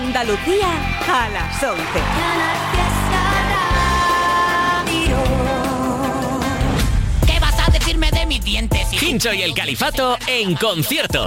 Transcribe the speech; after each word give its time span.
Andalucía 0.00 0.68
a 1.08 1.28
las 1.28 1.60
11. 1.60 1.82
¿Qué 7.26 7.40
vas 7.40 7.58
a 7.58 7.70
decirme 7.72 8.08
de 8.12 8.24
mis 8.24 8.44
dientes? 8.44 9.02
Hincho 9.02 9.32
y 9.34 9.42
el 9.42 9.54
Califato 9.54 10.16
en 10.28 10.54
concierto. 10.54 11.26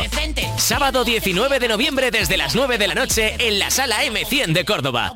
Sábado 0.56 1.04
19 1.04 1.60
de 1.60 1.68
noviembre 1.68 2.12
desde 2.12 2.38
las 2.38 2.56
9 2.56 2.78
de 2.78 2.88
la 2.88 2.96
noche 2.96 3.36
en 3.40 3.60
la 3.60 3.70
sala 3.70 4.06
M100 4.06 4.54
de 4.54 4.64
Córdoba. 4.64 5.16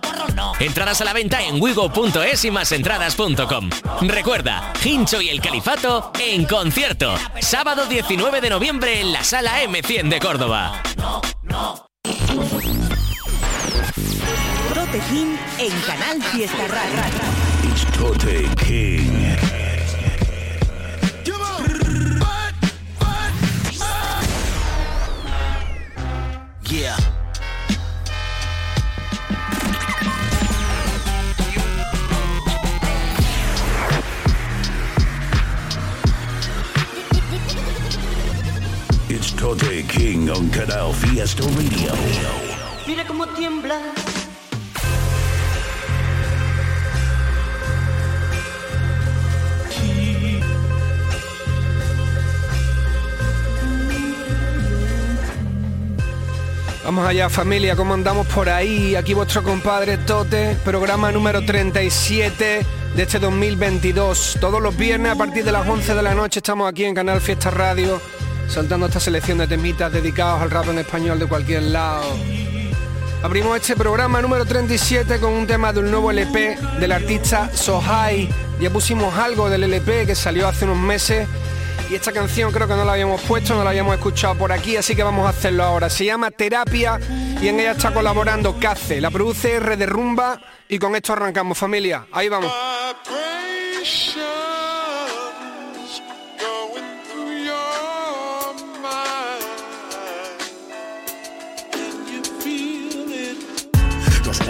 Entradas 0.60 1.00
a 1.00 1.06
la 1.06 1.14
venta 1.14 1.42
en 1.42 1.62
wigo.es 1.62 2.44
y 2.44 2.52
másentradas.com. 2.52 3.70
Recuerda, 4.02 4.74
Hincho 4.84 5.22
y 5.22 5.30
el 5.30 5.40
Califato 5.40 6.12
en 6.20 6.44
concierto. 6.44 7.16
Sábado 7.40 7.86
19 7.86 8.42
de 8.42 8.50
noviembre 8.50 9.00
en 9.00 9.14
la 9.14 9.24
sala 9.24 9.64
M100 9.64 10.10
de 10.10 10.20
Córdoba. 10.20 10.84
Tote 13.96 15.00
King 15.10 15.38
en 15.58 15.72
Canal 15.86 16.22
Fiesta 16.22 16.68
Radio. 16.68 17.00
It's 17.64 17.86
Tote 17.98 18.44
King. 18.58 19.38
Yeah. 26.66 26.98
It's 39.08 39.32
Tote 39.32 39.88
King 39.88 40.30
on 40.30 40.50
Canal 40.50 40.92
Fiesta 40.92 41.44
Radio. 41.44 42.55
Mira 42.88 43.04
cómo 43.08 43.26
tiembla. 43.28 43.80
Vamos 56.84 57.08
allá 57.08 57.30
familia, 57.30 57.76
¿cómo 57.76 57.96
andamos 57.96 58.28
por 58.28 58.48
ahí? 58.48 58.96
Aquí 58.96 59.16
vuestro 59.16 59.42
compadre 59.42 59.98
Tote, 59.98 60.56
programa 60.64 61.12
número 61.12 61.44
37 61.44 62.64
de 62.96 63.02
este 63.02 63.18
2022. 63.18 64.38
Todos 64.40 64.62
los 64.62 64.78
viernes 64.78 65.14
a 65.14 65.16
partir 65.16 65.44
de 65.44 65.52
las 65.52 65.68
11 65.68 65.96
de 65.96 66.04
la 66.04 66.14
noche 66.14 66.38
estamos 66.38 66.70
aquí 66.70 66.86
en 66.86 66.94
Canal 66.94 67.20
Fiesta 67.20 67.50
Radio, 67.50 68.00
soltando 68.48 68.86
esta 68.86 69.00
selección 69.00 69.40
de 69.40 69.48
temitas 69.48 69.92
dedicados 69.92 70.44
al 70.44 70.52
rap 70.52 70.70
en 70.70 70.78
español 70.78 71.18
de 71.18 71.26
cualquier 71.26 71.64
lado. 71.64 72.06
Abrimos 73.26 73.58
este 73.58 73.76
programa 73.76 74.22
número 74.22 74.46
37 74.46 75.20
con 75.20 75.34
un 75.34 75.48
tema 75.48 75.74
del 75.74 75.90
nuevo 75.90 76.12
LP 76.12 76.60
del 76.80 76.92
artista 76.92 77.50
Sohai. 77.52 78.30
Ya 78.62 78.70
pusimos 78.70 79.18
algo 79.18 79.50
del 79.50 79.64
LP 79.64 80.06
que 80.06 80.14
salió 80.14 80.48
hace 80.48 80.66
unos 80.66 80.78
meses 80.78 81.28
y 81.90 81.96
esta 81.96 82.12
canción 82.12 82.52
creo 82.52 82.68
que 82.68 82.76
no 82.76 82.86
la 82.86 82.92
habíamos 82.94 83.20
puesto, 83.22 83.56
no 83.56 83.64
la 83.64 83.72
habíamos 83.72 83.96
escuchado 83.96 84.36
por 84.36 84.52
aquí, 84.52 84.78
así 84.78 84.96
que 84.96 85.02
vamos 85.02 85.26
a 85.26 85.30
hacerlo 85.30 85.64
ahora. 85.64 85.90
Se 85.90 86.06
llama 86.06 86.30
Terapia 86.30 87.00
y 87.42 87.48
en 87.48 87.60
ella 87.60 87.72
está 87.72 87.92
colaborando 87.92 88.60
Cace. 88.60 89.02
La 89.02 89.10
produce 89.10 89.54
R 89.54 89.76
de 89.76 89.88
Rumba 89.88 90.40
y 90.70 90.78
con 90.78 90.96
esto 90.96 91.14
arrancamos 91.14 91.58
familia. 91.58 92.06
Ahí 92.12 92.30
vamos. 92.30 92.54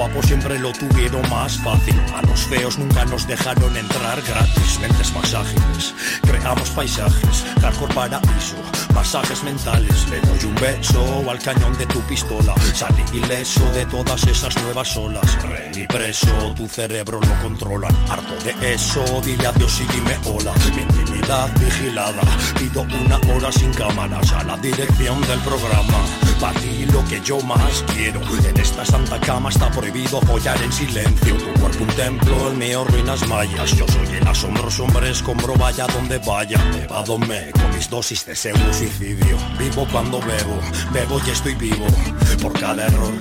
Guapos 0.05 0.25
siempre 0.27 0.59
lo 0.59 0.71
tuvieron 0.73 1.27
más 1.29 1.57
fácil. 1.57 1.99
A 2.15 2.21
los 2.21 2.41
feos 2.41 2.77
nunca 2.77 3.05
nos 3.05 3.27
dejaron 3.27 3.75
entrar 3.75 4.21
gratis. 4.21 4.79
Mentes 4.79 5.13
más 5.13 5.33
ágiles, 5.33 5.93
creamos 6.21 6.69
paisajes. 6.71 7.45
Hardcore 7.61 7.93
paraíso, 7.93 8.57
masajes 8.93 9.43
mentales. 9.43 10.07
Le 10.09 10.19
doy 10.21 10.45
un 10.45 10.55
beso 10.55 11.29
al 11.29 11.39
cañón 11.39 11.75
de 11.77 11.85
tu 11.87 11.99
pistola. 12.01 12.53
Salí 12.73 13.03
ileso 13.13 13.65
de 13.71 13.85
todas 13.87 14.23
esas 14.27 14.55
nuevas 14.63 14.95
olas. 14.95 15.43
Rey 15.43 15.87
preso, 15.87 16.53
tu 16.55 16.67
cerebro 16.67 17.19
lo 17.19 17.41
controla. 17.41 17.87
Harto 18.09 18.35
de 18.43 18.73
eso, 18.73 19.03
dile 19.23 19.47
adiós 19.47 19.81
y 19.81 19.93
dime 19.93 20.17
hola. 20.25 20.53
Mi 20.75 20.81
intimidad 20.83 21.49
vigilada. 21.59 22.21
Pido 22.59 22.81
una 22.81 23.17
hora 23.33 23.51
sin 23.51 23.73
cámaras 23.73 24.31
a 24.33 24.43
la 24.43 24.57
dirección 24.57 25.19
del 25.21 25.39
programa. 25.39 26.24
Para 26.39 26.59
ti 26.59 26.85
lo 26.91 27.03
que 27.05 27.21
yo 27.21 27.39
más 27.41 27.83
quiero. 27.93 28.21
En 28.47 28.57
esta 28.59 28.85
santa 28.85 29.19
cama 29.19 29.49
está 29.49 29.71
prohibido 29.71 30.19
follar 30.21 30.61
en 30.61 30.71
silencio. 30.71 31.35
Tu 31.37 31.59
cuerpo 31.59 31.83
un 31.83 31.89
templo, 31.95 32.49
el 32.49 32.57
mío 32.57 32.83
ruinas 32.85 33.27
mayas. 33.27 33.75
Yo 33.77 33.85
soy 33.87 34.17
el 34.17 34.27
asombroso 34.27 34.83
hombre 34.83 35.09
escombro, 35.09 35.55
vaya 35.55 35.87
donde 35.87 36.17
vaya. 36.19 36.59
Evádome 36.83 37.51
con 37.51 37.75
mis 37.75 37.89
dosis 37.89 38.25
de 38.25 38.35
pseudo 38.35 38.73
suicidio. 38.73 39.37
Vivo 39.57 39.87
cuando 39.91 40.19
bebo, 40.19 40.59
bebo 40.93 41.21
y 41.25 41.29
estoy 41.29 41.55
vivo. 41.55 41.85
Por 42.41 42.53
cada 42.59 42.85
error, 42.85 43.13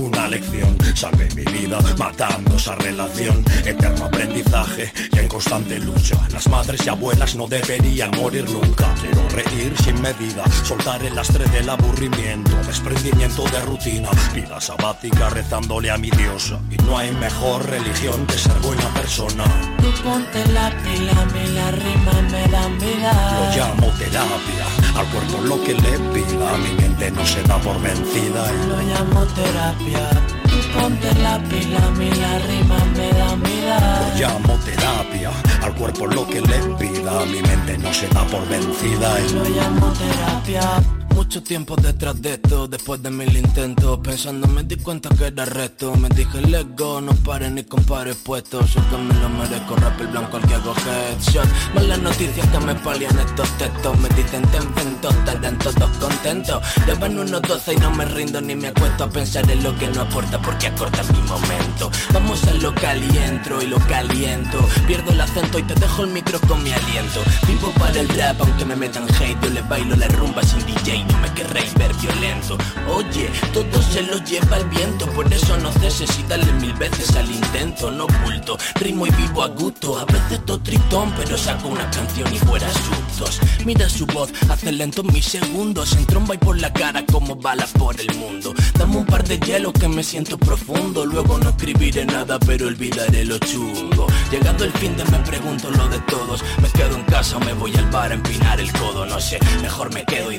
una 0.00 0.28
lección. 0.28 0.76
Salvé 0.94 1.28
mi 1.34 1.44
vida 1.44 1.78
matando 1.98 2.56
esa 2.56 2.74
relación. 2.76 3.44
Eterno 3.64 4.06
aprendizaje 4.06 4.92
y 5.12 5.18
en 5.18 5.28
constante 5.28 5.78
lucha. 5.78 6.16
Las 6.32 6.48
madres 6.48 6.84
y 6.84 6.88
abuelas 6.88 7.34
no 7.36 7.46
deberían 7.46 8.10
morir 8.12 8.48
nunca. 8.50 8.94
Quiero 9.00 9.28
reír 9.28 9.74
sin 9.82 10.00
medida, 10.00 10.44
soltar 10.64 11.02
el 11.04 11.14
lastre 11.14 11.44
del 11.46 11.68
aburrimiento. 11.68 12.56
Desprendimiento 12.66 13.44
de 13.44 13.60
rutina, 13.60 14.08
vida 14.34 14.60
sabática 14.60 15.30
rezándole 15.30 15.90
a 15.90 15.98
mi 15.98 16.10
diosa. 16.10 16.58
Y 16.70 16.76
no 16.84 16.98
hay 16.98 17.12
mejor 17.12 17.68
religión 17.68 18.26
que 18.26 18.38
ser 18.38 18.58
buena 18.60 18.88
persona. 18.94 19.44
Tú 19.78 19.90
ponte 20.02 20.44
la 20.52 20.70
pila, 20.82 21.26
la 21.54 21.70
rima 21.72 22.22
me 22.30 22.48
dan 22.48 22.78
vida. 22.78 23.12
Lo 23.40 23.56
llamo 23.56 23.86
terapia, 23.98 24.66
al 25.00 25.06
cuerpo 25.06 25.40
lo 25.42 25.62
que 25.62 25.74
le 25.74 25.98
pida. 26.12 26.56
Mi 26.58 26.72
mente 26.82 27.10
no 27.10 27.24
se 27.24 27.42
da 27.42 27.56
por 27.58 27.80
vencida. 27.80 28.42
y 28.52 28.68
Lo 28.68 28.80
llamo 28.82 29.24
terapia. 29.38 30.10
Tú 30.44 30.56
ponte 30.78 31.14
la 31.22 31.38
pila, 31.48 31.86
a 31.86 31.90
mí 31.92 32.10
la 32.10 32.38
rima 32.38 32.78
me 32.96 33.08
dan 33.18 33.42
vida. 33.42 33.78
Lo 34.00 34.20
llamo 34.20 34.54
terapia, 34.64 35.30
al 35.62 35.74
cuerpo 35.74 36.06
lo 36.06 36.26
que 36.26 36.40
le 36.40 36.58
pida. 36.78 37.24
Mi 37.26 37.40
mente 37.42 37.78
no 37.78 37.92
se 37.94 38.08
da 38.08 38.24
por 38.26 38.46
vencida. 38.48 39.20
y 39.20 39.32
Lo 39.32 39.44
llamo 39.44 39.92
terapia. 39.92 40.99
Mucho 41.14 41.42
tiempo 41.42 41.76
detrás 41.76 42.20
de 42.20 42.34
esto, 42.34 42.66
después 42.66 43.02
de 43.02 43.10
mil 43.10 43.36
intentos. 43.36 43.98
Pensando 44.00 44.46
me 44.48 44.62
di 44.64 44.76
cuenta 44.76 45.08
que 45.10 45.26
era 45.26 45.44
reto. 45.44 45.94
Me 45.96 46.08
dije 46.08 46.40
let's 46.42 46.66
go, 46.76 47.00
no 47.00 47.12
pare 47.14 47.50
ni 47.50 47.62
compare 47.64 48.14
puestos. 48.14 48.74
Yo 48.74 48.80
que 48.88 48.96
me 48.96 49.14
lo 49.14 49.28
merezco, 49.28 49.76
rap 49.76 50.00
el 50.00 50.08
blanco 50.08 50.36
al 50.38 50.46
que 50.46 50.54
hago 50.54 50.74
headshot. 50.74 51.48
Malas 51.74 52.00
noticias 52.00 52.46
que 52.48 52.58
me 52.60 52.74
palian 52.76 53.18
estos 53.18 53.48
textos. 53.58 53.98
Me 53.98 54.08
dicen 54.10 54.42
ten 54.50 54.74
vento, 54.74 55.10
estarán 55.10 55.58
todos 55.58 55.90
contentos 55.98 56.62
Llevan 56.86 57.18
unos 57.18 57.42
12 57.42 57.74
y 57.74 57.76
no 57.76 57.90
me 57.90 58.04
rindo 58.04 58.40
ni 58.40 58.54
me 58.54 58.68
acuesto 58.68 59.04
A 59.04 59.10
pensar 59.10 59.48
en 59.50 59.62
lo 59.62 59.76
que 59.78 59.88
no 59.88 60.02
aporta 60.02 60.40
porque 60.40 60.68
acorta 60.68 61.02
mi 61.12 61.20
momento. 61.22 61.90
Vamos 62.12 62.44
a 62.44 62.54
lo 62.54 62.74
caliento 62.74 63.62
y 63.62 63.66
lo 63.66 63.78
caliento 63.80 64.58
Pierdo 64.86 65.12
el 65.12 65.20
acento 65.20 65.58
y 65.58 65.62
te 65.62 65.74
dejo 65.74 66.04
el 66.04 66.10
micro 66.10 66.40
con 66.40 66.62
mi 66.62 66.72
aliento. 66.72 67.20
Vivo 67.46 67.70
para 67.78 68.00
el 68.00 68.08
rap 68.08 68.40
aunque 68.40 68.64
me 68.64 68.76
metan 68.76 69.06
hate. 69.14 69.38
Yo 69.42 69.50
les 69.50 69.68
bailo 69.68 69.96
la 69.96 70.08
rumba 70.08 70.42
sin 70.42 70.64
DJ 70.66 70.99
no 71.04 71.18
me 71.18 71.32
querréis 71.32 71.74
ver 71.74 71.92
violento. 71.94 72.56
Oye, 72.88 73.30
todo 73.52 73.82
se 73.82 74.02
lo 74.02 74.18
lleva 74.24 74.56
el 74.56 74.64
viento 74.68 75.06
Por 75.06 75.32
eso 75.32 75.56
no 75.58 75.72
ceses 75.72 76.18
y 76.18 76.22
dale 76.24 76.50
mil 76.54 76.72
veces 76.74 77.14
al 77.16 77.30
intento 77.30 77.90
No 77.90 78.04
oculto, 78.04 78.58
rimo 78.76 79.06
y 79.06 79.10
vivo 79.10 79.42
a 79.42 79.48
gusto 79.48 79.98
A 79.98 80.04
veces 80.04 80.44
todo 80.44 80.60
tritón, 80.60 81.12
pero 81.16 81.36
saco 81.38 81.68
una 81.68 81.88
canción 81.90 82.32
y 82.34 82.38
fuera 82.38 82.68
sustos. 82.70 83.40
Mira 83.64 83.88
su 83.88 84.06
voz, 84.06 84.30
hace 84.48 84.72
lento 84.72 85.02
mis 85.02 85.24
segundos 85.24 85.92
En 85.96 86.06
tromba 86.06 86.34
y 86.34 86.38
por 86.38 86.58
la 86.58 86.72
cara 86.72 87.04
como 87.06 87.36
balas 87.36 87.70
por 87.72 87.98
el 88.00 88.14
mundo. 88.16 88.54
Dame 88.78 88.96
un 88.96 89.06
par 89.06 89.24
de 89.24 89.38
hielo 89.38 89.72
que 89.72 89.88
me 89.88 90.02
siento 90.02 90.38
profundo 90.38 91.06
Luego 91.06 91.38
no 91.38 91.50
escribiré 91.50 92.04
nada, 92.06 92.38
pero 92.40 92.66
olvidaré 92.66 93.24
lo 93.24 93.38
chungo. 93.38 94.06
Llegando 94.30 94.64
el 94.64 94.72
fin 94.72 94.96
de 94.96 95.04
me 95.04 95.18
pregunto 95.20 95.70
lo 95.70 95.88
de 95.88 95.98
todos. 96.00 96.42
Me 96.62 96.68
quedo 96.70 96.96
en 96.96 97.02
casa 97.04 97.36
o 97.36 97.40
me 97.40 97.52
voy 97.52 97.74
al 97.76 97.90
bar 97.90 98.10
a 98.10 98.14
empinar 98.14 98.60
el 98.60 98.72
codo 98.72 99.06
No 99.06 99.20
sé, 99.20 99.38
mejor 99.62 99.92
me 99.92 100.04
quedo 100.04 100.32
y 100.32 100.38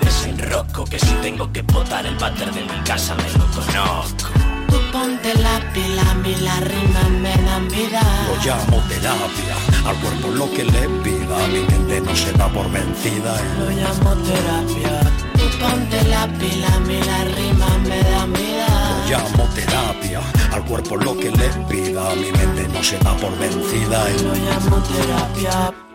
Que 0.51 0.99
si 0.99 1.13
tengo 1.21 1.49
que 1.53 1.61
botar 1.61 2.05
el 2.05 2.13
váter 2.17 2.51
de 2.51 2.59
mi 2.59 2.83
casa 2.83 3.15
me 3.15 3.23
lo 3.39 3.45
conozco 3.51 4.29
Tú 4.67 4.77
ponte 4.91 5.33
la 5.35 5.61
pila, 5.71 6.01
a 6.11 6.15
mí 6.15 6.35
la 6.41 6.59
rima 6.59 7.03
me 7.21 7.37
dan 7.43 7.69
vida 7.69 8.01
Lo 8.27 8.35
llamo 8.43 8.83
terapia, 8.89 9.55
al 9.87 9.95
cuerpo 10.01 10.27
lo 10.27 10.51
que 10.51 10.65
le 10.65 10.89
pida. 11.03 11.47
Mi 11.47 11.61
mente 11.61 12.01
no 12.01 12.13
se 12.13 12.33
da 12.33 12.49
por 12.49 12.69
vencida. 12.69 13.37
Lo 13.59 13.69
llamo 13.69 14.13
terapia 14.27 14.99
Tú 15.35 15.45
ponte 15.57 16.03
la 16.09 16.27
pila, 16.27 16.67
a 16.75 16.79
mí 16.81 16.99
la 16.99 17.23
rima 17.23 17.77
me 17.87 18.03
dan 18.03 18.33
vida 18.33 18.67
Lo 19.05 19.09
llamo 19.09 19.49
terapia, 19.55 20.21
al 20.51 20.65
cuerpo 20.65 20.97
lo 20.97 21.17
que 21.17 21.31
le 21.31 21.47
pida. 21.69 22.13
Mi 22.15 22.29
mente 22.33 22.67
no 22.67 22.83
se 22.83 22.97
da 22.97 23.15
por 23.15 23.31
vencida. 23.39 24.03
Lo 24.21 24.35
llamo 24.35 24.83
terapia 24.83 25.90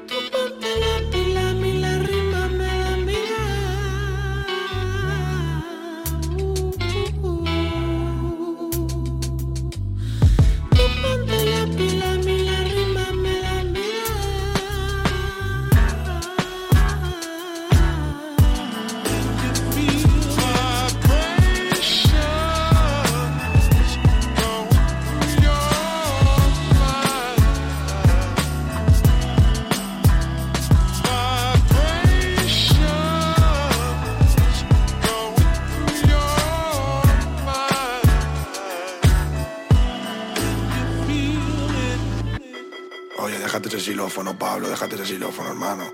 xilófono, 44.17 44.39
Pablo, 44.39 44.71
déjate 44.71 44.95
ese 44.95 45.05
xilófono, 45.05 45.51
hermano. 45.51 45.85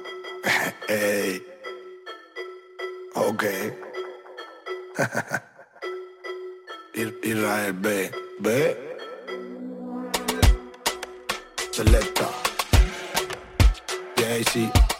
Ey. 0.88 1.44
Ok. 3.14 3.44
Israel 7.22 7.72
B. 7.72 8.10
B. 8.38 8.76
Selecta. 11.72 12.28
Jay-Z. 14.16 14.91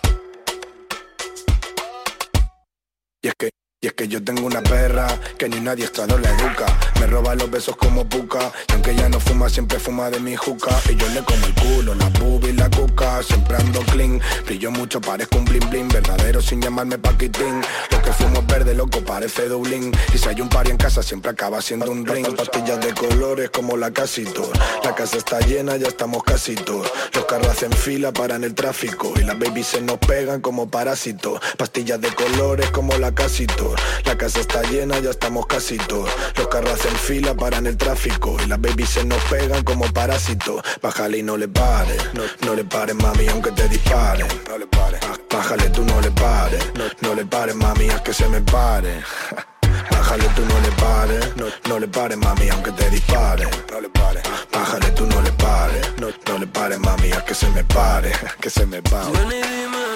Que 4.03 4.09
yo 4.09 4.25
tengo 4.25 4.47
una 4.47 4.61
perra 4.63 5.07
que 5.39 5.49
ni 5.49 5.61
nadie 5.61 5.85
estado 5.85 6.19
la 6.19 6.29
educa. 6.31 6.67
Me 6.99 7.07
roba 7.07 7.37
los 7.37 7.49
besos 7.49 7.77
como 7.77 8.05
puca 8.09 8.51
Y 8.69 8.73
aunque 8.73 8.91
ella 8.91 9.09
no 9.09 9.21
fuma, 9.21 9.49
siempre 9.49 9.79
fuma 9.79 10.11
de 10.11 10.19
mi 10.19 10.35
juca. 10.35 10.71
Y 10.91 10.97
yo 10.97 11.09
le 11.11 11.23
como 11.23 11.47
el 11.47 11.55
culo, 11.55 11.95
la 11.95 12.11
pub 12.11 12.45
y 12.45 12.53
la 12.53 12.69
cuca 12.69 13.23
Siempre 13.23 13.57
ando 13.57 13.81
clean. 13.93 14.21
Brillo 14.45 14.73
mucho, 14.73 15.01
parezco 15.01 15.39
un 15.39 15.45
bling 15.45 15.71
bling 15.71 15.89
Verdadero 15.89 16.43
sin 16.43 16.61
llamarme 16.61 16.99
paquitín. 16.99 17.61
Lo 17.93 18.03
que 18.03 18.13
fumo 18.13 18.41
es 18.41 18.47
verde, 18.49 18.75
loco, 18.75 19.05
parece 19.05 19.47
Dublín. 19.47 19.93
Y 20.13 20.19
si 20.19 20.29
hay 20.29 20.41
un 20.41 20.49
party 20.49 20.73
en 20.73 20.79
casa, 20.79 21.01
siempre 21.05 21.31
acaba 21.31 21.63
siendo 21.63 21.93
un 21.93 22.05
ring 22.05 22.27
Pastillas 22.35 22.81
de 22.81 22.95
colores 22.95 23.51
como 23.51 23.77
la 23.77 23.93
casito. 23.93 24.51
La 24.83 24.97
casa 24.97 25.17
está 25.17 25.39
llena, 25.41 25.77
ya 25.77 25.87
estamos 25.87 26.25
casi 26.25 26.57
todos. 26.57 26.91
Los 27.15 27.25
carros 27.27 27.49
hacen 27.51 27.73
fila, 27.73 28.13
paran 28.13 28.43
el 28.43 28.55
tráfico. 28.55 29.13
Y 29.15 29.21
las 29.21 29.39
babies 29.39 29.69
se 29.69 29.81
nos 29.81 29.99
pegan 29.99 30.41
como 30.41 30.69
parásitos. 30.69 31.41
Pastillas 31.57 32.01
de 32.01 32.13
colores 32.13 32.69
como 32.71 32.97
la 32.99 33.15
casito 33.15 33.77
la 34.05 34.17
casa 34.17 34.41
está 34.41 34.63
llena, 34.63 34.99
ya 34.99 35.11
estamos 35.11 35.47
casi 35.47 35.77
todos. 35.77 36.11
Los 36.37 36.49
carros 36.49 36.73
hacen 36.73 36.97
fila, 36.97 37.35
paran 37.35 37.67
el 37.67 37.77
tráfico. 37.77 38.37
Y 38.45 38.47
las 38.47 38.61
babies 38.61 38.91
se 38.91 39.05
nos 39.05 39.23
pegan 39.25 39.63
como 39.65 39.85
parásitos. 39.93 40.63
Bájale 40.81 41.19
y 41.19 41.23
no 41.23 41.37
le 41.37 41.49
pares. 41.49 42.03
No, 42.41 42.55
le 42.55 42.65
pares, 42.65 42.95
mami, 42.97 43.29
aunque 43.29 43.53
te 43.53 43.69
disparen. 43.69 44.27
No 44.49 44.59
le 44.59 44.67
pares. 44.67 45.01
Bájale, 45.31 45.69
tú 45.71 45.85
no 45.85 46.01
le 46.01 46.11
pares. 46.11 46.65
No, 47.01 47.15
le 47.15 47.25
pares, 47.25 47.55
mami, 47.55 47.89
haz 47.89 48.03
que 48.03 48.13
se 48.13 48.29
me 48.29 48.41
pare. 48.41 49.03
Bájale, 49.91 50.25
tú 50.37 50.43
no 50.45 50.61
le 50.61 50.73
pares. 50.73 51.37
No, 51.69 51.79
le 51.79 51.89
pares, 51.89 52.19
mami, 52.19 52.49
aunque 52.49 52.73
te 52.73 52.91
dispare. 52.91 53.47
No 53.71 53.81
le 53.81 53.89
pares. 53.89 54.23
Bájale, 54.53 54.91
tú 54.93 55.07
no 55.07 55.21
le 55.23 55.33
pares. 55.33 55.93
No, 56.01 56.09
no 56.29 56.39
le 56.39 56.47
pares, 56.47 56.79
mami, 56.79 57.13
haz 57.13 57.23
que 57.25 57.35
se 57.35 57.49
me 57.51 57.65
pare. 57.65 58.13
Que 58.41 58.51
se 58.51 58.67
me 58.67 58.83
pare 58.83 59.53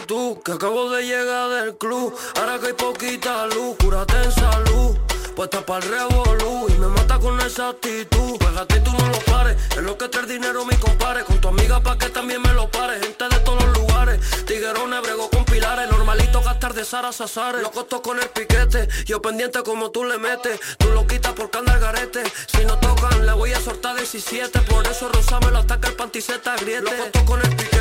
tú, 0.06 0.40
que 0.44 0.52
acabo 0.52 0.90
de 0.90 1.02
llegar 1.02 1.50
del 1.50 1.76
club. 1.76 2.14
Ahora 2.36 2.58
que 2.58 2.68
hay 2.68 2.72
poquita 2.72 3.46
luz, 3.46 3.76
cúrate 3.78 4.14
en 4.22 4.32
salud. 4.32 4.96
Puesta 5.36 5.60
para 5.66 5.84
el 5.84 5.90
revolú 5.92 6.66
y 6.66 6.72
me 6.78 6.86
mata 6.86 7.18
con 7.18 7.38
esa 7.42 7.68
actitud. 7.68 8.38
Pégate 8.38 8.80
tú 8.80 8.90
no 8.90 9.06
lo 9.06 9.18
pares, 9.18 9.54
es 9.70 9.82
lo 9.82 9.98
que 9.98 10.08
trae 10.08 10.24
dinero 10.24 10.64
mi 10.64 10.74
compadre. 10.76 11.24
Con 11.24 11.38
tu 11.42 11.48
amiga 11.48 11.78
pa' 11.82 11.98
que 11.98 12.08
también 12.08 12.40
me 12.40 12.54
lo 12.54 12.70
pare. 12.70 12.98
Gente 13.00 13.28
de 13.28 13.38
todos 13.40 13.62
los 13.62 13.76
lugares, 13.76 14.18
tiguerones, 14.46 15.02
brego 15.02 15.28
con 15.28 15.44
pilares. 15.44 15.90
Normalito 15.90 16.40
gastar 16.40 16.72
de 16.72 16.86
Sara 16.86 17.12
Sazares. 17.12 17.60
Lo 17.60 17.70
costo 17.70 18.00
con 18.00 18.18
el 18.18 18.30
piquete, 18.30 18.88
yo 19.04 19.20
pendiente 19.20 19.62
como 19.62 19.90
tú 19.90 20.04
le 20.04 20.16
metes. 20.16 20.58
Tú 20.78 20.88
lo 20.88 21.06
quitas 21.06 21.34
por 21.34 21.50
andar 21.54 21.80
garete. 21.80 22.22
Si 22.46 22.64
no 22.64 22.78
tocan, 22.78 23.26
le 23.26 23.32
voy 23.34 23.52
a 23.52 23.60
soltar 23.60 23.94
17. 23.94 24.58
Por 24.60 24.86
eso 24.86 25.10
Rosa 25.10 25.38
me 25.40 25.50
lo 25.50 25.58
ataca 25.58 25.88
el 25.88 25.96
panticeta 25.96 26.56
griete. 26.56 26.80
Lo 26.80 26.96
costo 26.96 27.24
con 27.26 27.40
el 27.42 27.56
piquete, 27.56 27.75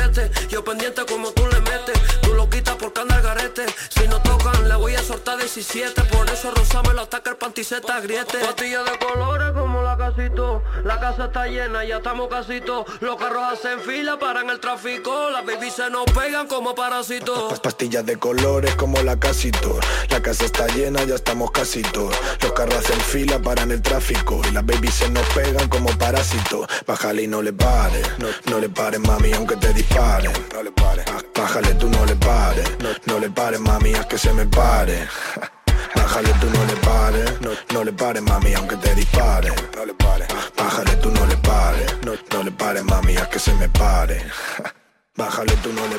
yo 0.48 0.64
pendiente 0.64 1.04
como 1.04 1.30
tú 1.32 1.46
le 1.46 1.60
metes. 1.60 2.00
Tú 2.22 2.34
lo 2.34 2.48
quitas 2.48 2.76
por 2.76 2.92
andar 2.98 3.22
garete. 3.22 3.66
Si 3.90 4.08
no 4.08 4.20
tocan, 4.22 4.68
le 4.68 4.74
voy 4.76 4.94
a 4.94 5.02
soltar 5.02 5.36
17. 5.38 6.02
Por 6.04 6.28
eso 6.30 6.50
Rosa 6.52 6.82
me 6.82 6.94
lo 6.94 7.02
ataca 7.02 7.30
el 7.30 7.36
panticeta 7.36 8.00
griete. 8.00 8.38
Pastillas 8.38 8.84
de 8.84 8.98
colores 8.98 9.52
como 9.52 9.82
la 9.82 9.96
casito. 9.96 10.62
La 10.84 10.98
casa 10.98 11.26
está 11.26 11.46
llena, 11.46 11.84
ya 11.84 11.98
estamos 11.98 12.28
casito. 12.28 12.86
Los 13.00 13.16
carros 13.16 13.44
hacen 13.52 13.80
fila, 13.80 14.18
paran 14.18 14.48
el 14.48 14.60
tráfico. 14.60 15.30
Las 15.30 15.44
babies 15.44 15.74
se 15.74 15.90
nos 15.90 16.04
pegan 16.06 16.46
como 16.46 16.74
parásitos. 16.74 17.60
Pastillas 17.60 18.06
de 18.06 18.16
colores 18.16 18.74
como 18.76 19.02
la 19.02 19.18
casito. 19.18 19.78
La 20.10 20.22
casa 20.22 20.46
está 20.46 20.66
llena, 20.68 21.04
ya 21.04 21.16
estamos 21.16 21.50
casitos. 21.50 22.14
Los 22.40 22.52
carros 22.52 22.76
hacen 22.76 23.00
fila, 23.00 23.38
paran 23.40 23.70
el 23.70 23.82
tráfico. 23.82 24.40
Y 24.48 24.52
las 24.52 24.64
babies 24.64 24.94
se 24.94 25.10
nos 25.10 25.26
pegan 25.34 25.68
como 25.68 25.88
parásitos. 25.98 26.66
Bájale 26.86 27.24
y 27.24 27.26
no 27.26 27.42
le 27.42 27.52
pares. 27.52 28.06
No, 28.18 28.28
no 28.50 28.58
le 28.58 28.68
pares, 28.68 29.00
mami, 29.00 29.32
aunque 29.32 29.56
te 29.56 29.72
No 30.06 30.62
le 30.62 30.70
pares. 30.70 31.04
Bájale, 31.34 31.74
tú 31.74 31.90
no 31.90 32.06
le 32.06 32.14
pares. 32.14 32.64
No, 32.78 32.90
no 33.06 33.18
le 33.18 33.28
pares, 33.28 33.58
mami, 33.58 33.92
haz 33.94 34.06
que 34.06 34.16
se 34.16 34.32
me 34.32 34.46
pare. 34.46 35.08
Bájale, 35.96 36.32
tú 36.40 36.48
no 36.48 36.64
le 36.64 36.76
pares, 36.76 37.40
no, 37.40 37.50
no 37.72 37.84
le 37.84 37.92
pares, 37.92 38.22
mami, 38.22 38.54
aunque 38.54 38.76
te 38.76 38.94
dispare. 38.94 39.50
No 39.74 39.84
le 39.84 39.94
pares. 39.94 40.28
Bájale, 40.56 40.96
tú 41.02 41.10
no 41.10 41.26
le 41.26 41.36
pares, 41.38 41.92
no, 42.04 42.12
no 42.32 42.42
le 42.44 42.52
pares, 42.52 42.84
mami, 42.84 43.16
a 43.16 43.28
que 43.28 43.40
se 43.40 43.52
me 43.54 43.68
pare. 43.68 44.22
Bájale, 45.16 45.56
tú 45.56 45.72
no 45.72 45.82
le 45.88 45.96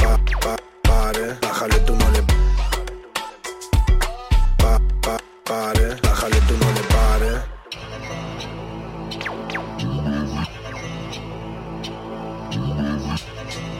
pa, 0.00 0.18
pa, 0.40 0.56
pare. 0.82 1.36
Bájale, 1.42 1.80
tú 1.80 1.94
no 1.94 2.10
le 2.10 2.22
pa, 4.56 4.80
pa, 5.02 5.16
pare. 5.44 5.87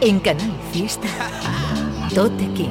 En 0.00 0.20
Canal 0.20 0.52
Fiesta, 0.72 1.08
Tote 2.14 2.46
King. 2.54 2.68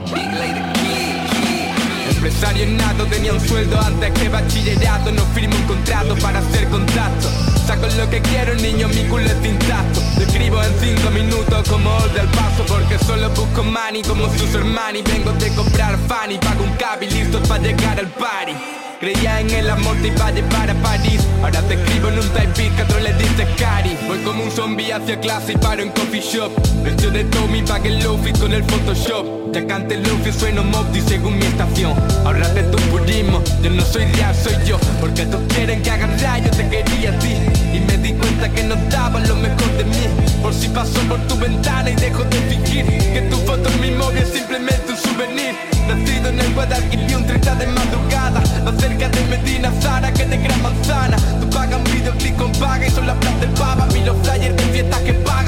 Empresario 2.09 2.65
nato, 2.67 3.05
tenía 3.07 3.33
un 3.33 3.39
sueldo 3.41 3.79
antes 3.81 4.11
que 4.13 4.29
bachillerato 4.29 5.11
No 5.11 5.23
firmo 5.35 5.55
un 5.55 5.63
contrato 5.63 6.15
para 6.15 6.39
hacer 6.39 6.69
contacto 6.69 7.27
Saco 7.65 7.85
lo 7.97 8.09
que 8.09 8.21
quiero, 8.21 8.55
niño, 8.55 8.87
mi 8.87 9.03
culo 9.09 9.25
es 9.25 9.45
intacto 9.45 9.99
escribo 10.21 10.63
en 10.63 10.73
cinco 10.79 11.11
minutos 11.11 11.67
como 11.67 11.97
el 12.05 12.13
del 12.13 12.27
paso 12.29 12.65
Porque 12.65 12.97
solo 12.97 13.29
busco 13.31 13.61
money 13.61 14.01
como 14.03 14.29
sus 14.37 14.53
hermanos. 14.55 15.03
Vengo 15.03 15.31
de 15.33 15.53
comprar 15.53 15.97
Fanny, 16.07 16.37
pago 16.37 16.63
un 16.63 16.73
cab 16.77 17.03
y 17.03 17.09
listo 17.09 17.43
para 17.43 17.61
llegar 17.61 17.99
al 17.99 18.07
party 18.07 18.53
Creía 18.99 19.41
en 19.41 19.51
el 19.51 19.69
amor, 19.69 19.95
te 20.01 20.07
iba 20.07 20.25
a 20.25 20.31
llevar 20.31 20.71
a 20.71 20.73
París. 20.81 21.21
Ahora 21.43 21.61
te 21.61 21.75
escribo 21.75 22.09
en 22.09 22.17
un 22.17 22.27
type 22.29 22.75
que 22.75 22.81
otro 22.81 22.99
le 22.99 23.13
dice 23.13 23.45
cari. 23.55 23.95
Voy 24.07 24.17
como 24.19 24.43
un 24.43 24.49
zombie 24.49 24.91
hacia 24.91 25.19
clase 25.19 25.51
y 25.53 25.57
paro 25.57 25.83
en 25.83 25.91
coffee 25.91 26.19
shop. 26.19 26.51
Vestido 26.83 27.11
de 27.11 27.23
Tommy, 27.25 27.61
pague 27.61 27.89
el 27.89 28.03
lofi 28.03 28.33
con 28.33 28.53
el 28.53 28.63
Photoshop. 28.63 29.53
Ya 29.53 29.67
cante 29.67 29.93
el 29.93 30.03
lofi, 30.03 30.31
sueno 30.31 30.63
Mopti 30.63 31.01
según 31.01 31.37
mi 31.37 31.45
estación. 31.45 31.93
Ahorrate 32.25 32.63
tu 32.63 32.77
purismo, 32.89 33.43
yo 33.61 33.69
no 33.69 33.83
soy 33.83 34.05
real, 34.05 34.35
soy 34.35 34.55
yo. 34.65 34.79
Porque 34.99 35.27
todos 35.27 35.43
quieren 35.53 35.83
que 35.83 35.91
haga 35.91 36.07
rayo, 36.17 36.49
te 36.49 36.67
quería 36.67 37.11
a 37.11 37.19
ti. 37.19 37.35
Y 37.75 37.79
me 37.81 37.97
di 37.99 38.13
cuenta 38.13 38.49
que 38.49 38.63
no 38.63 38.75
daba 38.89 39.19
lo 39.19 39.35
mejor 39.35 39.77
de 39.77 39.83
mí. 39.83 40.07
Por 40.41 40.55
si 40.55 40.69
paso 40.69 40.99
por 41.01 41.19
tu 41.27 41.37
ventana 41.37 41.89
y 41.89 41.95
dejo 41.95 42.23
de 42.23 42.37
fingir 42.41 42.85
Que 42.85 43.27
tu 43.29 43.37
foto 43.37 43.69
en 43.69 43.81
mi 43.81 43.91
móvil 43.91 44.19
es 44.19 44.29
simplemente 44.29 44.91
un 44.91 44.97
souvenir 44.97 45.76
Nacido 45.87 46.29
en 46.29 46.39
el 46.39 46.53
Guadalquivir 46.53 47.15
un 47.15 47.25
30 47.25 47.55
de 47.55 47.67
madrugada. 47.67 48.41
Cerca 48.77 49.09
de 49.09 49.23
Medina 49.25 49.71
Zara 49.81 50.11
que 50.13 50.25
de 50.25 50.37
Gran 50.37 50.61
Manzana. 50.61 51.17
Tú 51.39 51.49
pagas 51.49 51.79
un 51.79 51.83
videoclip 51.85 52.35
con 52.37 52.51
paga 52.53 52.85
y 52.85 52.91
son 52.91 53.07
las 53.07 53.17
plantas 53.17 53.41
del 53.41 53.49
pava 53.51 53.85
Mil 53.87 54.05
los 54.05 54.17
flyers 54.17 54.55
de 54.55 54.63
fiestas 54.63 54.99
que 55.01 55.13
paga 55.13 55.46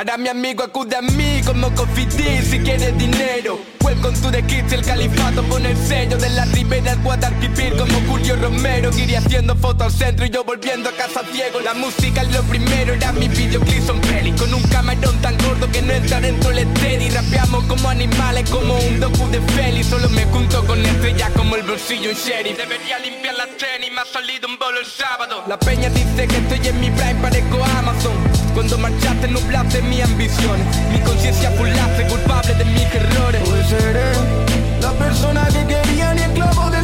Ahora 0.00 0.16
mi 0.16 0.30
amigo 0.30 0.64
acude 0.64 0.96
a 0.96 1.02
mí 1.02 1.42
como 1.44 1.70
confidí 1.74 2.40
si 2.40 2.58
quieres 2.60 2.96
dinero. 2.96 3.60
Welcome 3.84 4.18
to 4.22 4.30
the 4.30 4.42
kids, 4.44 4.72
el 4.72 4.82
califato 4.82 5.42
pone 5.42 5.72
el 5.72 5.76
sello 5.76 6.16
De 6.16 6.30
la 6.30 6.46
ribera 6.46 6.92
al 6.92 7.02
Guadalquivir 7.02 7.76
como 7.76 8.00
Julio 8.08 8.36
Romero 8.36 8.90
Iría 8.96 9.18
haciendo 9.18 9.56
fotos 9.56 9.86
al 9.86 9.92
centro 9.92 10.24
y 10.24 10.30
yo 10.30 10.42
volviendo 10.42 10.88
a 10.88 10.92
casa 10.92 11.20
ciego. 11.30 11.60
La 11.60 11.74
música 11.74 12.22
es 12.22 12.32
lo 12.32 12.42
primero, 12.44 12.94
era 12.94 13.12
mi 13.12 13.28
videoclip 13.28 13.86
son 13.86 14.00
peli 14.00 14.32
Con 14.32 14.54
un 14.54 14.62
camarón 14.68 15.20
tan 15.20 15.36
gordo 15.36 15.70
que 15.70 15.82
no 15.82 15.92
entra 15.92 16.18
dentro 16.18 16.50
el 16.50 16.60
y 16.60 17.10
Rapeamos 17.10 17.64
como 17.64 17.90
animales, 17.90 18.48
como 18.48 18.78
un 18.78 19.00
docu 19.00 19.28
de 19.28 19.42
Feli 19.52 19.84
Solo 19.84 20.08
me 20.08 20.24
junto 20.26 20.66
con 20.66 20.82
estrellas 20.82 21.30
como 21.36 21.56
el 21.56 21.62
bolsillo 21.62 22.08
un 22.08 22.16
sheriff. 22.16 22.56
Debería 22.56 22.98
limpiar 23.00 23.34
la 23.34 23.44
y 23.86 23.90
me 23.90 24.00
ha 24.00 24.06
salido 24.06 24.48
un 24.48 24.58
bolo 24.58 24.80
el 24.80 24.86
sábado. 24.86 25.44
La 25.46 25.58
peña 25.58 25.90
dice 25.90 26.26
que 26.26 26.36
estoy 26.38 26.68
en 26.68 26.80
mi 26.80 26.90
prime, 26.90 27.20
parezco 27.20 27.62
Amazon 27.76 28.39
Cuando 28.54 28.78
marchaste 28.78 29.28
nublaste 29.28 29.82
mi 29.82 30.00
ambición. 30.00 30.58
Mi 30.92 30.98
conciencia 31.00 31.50
fullaste, 31.52 32.06
culpable 32.08 32.54
de 32.54 32.64
mis 32.64 32.94
errores. 32.94 33.48
Hoy 33.48 33.64
seré 33.68 34.12
la 34.80 34.92
persona 34.92 35.46
que 35.46 35.66
quería 35.66 36.14
Ni 36.14 36.22
esclavo 36.22 36.70
del 36.70 36.79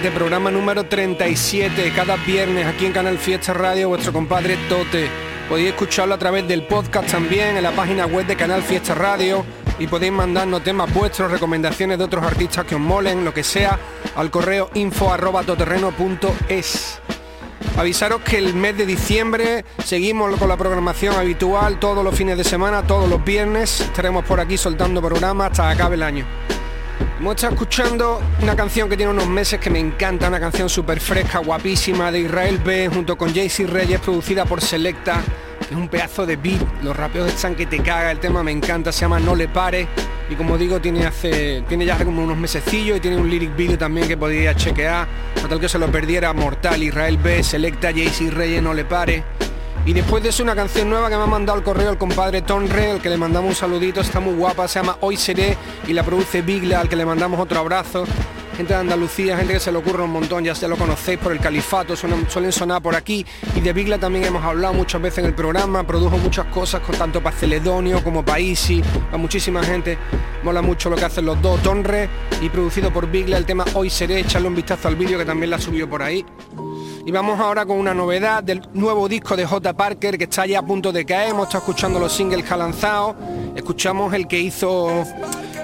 Programa 0.00 0.50
número 0.50 0.84
37, 0.84 1.92
cada 1.94 2.16
viernes 2.16 2.66
aquí 2.66 2.86
en 2.86 2.92
Canal 2.92 3.18
Fiesta 3.18 3.52
Radio, 3.52 3.90
vuestro 3.90 4.10
compadre 4.10 4.56
Tote. 4.66 5.06
Podéis 5.50 5.68
escucharlo 5.68 6.14
a 6.14 6.18
través 6.18 6.48
del 6.48 6.66
podcast 6.66 7.10
también 7.10 7.58
en 7.58 7.62
la 7.62 7.72
página 7.72 8.06
web 8.06 8.26
de 8.26 8.34
Canal 8.34 8.62
Fiesta 8.62 8.94
Radio 8.94 9.44
y 9.78 9.86
podéis 9.86 10.12
mandarnos 10.12 10.64
temas 10.64 10.92
vuestros, 10.94 11.30
recomendaciones 11.30 11.98
de 11.98 12.04
otros 12.04 12.24
artistas 12.24 12.64
que 12.64 12.74
os 12.74 12.80
molen, 12.80 13.22
lo 13.22 13.34
que 13.34 13.44
sea, 13.44 13.78
al 14.16 14.30
correo 14.30 14.70
info 14.74 15.12
arroba 15.12 15.42
toterreno.es. 15.42 17.00
Avisaros 17.76 18.22
que 18.22 18.38
el 18.38 18.54
mes 18.54 18.76
de 18.78 18.86
diciembre 18.86 19.64
seguimos 19.84 20.34
con 20.38 20.48
la 20.48 20.56
programación 20.56 21.16
habitual 21.16 21.78
todos 21.78 22.02
los 22.02 22.14
fines 22.14 22.38
de 22.38 22.44
semana, 22.44 22.86
todos 22.86 23.10
los 23.10 23.22
viernes. 23.22 23.82
Estaremos 23.82 24.24
por 24.24 24.40
aquí 24.40 24.56
soltando 24.56 25.02
programas 25.02 25.50
hasta 25.50 25.68
acabe 25.68 25.96
el 25.96 26.02
año. 26.02 26.41
Hemos 27.22 27.36
estado 27.36 27.52
escuchando 27.52 28.20
una 28.42 28.56
canción 28.56 28.88
que 28.88 28.96
tiene 28.96 29.12
unos 29.12 29.28
meses 29.28 29.60
que 29.60 29.70
me 29.70 29.78
encanta, 29.78 30.26
una 30.26 30.40
canción 30.40 30.68
súper 30.68 30.98
fresca, 30.98 31.38
guapísima, 31.38 32.10
de 32.10 32.22
Israel 32.22 32.58
B, 32.58 32.88
junto 32.92 33.16
con 33.16 33.32
JC 33.32 33.64
Reyes, 33.68 34.00
producida 34.00 34.44
por 34.44 34.60
Selecta, 34.60 35.22
es 35.70 35.76
un 35.76 35.88
pedazo 35.88 36.26
de 36.26 36.34
beat, 36.34 36.60
los 36.82 36.96
rapeos 36.96 37.28
están 37.28 37.54
que 37.54 37.66
te 37.66 37.78
caga, 37.78 38.10
el 38.10 38.18
tema 38.18 38.42
me 38.42 38.50
encanta, 38.50 38.90
se 38.90 39.02
llama 39.02 39.20
No 39.20 39.36
le 39.36 39.46
pare, 39.46 39.86
y 40.28 40.34
como 40.34 40.58
digo, 40.58 40.80
tiene, 40.80 41.06
hace, 41.06 41.62
tiene 41.68 41.86
ya 41.86 41.96
como 42.04 42.24
unos 42.24 42.36
mesecillos 42.36 42.96
y 42.96 43.00
tiene 43.00 43.18
un 43.18 43.30
lyric 43.30 43.54
video 43.54 43.78
también 43.78 44.08
que 44.08 44.16
podía 44.16 44.56
chequear, 44.56 45.06
no 45.40 45.48
tal 45.48 45.60
que 45.60 45.68
se 45.68 45.78
lo 45.78 45.92
perdiera, 45.92 46.32
Mortal, 46.32 46.82
Israel 46.82 47.18
B, 47.18 47.44
Selecta, 47.44 47.92
JC 47.92 48.32
Reyes, 48.32 48.60
No 48.60 48.74
le 48.74 48.84
pare. 48.84 49.22
Y 49.84 49.92
después 49.92 50.22
de 50.22 50.28
eso 50.28 50.44
una 50.44 50.54
canción 50.54 50.88
nueva 50.88 51.10
que 51.10 51.16
me 51.16 51.24
ha 51.24 51.26
mandado 51.26 51.58
el 51.58 51.64
correo 51.64 51.90
el 51.90 51.98
compadre 51.98 52.42
Tonre, 52.42 52.92
al 52.92 53.02
que 53.02 53.10
le 53.10 53.16
mandamos 53.16 53.50
un 53.50 53.56
saludito, 53.56 54.00
está 54.00 54.20
muy 54.20 54.34
guapa, 54.34 54.68
se 54.68 54.78
llama 54.78 54.96
Hoy 55.00 55.16
Seré 55.16 55.56
y 55.88 55.92
la 55.92 56.04
produce 56.04 56.40
Bigla, 56.40 56.78
al 56.80 56.88
que 56.88 56.94
le 56.94 57.04
mandamos 57.04 57.40
otro 57.40 57.58
abrazo. 57.58 58.04
Gente 58.56 58.74
de 58.74 58.78
Andalucía, 58.78 59.36
gente 59.36 59.54
que 59.54 59.60
se 59.60 59.72
le 59.72 59.78
ocurre 59.78 60.04
un 60.04 60.12
montón, 60.12 60.44
ya 60.44 60.54
se 60.54 60.68
lo 60.68 60.76
conocéis 60.76 61.18
por 61.18 61.32
el 61.32 61.40
califato, 61.40 61.96
suelen, 61.96 62.52
sonar 62.52 62.80
por 62.80 62.94
aquí. 62.94 63.26
Y 63.56 63.60
de 63.60 63.72
Bigla 63.72 63.98
también 63.98 64.24
hemos 64.26 64.44
hablado 64.44 64.72
muchas 64.72 65.02
veces 65.02 65.18
en 65.20 65.24
el 65.24 65.34
programa, 65.34 65.84
produjo 65.84 66.16
muchas 66.16 66.46
cosas 66.46 66.80
con 66.82 66.94
tanto 66.94 67.20
para 67.20 67.34
Celedonio 67.34 68.04
como 68.04 68.24
para 68.24 68.38
Isi, 68.38 68.82
para 69.06 69.16
muchísima 69.16 69.64
gente. 69.64 69.98
Mola 70.44 70.62
mucho 70.62 70.90
lo 70.90 70.96
que 70.96 71.06
hacen 71.06 71.24
los 71.24 71.42
dos, 71.42 71.60
Tonre 71.62 72.08
y 72.40 72.48
producido 72.50 72.92
por 72.92 73.10
Bigla 73.10 73.36
el 73.36 73.46
tema 73.46 73.64
Hoy 73.74 73.90
Seré, 73.90 74.20
echarle 74.20 74.46
un 74.46 74.54
vistazo 74.54 74.86
al 74.86 74.94
vídeo 74.94 75.18
que 75.18 75.24
también 75.24 75.50
la 75.50 75.58
subió 75.58 75.90
por 75.90 76.02
ahí. 76.02 76.24
Y 77.04 77.10
vamos 77.10 77.40
ahora 77.40 77.66
con 77.66 77.78
una 77.78 77.92
novedad 77.92 78.44
del 78.44 78.62
nuevo 78.74 79.08
disco 79.08 79.36
de 79.36 79.44
J. 79.44 79.72
Parker 79.72 80.16
que 80.16 80.24
está 80.24 80.46
ya 80.46 80.60
a 80.60 80.62
punto 80.62 80.92
de 80.92 81.04
caer. 81.04 81.30
Hemos 81.30 81.48
estado 81.48 81.64
escuchando 81.64 81.98
los 81.98 82.12
singles 82.12 82.44
que 82.44 82.54
ha 82.54 82.56
lanzado. 82.56 83.16
Escuchamos 83.56 84.14
el 84.14 84.28
que 84.28 84.38
hizo 84.38 85.04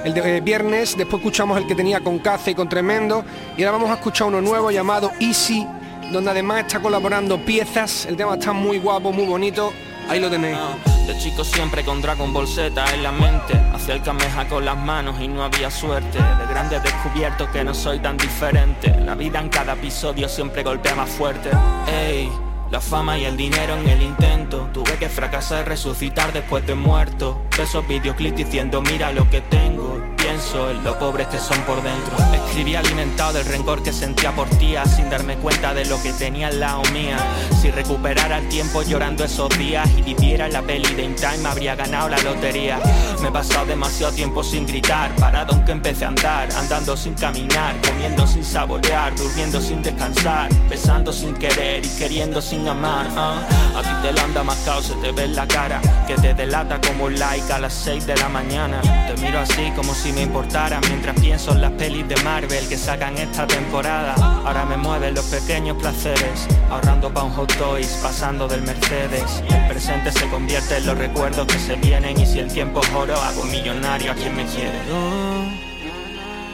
el 0.05 0.15
de 0.15 0.41
viernes, 0.41 0.97
después 0.97 1.21
escuchamos 1.21 1.57
el 1.59 1.67
que 1.69 1.77
tenía 1.77 2.01
con 2.01 2.19
Cace 2.19 2.51
y 2.51 2.55
con 2.57 2.69
Tremendo. 2.69 3.25
Y 3.57 3.63
ahora 3.63 3.73
vamos 3.73 3.91
a 3.91 3.95
escuchar 3.95 4.27
uno 4.27 4.41
nuevo 4.41 4.73
llamado 4.73 5.13
Easy, 5.21 5.65
donde 6.11 6.31
además 6.31 6.65
está 6.67 6.81
colaborando 6.81 7.39
piezas. 7.45 8.07
El 8.07 8.17
tema 8.17 8.35
está 8.35 8.53
muy 8.53 8.81
guapo, 8.81 9.13
muy 9.13 9.27
bonito. 9.27 9.73
Ahí 10.09 10.19
lo 10.19 10.29
tenéis. 10.29 10.59
De 11.09 11.17
chico 11.17 11.43
siempre 11.43 11.87
con 11.87 12.03
Dragon 12.03 12.35
Ball 12.35 12.47
en 12.59 13.03
la 13.03 13.13
mente. 13.13 13.55
Hacía 13.73 13.95
el 13.95 14.03
cameja 14.03 14.47
con 14.47 14.63
las 14.63 14.77
manos 14.77 15.19
y 15.19 15.27
no 15.27 15.43
había 15.43 15.71
suerte. 15.71 16.19
De 16.19 16.47
grande 16.47 16.79
descubierto 16.81 17.51
que 17.51 17.65
no 17.65 17.73
soy 17.73 17.99
tan 17.99 18.19
diferente. 18.19 18.95
La 19.07 19.15
vida 19.15 19.41
en 19.41 19.49
cada 19.49 19.73
episodio 19.73 20.29
siempre 20.29 20.63
golpea 20.63 20.95
más 20.95 21.09
fuerte. 21.09 21.49
Ey, 21.87 22.31
la 22.71 22.83
fama 22.83 23.17
y 23.17 23.25
el 23.25 23.39
dinero 23.39 23.79
en 23.79 23.89
el 23.89 24.03
intento. 24.03 24.69
Tuve 24.75 24.99
que 24.99 25.09
fracasar 25.09 25.67
resucitar 25.67 26.31
después 26.35 26.67
de 26.67 26.75
muerto. 26.75 27.41
Esos 27.59 27.89
videoclips 27.89 28.37
diciendo 28.37 28.83
mira 28.83 29.11
lo 29.11 29.31
que 29.31 29.41
tengo 29.41 30.18
pienso 30.29 30.71
en 30.71 30.85
lo 30.85 30.99
pobres 30.99 31.27
que 31.29 31.39
son 31.39 31.59
por 31.63 31.83
dentro. 31.83 32.17
Escribí 32.35 32.75
alimentado 32.75 33.33
del 33.33 33.47
rencor 33.47 33.83
que 33.83 33.93
sentía 33.93 34.31
por 34.33 34.49
tía, 34.51 34.85
sin 34.85 35.09
darme 35.09 35.37
cuenta 35.37 35.73
de 35.73 35.87
lo 35.87 36.01
que 36.03 36.13
tenía 36.13 36.49
al 36.49 36.61
lado 36.61 36.83
mía. 36.93 37.17
Si 37.61 37.71
recuperara 37.71 38.39
el 38.39 38.49
tiempo 38.49 38.83
llorando 38.83 39.25
esos 39.25 39.49
días 39.59 39.89
y 39.97 40.03
viviera 40.03 40.49
la 40.49 40.61
peli 40.61 40.95
de 40.95 41.05
In 41.05 41.17
Time, 41.17 41.49
habría 41.49 41.75
ganado 41.77 42.11
la 42.11 42.19
lotería. 42.19 42.79
Me 43.23 43.29
he 43.29 43.33
pasado 43.33 43.65
demasiado 43.65 44.13
tiempo 44.13 44.45
sin 44.45 44.67
gritar, 44.67 45.15
parado 45.17 45.55
aunque 45.55 45.73
empecé 45.73 46.05
a 46.05 46.09
andar, 46.09 46.49
andando 46.57 46.97
sin 46.97 47.15
caminar, 47.15 47.75
comiendo 47.89 48.27
sin 48.27 48.45
saborear, 48.45 49.15
durmiendo 49.17 49.61
sin 49.61 49.83
descansar, 49.83 50.51
besando 50.69 51.11
sin 51.11 51.35
querer 51.35 51.85
y 51.87 51.89
queriendo 51.99 52.43
sin 52.43 52.69
amar. 52.69 53.07
Ah. 53.17 53.41
A 53.77 53.83
ti 53.83 53.89
te 54.03 54.13
lo 54.13 54.21
anda 54.21 54.43
más 54.43 54.59
se 54.83 54.95
te 54.97 55.13
ve 55.13 55.29
la 55.29 55.47
cara, 55.47 55.81
que 56.07 56.15
te 56.17 56.35
delata 56.35 56.81
como 56.81 57.05
un 57.05 57.19
like 57.19 57.51
a 57.53 57.59
las 57.59 57.73
6 57.73 58.07
de 58.07 58.17
la 58.17 58.29
mañana. 58.29 58.81
Te 59.07 59.21
miro 59.23 59.39
así 59.39 59.73
como 59.75 59.95
si 59.95 60.13
me 60.13 60.18
importara 60.23 60.81
mientras 60.89 61.19
pienso 61.21 61.53
en 61.53 61.61
las 61.61 61.73
pelis 61.73 62.07
de 62.09 62.17
Marvel 62.23 62.69
que 62.69 62.77
sacan 62.77 63.17
esta 63.19 63.47
temporada. 63.47 64.15
Ahora 64.45 64.65
me 64.65 64.77
mueven 64.77 65.15
los 65.15 65.27
pequeños 65.27 65.77
placeres, 65.77 66.47
ahorrando 66.71 67.13
pa' 67.13 67.23
un 67.23 67.31
hot 67.33 67.57
toys, 67.57 67.99
pasando 68.03 68.49
del 68.49 68.63
Mercedes. 68.63 69.43
El 69.49 69.69
presente 69.69 70.13
se 70.13 70.29
convierte 70.29 70.77
en 70.77 70.87
los 70.87 70.99
recuerdos 70.99 71.47
que 71.47 71.59
se 71.59 71.77
vienen 71.77 72.19
y 72.21 72.27
si 72.27 72.39
el 72.39 72.53
tiempo 72.53 72.81
es 72.81 72.93
oro, 72.93 73.15
hago 73.15 73.45
millonario 73.45 74.13
a 74.13 74.15
quien 74.15 74.37
me 74.37 74.45
quiere. 74.47 74.79
No 74.89 75.69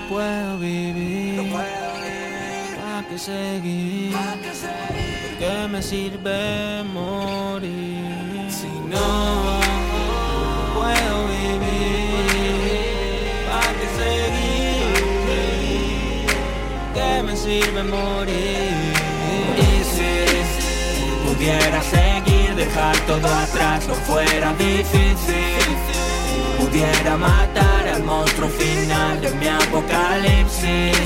puedo 0.08 0.58
vivir, 0.58 1.52
¿para 1.52 3.08
qué 3.08 3.18
seguir? 3.18 4.14
¿Qué 5.38 5.68
me 5.68 5.82
sirve 5.82 6.84
morir 6.84 8.50
si 8.50 8.68
no 8.88 9.60
puedo 10.74 11.24
vivir? 11.28 11.33
Sirve 17.44 17.82
morir? 17.82 18.72
Y 19.66 19.84
si 19.94 20.12
pudiera 21.26 21.82
seguir, 21.82 22.54
dejar 22.56 22.96
todo 23.06 23.28
atrás, 23.28 23.86
no 23.86 23.94
fuera 23.94 24.54
difícil. 24.54 25.68
Pudiera 26.58 27.16
matar 27.16 27.88
al 27.94 28.02
monstruo 28.02 28.48
final 28.48 29.20
de 29.20 29.30
mi 29.40 29.48
apocalipsis. 29.48 30.96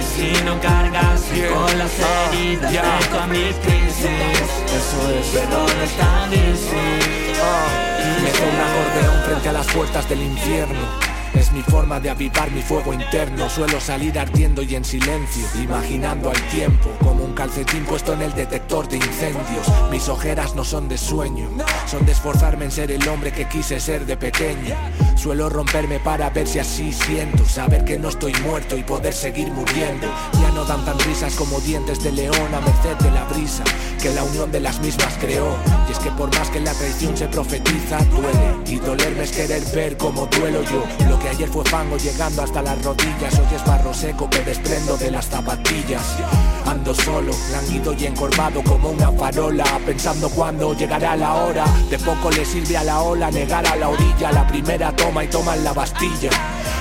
Y 0.00 0.02
si 0.14 0.44
no 0.44 0.58
cargas 0.60 1.20
con 1.52 1.78
las 1.78 1.92
heridas, 1.98 2.72
yeah. 2.72 2.98
dejo 2.98 3.18
a 3.18 3.26
mi 3.26 3.52
crisis. 3.64 4.48
Eso 4.78 5.00
es, 5.18 5.26
pero 5.34 5.58
no 5.74 5.82
es 5.82 5.92
tan 5.98 6.30
difícil. 6.30 7.36
Oh. 7.42 7.92
Me 8.22 8.30
un 8.50 8.58
acordeón 8.68 9.24
frente 9.26 9.48
a 9.48 9.52
las 9.52 9.66
puertas 9.66 10.08
del 10.08 10.22
infierno 10.22 11.11
es 11.34 11.52
mi 11.52 11.62
forma 11.62 12.00
de 12.00 12.10
avivar 12.10 12.50
mi 12.50 12.62
fuego 12.62 12.92
interno. 12.92 13.48
Suelo 13.48 13.80
salir 13.80 14.18
ardiendo 14.18 14.62
y 14.62 14.74
en 14.74 14.84
silencio, 14.84 15.46
imaginando 15.62 16.30
al 16.30 16.40
tiempo 16.48 16.90
como 17.00 17.24
un 17.24 17.34
calcetín 17.34 17.84
puesto 17.84 18.12
en 18.12 18.22
el 18.22 18.34
detector 18.34 18.88
de 18.88 18.96
incendios. 18.96 19.66
Mis 19.90 20.08
ojeras 20.08 20.54
no 20.54 20.64
son 20.64 20.88
de 20.88 20.98
sueño, 20.98 21.48
son 21.86 22.04
de 22.06 22.12
esforzarme 22.12 22.66
en 22.66 22.70
ser 22.70 22.90
el 22.90 23.06
hombre 23.08 23.32
que 23.32 23.48
quise 23.48 23.80
ser 23.80 24.06
de 24.06 24.16
pequeño. 24.16 24.74
Suelo 25.16 25.48
romperme 25.48 26.00
para 26.00 26.30
ver 26.30 26.46
si 26.48 26.58
así 26.58 26.92
siento, 26.92 27.44
saber 27.44 27.84
que 27.84 27.98
no 27.98 28.08
estoy 28.08 28.34
muerto 28.44 28.76
y 28.76 28.82
poder 28.82 29.12
seguir 29.12 29.48
muriendo. 29.48 30.08
Ya 30.40 30.50
no 30.50 30.64
dan 30.64 30.84
tan 30.84 30.98
risas 31.00 31.34
como 31.34 31.60
dientes 31.60 32.02
de 32.02 32.12
león 32.12 32.54
a 32.54 32.60
merced 32.60 32.96
de 33.04 33.10
la 33.10 33.24
brisa 33.24 33.64
que 34.02 34.10
la 34.10 34.24
unión 34.24 34.50
de 34.50 34.60
las 34.60 34.80
mismas 34.80 35.14
creó. 35.20 35.56
Y 35.88 35.92
es 35.92 35.98
que 36.00 36.10
por 36.10 36.34
más 36.36 36.50
que 36.50 36.60
la 36.60 36.74
traición 36.74 37.16
se 37.16 37.28
profetiza, 37.28 37.98
duele. 38.06 38.56
Y 38.66 38.76
dolerme 38.76 39.22
es 39.22 39.32
querer 39.32 39.62
ver 39.74 39.96
como 39.96 40.26
duelo 40.26 40.62
yo. 40.64 40.84
Que 41.22 41.28
ayer 41.28 41.48
fue 41.48 41.64
fango 41.64 41.96
llegando 41.96 42.42
hasta 42.42 42.62
las 42.62 42.82
rodillas, 42.84 43.38
hoy 43.38 43.54
es 43.54 43.64
barro 43.64 43.94
seco 43.94 44.28
que 44.28 44.42
desprendo 44.42 44.96
de 44.96 45.10
las 45.10 45.26
zapatillas. 45.26 46.02
Ando 46.66 46.94
solo, 46.94 47.32
languido 47.52 47.92
y 47.92 48.06
encorvado 48.06 48.62
como 48.64 48.90
una 48.90 49.10
farola, 49.12 49.64
pensando 49.86 50.28
cuándo 50.30 50.74
llegará 50.74 51.16
la 51.16 51.34
hora. 51.34 51.64
De 51.88 51.98
poco 51.98 52.30
le 52.30 52.44
sirve 52.44 52.76
a 52.76 52.84
la 52.84 53.00
ola 53.02 53.30
negar 53.30 53.66
a 53.66 53.76
la 53.76 53.88
orilla, 53.88 54.32
la 54.32 54.46
primera 54.46 54.94
toma 54.94 55.24
y 55.24 55.28
toman 55.28 55.62
la 55.62 55.72
Bastilla. 55.72 56.30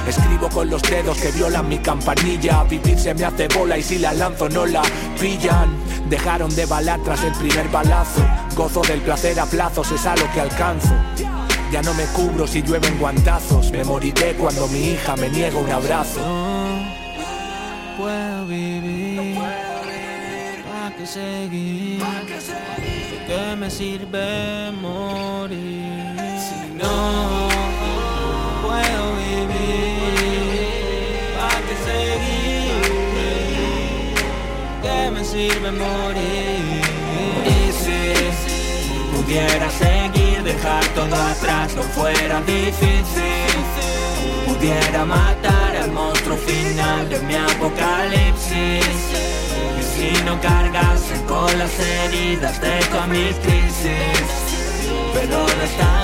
Escribo 0.08 0.50
con 0.50 0.70
los 0.70 0.82
dedos 0.82 1.18
que 1.20 1.32
violan 1.32 1.70
mi 1.70 1.78
campanilla. 1.78 2.64
Vivir 2.64 2.98
se 2.98 3.14
me 3.14 3.26
hace 3.26 3.48
bola 3.48 3.78
y 3.78 3.84
si 3.84 4.00
la 4.00 4.14
lanzo 4.14 4.50
no 4.50 4.66
la 4.66 4.82
pillan. 5.20 5.70
Dejaron 6.10 6.54
de 6.56 6.66
balar 6.66 7.00
tras 7.04 7.24
el 7.24 7.34
primer 7.34 7.70
balazo. 7.70 8.22
Gozo 8.56 8.82
del 8.82 9.02
placer 9.02 9.40
a 9.40 9.46
plazos, 9.46 9.92
es 9.92 10.06
a 10.06 10.16
lo 10.16 10.32
que 10.32 10.42
alcanzo. 10.42 10.94
Ya 11.72 11.82
no 11.82 11.94
me 11.94 12.04
cubro 12.08 12.46
si 12.46 12.62
llueven 12.62 13.00
guantazos. 13.00 13.72
Me 13.72 13.86
moriré 13.86 14.34
cuando 14.34 14.68
mi 14.68 14.90
hija 14.90 15.16
me 15.16 15.30
niega 15.30 15.58
un 15.58 15.72
abrazo. 15.72 16.20
No 16.20 16.82
puedo 17.98 18.46
vivir. 18.46 19.38
¿Para 20.68 20.96
qué 20.98 21.08
seguir? 21.08 22.04
¿Qué 23.26 23.56
me 23.56 23.70
sirve 23.70 24.72
morir? 24.82 26.18
Si 26.46 26.74
no 26.74 27.48
puedo 28.64 29.16
vivir. 29.16 30.42
¿Para 31.38 31.62
qué 31.68 31.76
seguir? 31.88 32.74
¿Qué 34.82 35.10
me 35.10 35.24
sirve 35.24 35.72
morir? 35.72 36.51
Pudiera 39.32 39.70
seguir 39.70 40.44
dejar 40.44 40.86
todo 40.88 41.16
atrás 41.16 41.74
no 41.74 41.84
fuera 41.84 42.42
difícil 42.42 43.64
Pudiera 44.46 45.06
matar 45.06 45.74
el 45.74 45.90
monstruo 45.94 46.36
final 46.36 47.08
de 47.08 47.18
mi 47.20 47.36
apocalipsis. 47.36 48.84
Y 49.80 49.84
si 49.84 50.24
no 50.26 50.38
cargas 50.42 51.02
con 51.30 51.58
las 51.58 51.72
heridas 51.80 52.60
de 52.60 52.80
toda 52.92 53.08
mi 53.08 53.32
crisis, 53.32 54.20
pero 55.14 55.38
no 55.38 55.64
es 55.64 55.78
tan. 55.78 56.02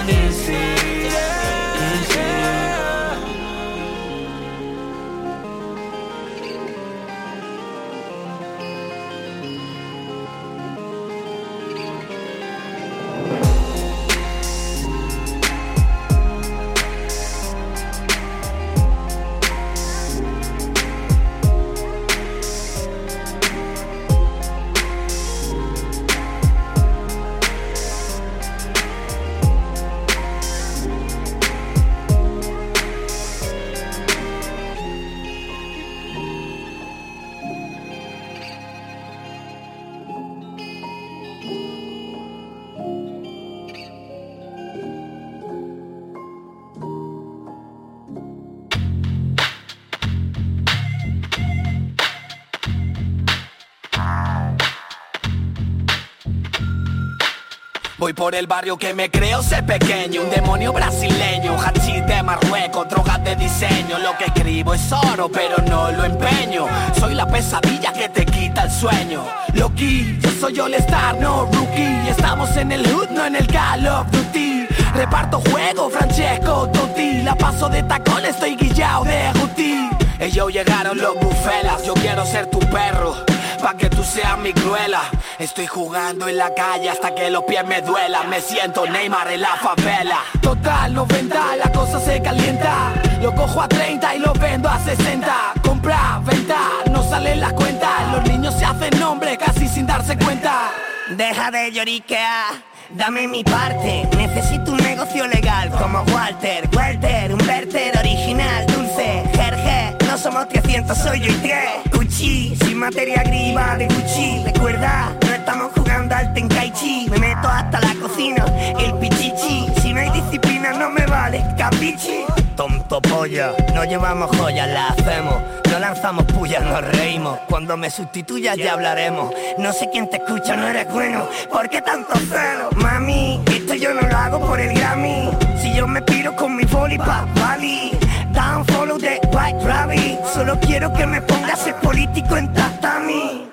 Voy 58.08 58.14
por 58.14 58.36
el 58.36 58.48
barrio 58.48 58.78
que 58.78 58.94
me 58.94 59.12
creo 59.12 59.44
ser 59.44 59.66
pequeño 59.66 60.22
Un 60.22 60.30
demonio 60.30 60.72
brasileño, 60.72 61.58
hachís 61.60 62.08
de 62.08 62.24
Marruecos 62.24 62.88
Drogas 62.88 63.22
de 63.22 63.36
diseño, 63.36 64.00
lo 64.00 64.18
que 64.18 64.24
escribo 64.24 64.74
es 64.74 64.90
oro 64.94 65.30
Pero 65.30 65.58
no 65.68 65.92
lo 65.92 66.06
empeño. 66.06 66.68
Soy 66.98 67.16
la 67.16 67.28
pesadilla 67.28 67.92
que 67.92 68.08
te 68.08 68.26
quita 68.26 68.64
el 68.64 68.72
sueño. 68.72 69.26
Loki, 69.56 70.18
yo 70.22 70.30
soy 70.40 70.58
all 70.58 70.74
star, 70.76 71.20
no 71.20 71.50
rookie 71.52 72.08
Estamos 72.08 72.56
en 72.56 72.72
el 72.72 72.88
hood, 72.88 73.10
no 73.10 73.26
en 73.26 73.36
el 73.36 73.48
Call 73.48 73.86
of 73.86 74.10
Duty. 74.10 74.68
Reparto 74.96 75.42
juego, 75.52 75.90
Francesco 75.90 76.70
Totti 76.70 77.24
La 77.24 77.36
paso 77.36 77.68
de 77.68 77.84
tacón, 77.84 78.24
estoy 78.24 78.56
guillao 78.56 79.04
de 79.04 79.34
Guti. 79.38 79.90
Ellos 80.18 80.54
llegaron 80.54 80.98
los 80.98 81.14
bufelas 81.16 81.84
Yo 81.84 81.94
quiero 81.94 82.26
ser 82.26 82.46
tu 82.46 82.60
perro 82.60 83.37
Pa' 83.62 83.76
que 83.76 83.90
tú 83.90 84.04
seas 84.04 84.38
mi 84.38 84.54
cruela. 84.54 85.02
Estoy 85.40 85.68
jugando 85.68 86.28
en 86.28 86.38
la 86.38 86.54
calle 86.54 86.90
hasta 86.90 87.14
que 87.14 87.30
los 87.30 87.44
pies 87.44 87.66
me 87.66 87.82
duelan 87.82 88.30
Me 88.30 88.40
siento 88.42 88.86
Neymar 88.86 89.32
en 89.32 89.42
la 89.42 89.56
favela. 89.56 90.20
Total 90.42 90.94
90, 90.94 91.56
la 91.58 91.72
cosa 91.72 92.00
se 92.00 92.22
calienta. 92.22 92.94
Lo 93.22 93.34
cojo 93.34 93.62
a 93.62 93.68
30 93.68 94.16
y 94.16 94.20
lo 94.20 94.34
vendo 94.34 94.70
a 94.70 94.80
60 94.80 95.54
Compra, 95.64 96.22
venta, 96.24 96.60
no 96.92 97.04
salen 97.10 97.40
las 97.40 97.54
cuentas. 97.54 98.12
Los 98.14 98.24
niños 98.30 98.54
se 98.58 98.66
hacen 98.66 99.00
nombre 99.00 99.38
casi 99.38 99.68
sin 99.68 99.88
darse 99.88 100.18
cuenta. 100.18 100.72
Deja 101.10 101.52
de 101.52 101.72
lloriquear 101.72 102.78
Dame 102.90 103.28
mi 103.28 103.44
parte, 103.44 104.08
necesito 104.16 104.72
un 104.72 104.78
negocio 104.78 105.28
legal 105.28 105.70
como 105.72 106.04
Walter, 106.04 106.70
Walter, 106.74 107.34
un 107.34 107.46
verter 107.46 107.98
original, 107.98 108.66
dulce, 108.68 109.24
Jerge, 109.34 109.98
no 110.06 110.18
somos 110.18 110.48
300, 110.48 110.98
soy 110.98 111.20
yo 111.20 111.32
y 111.32 111.36
10. 111.36 111.97
Sin 112.18 112.80
materia 112.80 113.22
griba 113.22 113.78
de 113.78 113.86
Gucci, 113.86 114.42
recuerda, 114.44 115.16
no 115.22 115.34
estamos 115.34 115.72
jugando 115.76 116.16
al 116.16 116.34
Tenkaichi, 116.34 117.08
me 117.12 117.20
meto 117.20 117.48
hasta 117.48 117.80
la 117.80 117.94
cocina, 117.94 118.44
el 118.80 118.92
pichichi, 118.96 119.68
si 119.80 119.94
no 119.94 120.00
hay 120.00 120.10
disciplina 120.10 120.74
no 120.74 120.90
me 120.90 121.06
vale, 121.06 121.46
capichi. 121.60 122.47
Tonto 122.58 123.00
polla, 123.02 123.54
no 123.76 123.84
llevamos 123.84 124.36
joyas, 124.36 124.68
la 124.68 124.88
hacemos, 124.88 125.36
no 125.72 125.78
lanzamos 125.78 126.26
pullas, 126.26 126.64
nos 126.64 126.82
reímos, 126.82 127.38
cuando 127.48 127.78
me 127.78 127.92
sustituyas 127.92 128.58
ya 128.58 128.74
hablaremos, 128.74 129.32
no 129.60 129.72
sé 129.72 129.88
quién 129.92 130.10
te 130.10 130.18
escucha, 130.18 130.56
no 130.56 130.68
eres 130.68 130.92
bueno, 130.92 131.30
¿por 131.52 131.70
qué 131.70 131.84
tanto 131.84 132.16
celo? 132.16 132.72
Mami, 132.78 133.40
esto 133.46 133.76
yo 133.76 133.94
no 133.94 134.02
lo 134.02 134.18
hago 134.18 134.40
por 134.40 134.60
el 134.60 134.74
Grammy, 134.74 135.30
si 135.62 135.72
yo 135.76 135.88
me 135.88 136.02
piro 136.02 136.36
con 136.36 136.56
mi 136.56 136.64
boli 136.64 136.98
pa' 136.98 137.28
Bali, 137.36 137.92
down 138.34 138.66
follow 138.66 138.98
the 138.98 139.20
white 139.32 139.64
rabbit, 139.64 140.18
solo 140.34 140.60
quiero 140.60 140.92
que 140.94 141.06
me 141.06 141.22
pongas 141.22 141.68
el 141.68 141.76
político 141.76 142.38
en 142.38 142.52
tatami. 142.54 143.48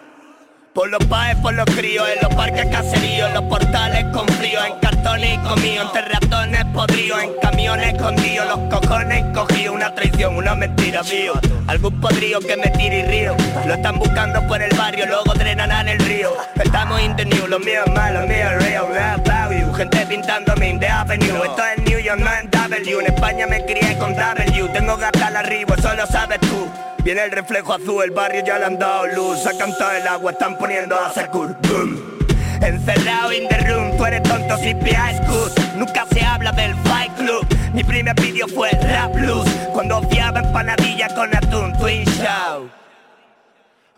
Por 0.75 0.91
los 0.91 1.05
paes, 1.05 1.37
por 1.37 1.55
los 1.55 1.67
críos, 1.67 2.05
en 2.09 2.21
los 2.21 2.35
parques 2.35 2.67
caseríos, 2.67 3.33
los 3.33 3.45
portales 3.45 4.07
con 4.13 4.27
frío, 4.27 4.59
en 4.65 4.77
cartones 4.81 5.39
comíos, 5.39 5.87
entre 5.87 6.03
ratones 6.03 6.65
podridos, 6.75 7.23
en 7.23 7.31
camiones 7.41 7.95
escondidos, 7.95 8.49
los 8.49 8.59
cojones 8.75 9.25
cogidos, 9.33 9.73
una 9.73 9.95
traición, 9.95 10.35
una 10.35 10.57
mentira, 10.57 11.05
mío. 11.05 11.35
Algún 11.69 12.01
podrido 12.01 12.41
que 12.41 12.57
me 12.57 12.71
tire 12.71 12.99
y 12.99 13.03
río, 13.05 13.37
lo 13.69 13.75
están 13.75 14.01
buscando 14.01 14.45
por 14.49 14.61
el 14.61 14.77
barrio, 14.77 15.07
luego 15.07 15.33
drenan 15.35 15.71
en 15.71 15.91
el 15.91 15.99
río. 16.01 16.33
Estamos 16.57 17.01
in 17.01 17.15
the 17.15 17.25
new, 17.25 17.47
los 17.47 17.61
míos 17.65 17.85
malos, 17.95 18.23
los 18.23 18.31
míos 18.31 18.51
real, 18.59 18.89
real 18.89 19.23
value, 19.25 19.73
gente 19.75 20.05
pintándome 20.07 20.71
in 20.71 20.81
the 20.81 20.89
avenue. 20.89 21.45
Esto 21.45 21.63
es 21.77 21.85
New 21.85 22.01
York, 22.01 22.19
no 22.19 22.54
En 22.87 23.07
España 23.07 23.47
me 23.47 23.65
crié 23.65 23.97
con 23.97 24.15
W, 24.15 24.69
tengo 24.75 24.99
gata 24.99 25.29
al 25.29 25.37
arriba, 25.37 25.75
eso 25.75 25.95
lo 25.95 26.07
sabes 26.07 26.39
tú. 26.41 26.69
Viene 27.03 27.23
el 27.23 27.33
reflejo 27.33 27.73
azul, 27.73 28.05
el 28.05 28.11
barrio 28.11 28.45
ya 28.45 28.59
le 28.59 28.67
han 28.67 28.79
dado 28.79 29.07
luz. 29.07 29.47
Ha 29.47 29.57
cantado 29.57 29.93
el 29.93 30.07
agua, 30.07 30.33
están 30.33 30.59
poniendo 30.59 30.95
a 30.95 31.11
Sakur. 31.11 31.57
Boom. 31.63 31.99
Encerrado 32.61 33.33
in 33.33 33.49
the 33.49 33.57
room, 33.67 33.97
tú 33.97 34.05
eres 34.05 34.23
tonto 34.25 34.59
si 34.59 34.73
school. 34.73 35.51
Nunca 35.77 36.07
se 36.13 36.23
habla 36.23 36.53
del 36.53 36.75
Fight 36.85 37.15
Club. 37.17 37.47
Mi 37.73 37.83
primer 37.83 38.15
vídeo 38.17 38.47
fue 38.49 38.71
Rap 38.71 39.15
Blues. 39.15 39.49
Cuando 39.73 40.03
fiaba 40.11 40.41
empanadilla 40.41 41.09
con 41.15 41.35
atún, 41.35 41.73
Twin 41.79 42.05
Show. 42.05 42.69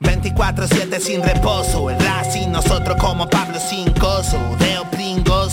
24-7 0.01 1.01
sin 1.01 1.23
reposo, 1.23 1.91
el 1.91 1.99
rap 1.99 2.27
sin 2.31 2.53
nosotros 2.53 2.97
como 2.99 3.29
Pablo 3.29 3.59
sin 3.59 3.91
coso, 3.95 4.39
Deo 4.59 4.85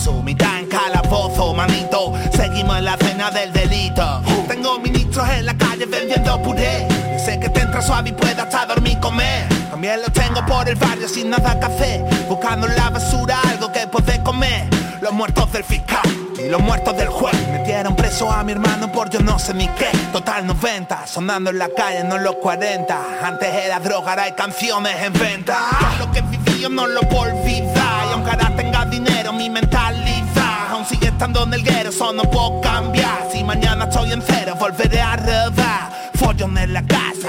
pringoso, 0.03 0.23
mitad 0.23 0.59
en 0.59 0.67
calabozo, 0.67 1.53
manito, 1.53 2.13
seguimos 2.31 2.77
en 2.77 2.85
la 2.85 2.97
cena 2.97 3.31
del 3.31 3.51
delito. 3.53 4.21
Tengo 4.47 4.79
ministros 4.79 5.27
en 5.29 5.45
la 5.45 5.55
calle 5.55 5.85
vendiendo 5.85 6.41
puré, 6.41 6.87
sé 7.23 7.39
que 7.39 7.49
te 7.49 7.61
entra 7.61 7.81
suave 7.81 8.09
y 8.09 8.13
puede 8.13 8.39
hasta 8.39 8.65
dormir 8.65 8.93
y 8.93 8.95
comer. 8.97 9.47
También 9.69 10.01
lo 10.01 10.09
tengo 10.11 10.45
por 10.45 10.67
el 10.67 10.75
barrio 10.75 11.07
sin 11.07 11.29
nada 11.29 11.59
que 11.59 11.65
hacer, 11.65 12.03
buscando 12.27 12.67
en 12.67 12.75
la 12.75 12.89
basura 12.89 13.39
algo 13.49 13.71
que 13.71 13.87
poder 13.87 14.21
comer. 14.23 14.67
Los 15.03 15.11
muertos 15.11 15.51
del 15.51 15.65
fiscal 15.65 16.01
y 16.39 16.47
los 16.47 16.61
muertos 16.61 16.95
del 16.95 17.09
juez 17.09 17.35
metieron 17.49 17.93
preso 17.93 18.31
a 18.31 18.41
mi 18.41 18.53
hermano 18.53 18.89
por 18.89 19.09
yo 19.09 19.19
no 19.19 19.37
sé 19.37 19.53
ni 19.53 19.67
qué. 19.67 19.89
Total 20.13 20.47
90, 20.47 21.07
sonando 21.07 21.49
en 21.49 21.59
la 21.59 21.67
calle, 21.67 22.05
no 22.05 22.17
los 22.17 22.35
40. 22.35 22.97
Antes 23.21 23.53
era 23.53 23.81
droga, 23.81 24.11
ahora 24.11 24.23
hay 24.23 24.31
canciones 24.31 24.95
en 25.01 25.11
venta. 25.11 25.57
Lo 25.99 26.09
que 26.09 26.21
viví 26.21 26.61
yo 26.61 26.69
no 26.69 26.87
lo 26.87 27.01
puedo 27.01 27.33
olvidar. 27.33 28.07
Y 28.07 28.13
aunque 28.13 28.31
ahora 28.31 28.55
tenga 28.55 28.85
dinero, 28.85 29.33
mi 29.33 29.49
mentalidad 29.49 30.71
aún 30.71 30.85
sigue 30.85 31.07
estando 31.07 31.43
en 31.43 31.53
el 31.53 31.63
guero, 31.63 31.89
eso 31.89 32.13
no 32.13 32.23
puedo 32.23 32.61
cambiar. 32.61 33.27
Si 33.29 33.43
mañana 33.43 33.83
estoy 33.83 34.13
en 34.13 34.23
cero, 34.25 34.55
volveré 34.57 35.01
a 35.01 35.17
rodar. 35.17 36.11
Follón 36.15 36.57
en 36.57 36.71
la 36.71 36.81
casa. 36.81 37.27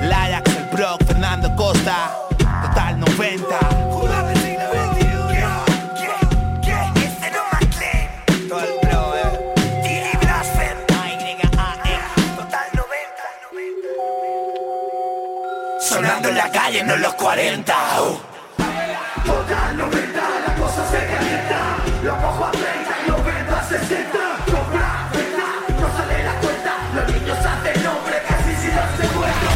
El 0.00 0.12
Ajax, 0.12 0.56
el 0.56 0.76
Brock, 0.76 1.04
Fernando 1.04 1.56
Costa. 1.56 2.12
Total 2.38 3.00
90. 3.00 3.87
Sonando 16.08 16.30
en 16.30 16.36
la 16.36 16.50
calle, 16.50 16.82
no 16.84 16.94
en 16.94 17.02
los 17.02 17.14
40. 17.16 17.74
uh. 18.00 18.18
Total 19.26 19.76
90, 19.76 20.20
la 20.46 20.54
cosa 20.54 20.90
se 20.90 21.06
calienta. 21.06 21.76
Lo 22.02 22.16
cojo 22.16 22.44
a 22.46 22.50
30 22.50 22.68
y 23.04 23.10
lo 23.10 23.16
vendo 23.22 23.54
a 23.54 23.62
60. 23.62 24.18
Compra, 24.46 25.10
venta, 25.12 25.44
no 25.78 25.96
sale 25.98 26.24
la 26.24 26.34
cuenta. 26.40 26.76
Los 26.94 27.14
niños 27.14 27.36
hacen 27.36 27.84
nombre 27.84 28.16
casi 28.26 28.54
sin 28.56 28.74
darse 28.74 29.06
cuenta. 29.18 29.50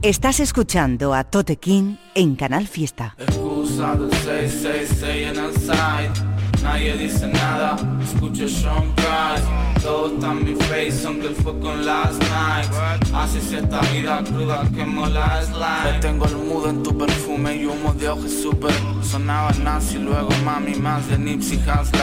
Estás 0.00 0.40
escuchando 0.40 1.12
a 1.12 1.24
Tote 1.24 1.56
King 1.56 1.96
en 2.14 2.36
Canal 2.36 2.66
Fiesta. 2.68 3.14
Excusa 3.18 3.96
del 3.96 4.10
666 4.12 5.28
en 5.28 5.44
el 5.44 5.54
side. 5.56 6.35
Nadie 6.62 6.96
dice 6.96 7.28
nada, 7.28 7.76
escucho 8.02 8.48
Sean 8.48 8.92
Price. 8.94 9.46
Todo 9.82 10.14
está 10.14 10.32
en 10.32 10.44
mi 10.44 10.54
face, 10.54 11.06
aunque 11.06 11.28
fue 11.28 11.58
con 11.60 11.86
last 11.86 12.20
night. 12.22 12.68
Así 13.14 13.40
si 13.40 13.56
esta 13.56 13.80
vida 13.92 14.22
cruda 14.24 14.68
que 14.74 14.84
mola 14.84 15.40
slime 15.44 15.92
Te 15.92 16.08
tengo 16.08 16.26
el 16.26 16.36
mudo 16.36 16.70
en 16.70 16.82
tu 16.82 16.96
perfume 16.96 17.56
y 17.56 17.66
humo 17.66 17.92
de 17.94 18.08
ojo 18.08 18.26
super. 18.28 18.74
Sonaba 19.02 19.52
nazi, 19.62 19.98
luego 19.98 20.30
mami 20.44 20.74
más 20.74 21.08
de 21.08 21.18
Nipsey 21.18 21.58
Hussle 21.58 22.00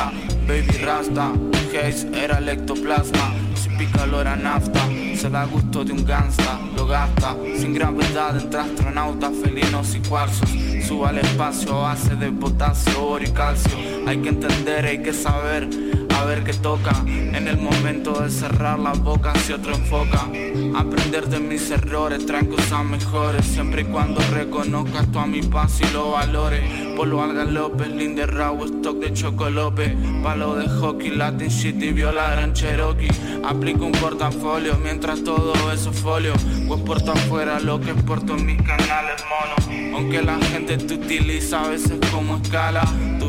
Baby 0.47 0.77
Rasta, 0.83 1.31
Case 1.71 2.07
era 2.13 2.37
el 2.37 2.49
ectoplasma 2.49 3.33
Si 3.55 3.69
pícalo 3.69 4.21
era 4.21 4.35
nafta. 4.35 4.81
Se 5.15 5.29
da 5.29 5.45
gusto 5.45 5.83
de 5.83 5.93
un 5.93 6.05
gangsta, 6.05 6.59
lo 6.75 6.85
gasta. 6.87 7.35
Sin 7.57 7.73
gravedad 7.73 8.37
entre 8.37 8.59
astronautas, 8.59 9.31
felinos 9.43 9.95
y 9.95 9.99
cuarzos. 9.99 10.49
Suba 10.87 11.09
al 11.09 11.17
espacio 11.17 11.81
base 11.81 12.15
de 12.15 12.31
potasio, 12.31 13.07
oro 13.07 13.23
y 13.23 13.31
calcio 13.31 13.92
Hay 14.05 14.17
que 14.17 14.29
entender, 14.29 14.85
hay 14.85 15.01
que 15.01 15.13
saber 15.13 15.67
a 16.15 16.25
ver 16.25 16.43
qué 16.43 16.53
toca. 16.53 16.93
En 17.07 17.47
el 17.47 17.57
momento 17.57 18.21
de 18.21 18.29
cerrar 18.29 18.79
la 18.79 18.93
boca 18.93 19.33
si 19.39 19.53
otro 19.53 19.73
enfoca. 19.73 20.27
Aprender 20.75 21.27
de 21.27 21.39
mis 21.39 21.71
errores, 21.71 22.25
traen 22.25 22.47
cosas 22.47 22.83
mejores. 22.85 23.45
Siempre 23.45 23.81
y 23.81 23.85
cuando 23.85 24.21
reconozcas 24.31 25.11
tú 25.11 25.19
a 25.19 25.25
mi 25.25 25.41
paso 25.41 25.83
y 25.89 25.93
lo 25.93 26.11
valores. 26.11 26.61
Polo 26.95 27.23
Alga 27.23 27.45
López, 27.45 27.87
Linde 27.87 28.27
Raw, 28.27 28.63
stock 28.65 28.99
de 28.99 29.11
Chocolope 29.13 29.97
Palo 30.21 30.55
de 30.55 30.67
hockey, 30.69 31.09
Latin 31.09 31.47
shit 31.47 31.81
y 31.81 31.91
viola 31.91 32.31
gran 32.31 32.53
Cherokee. 32.53 33.09
Aplico 33.43 33.85
un 33.85 33.91
portafolio 33.93 34.77
mientras 34.77 35.23
todo 35.23 35.53
eso 35.71 35.91
folio. 35.91 36.33
Pues 36.67 36.81
porto 36.81 37.11
afuera 37.13 37.59
lo 37.59 37.79
que 37.79 37.93
porto 37.93 38.35
en 38.35 38.45
mis 38.45 38.61
canales 38.61 39.23
mono. 39.29 39.97
Aunque 39.97 40.21
la 40.21 40.37
gente 40.39 40.77
te 40.77 40.93
utiliza 40.93 41.63
a 41.63 41.69
veces 41.69 41.99
como 42.11 42.37
escala 42.37 42.83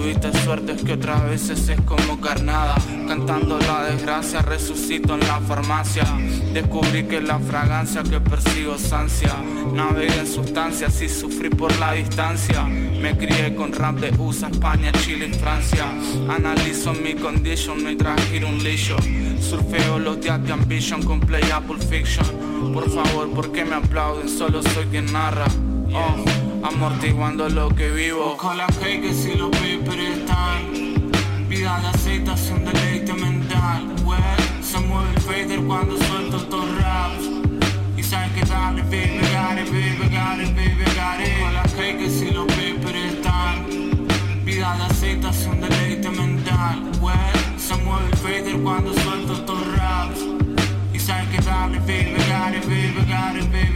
Tuviste 0.04 0.38
suerte 0.44 0.72
es 0.72 0.82
que 0.82 0.92
otras 0.92 1.24
veces 1.24 1.66
es 1.66 1.80
como 1.80 2.20
carnada. 2.20 2.74
Cantando 3.08 3.58
la 3.58 3.84
desgracia 3.84 4.42
resucito 4.42 5.14
en 5.14 5.20
la 5.20 5.40
farmacia. 5.40 6.04
Descubrí 6.52 7.04
que 7.04 7.22
la 7.22 7.38
fragancia 7.38 8.02
que 8.02 8.20
persigo 8.20 8.74
es 8.74 8.92
ansia. 8.92 9.34
Navegué 9.72 10.18
en 10.18 10.26
sustancias 10.26 11.00
y 11.00 11.08
sufrí 11.08 11.48
por 11.48 11.74
la 11.78 11.92
distancia. 11.92 12.64
Me 12.64 13.16
crié 13.16 13.54
con 13.54 13.72
rap 13.72 13.96
de 13.96 14.10
USA, 14.18 14.48
España, 14.48 14.92
Chile 14.92 15.30
y 15.32 15.38
Francia. 15.38 15.86
Analizo 16.28 16.92
mi 16.92 17.14
condition 17.14 17.82
mientras 17.82 18.20
giro 18.26 18.48
un 18.48 18.62
lillo. 18.62 18.98
Surfeo 19.40 19.98
los 19.98 20.20
días 20.20 20.44
de 20.44 20.52
ambition 20.52 21.02
con 21.02 21.20
play 21.20 21.50
Apple 21.50 21.78
Fiction. 21.78 22.26
Por 22.74 22.90
favor, 22.90 23.30
¿por 23.30 23.52
qué 23.52 23.64
me 23.64 23.76
aplauden? 23.76 24.28
Solo 24.28 24.62
soy 24.62 24.84
quien 24.84 25.10
narra 25.10 25.46
oh, 25.94 26.66
Amortiguando 26.66 27.48
lo 27.48 27.68
que 27.74 27.90
vivo. 27.90 28.36
La 28.56 28.66
que 28.66 29.12
si 29.12 29.34
los 29.34 29.50
papers 29.50 30.18
están 30.18 30.94
Vida 31.48 31.78
de 31.80 31.88
aceitación, 31.88 32.64
deleite 32.64 33.12
mental. 33.12 33.94
Well, 34.04 34.20
se 34.62 34.78
mueve 34.80 35.10
el 35.14 35.20
fader 35.20 35.60
cuando 35.66 35.96
suelto 35.96 36.38
estos 36.38 36.64
raps. 36.78 37.30
Y 37.96 38.02
saben 38.02 38.32
que 38.34 38.44
dale, 38.44 38.82
baby, 38.82 39.20
got 39.32 39.58
it, 39.58 39.70
baby, 39.70 40.08
got 40.10 40.40
it, 40.40 40.54
baby, 40.56 40.84
got 40.96 41.20
it. 41.20 41.98
Que 41.98 42.10
si 42.10 42.30
los 42.30 42.46
papers 42.46 43.12
están 43.12 43.66
Vida 44.44 44.76
de 44.76 44.84
aceitación, 44.84 45.60
deleite 45.60 46.10
mental. 46.10 46.90
Well, 47.00 47.14
se 47.56 47.76
mueve 47.76 48.08
el 48.10 48.16
fader 48.16 48.60
cuando 48.62 48.92
suelto 48.94 49.34
estos 49.34 49.76
raps. 49.76 50.20
Y 50.92 50.98
saben 50.98 51.28
que 51.30 51.40
dale, 51.42 51.78
baby, 51.80 52.16
got 52.28 52.54
it, 52.54 52.64
baby, 52.66 53.04
got 53.06 53.36
it, 53.36 53.50
baby, 53.52 53.73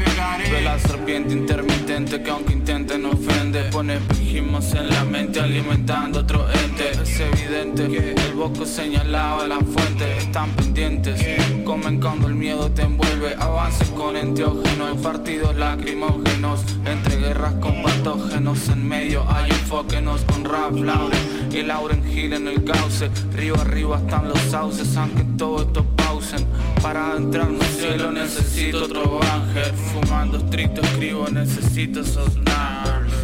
serpiente 1.08 1.32
intermitente 1.32 2.22
que 2.22 2.30
aunque 2.30 2.52
intente 2.52 2.98
no 2.98 3.12
ofende. 3.12 3.62
Pone 3.72 3.94
espejismos 3.94 4.74
en 4.74 4.90
la 4.90 5.04
mente 5.04 5.40
alimentando 5.40 6.20
otro 6.20 6.46
ente. 6.50 6.90
Es 7.02 7.20
evidente 7.20 7.88
que 7.88 8.12
el 8.12 8.34
boco 8.34 8.66
señalaba 8.66 9.48
la 9.48 9.58
fuente. 9.58 10.18
Están 10.18 10.50
pendientes, 10.50 11.18
comen 11.64 11.98
cuando 11.98 12.28
el 12.28 12.34
miedo 12.34 12.70
te 12.72 12.82
envuelve. 12.82 13.34
Avances 13.38 13.88
con 13.90 14.18
enteógenos, 14.18 14.96
en 14.96 15.02
partidos 15.02 15.56
lacrimógenos. 15.56 16.60
Entre 16.84 17.16
guerras 17.16 17.54
con 17.54 17.82
patógenos 17.82 18.68
en 18.68 18.86
medio 18.86 19.24
hay 19.30 19.50
enfóquenos 19.50 20.20
con 20.24 20.44
rap 20.44 20.74
Lauren 20.74 21.48
Y 21.50 21.62
Lauren 21.62 22.06
Hill 22.06 22.34
en 22.34 22.48
el 22.48 22.64
cauce. 22.64 23.08
Río 23.34 23.58
arriba 23.58 23.96
están 23.96 24.28
los 24.28 24.40
sauces 24.50 24.94
aunque 24.94 25.24
todo 25.38 25.62
esto 25.62 25.86
Para 26.82 27.16
entrar 27.16 27.48
en 27.48 27.56
el 27.56 27.62
cielo 27.62 28.12
necesito 28.12 28.84
otro 28.84 29.20
ángel. 29.22 29.72
Fumando 29.74 30.38
estricto 30.38 30.80
escribo 30.82 31.28
necesito 31.28 32.00
esos 32.00 32.36
numbers 32.36 33.18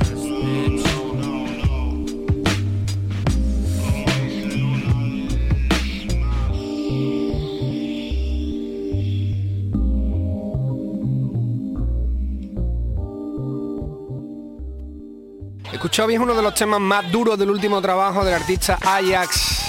Escuchado 15.85 16.09
bien 16.09 16.23
uno 16.23 16.35
de 16.35 16.43
los 16.43 16.55
temas 16.55 16.81
más 16.81 17.13
duros 17.13 17.39
del 17.39 17.51
último 17.51 17.83
trabajo 17.83 18.25
del 18.25 18.33
artista 18.33 18.79
Ajax, 18.81 19.64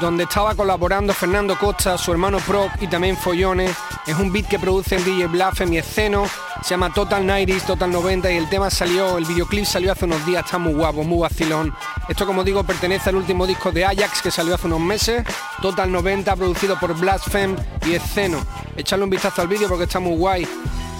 donde 0.00 0.24
estaba 0.24 0.54
colaborando 0.54 1.12
Fernando 1.12 1.56
Costa, 1.58 1.96
su 1.96 2.12
hermano 2.12 2.38
Proc 2.38 2.70
y 2.80 2.86
también 2.86 3.16
Follones. 3.16 3.70
Es 4.06 4.16
un 4.16 4.32
beat 4.32 4.46
que 4.46 4.58
produce 4.58 4.96
en 4.96 5.04
DJ 5.04 5.26
Blasphemy 5.26 5.78
Esceno, 5.78 6.26
se 6.62 6.70
llama 6.70 6.92
Total 6.92 7.26
90 7.26 7.66
Total 7.66 7.90
90 7.90 8.32
y 8.32 8.36
el 8.36 8.48
tema 8.48 8.70
salió, 8.70 9.18
el 9.18 9.24
videoclip 9.24 9.64
salió 9.64 9.92
hace 9.92 10.04
unos 10.04 10.24
días, 10.26 10.44
está 10.44 10.58
muy 10.58 10.74
guapo, 10.74 11.04
muy 11.04 11.20
vacilón. 11.20 11.74
Esto 12.08 12.26
como 12.26 12.44
digo 12.44 12.64
pertenece 12.64 13.10
al 13.10 13.16
último 13.16 13.46
disco 13.46 13.72
de 13.72 13.84
Ajax 13.84 14.22
que 14.22 14.30
salió 14.30 14.54
hace 14.54 14.66
unos 14.66 14.80
meses, 14.80 15.24
Total 15.62 15.90
90, 15.90 16.36
producido 16.36 16.78
por 16.78 16.94
Blasphemy 16.98 17.56
y 17.86 17.94
Esceno. 17.94 18.38
Echarle 18.76 19.04
un 19.04 19.10
vistazo 19.10 19.42
al 19.42 19.48
vídeo 19.48 19.68
porque 19.68 19.84
está 19.84 20.00
muy 20.00 20.16
guay. 20.16 20.46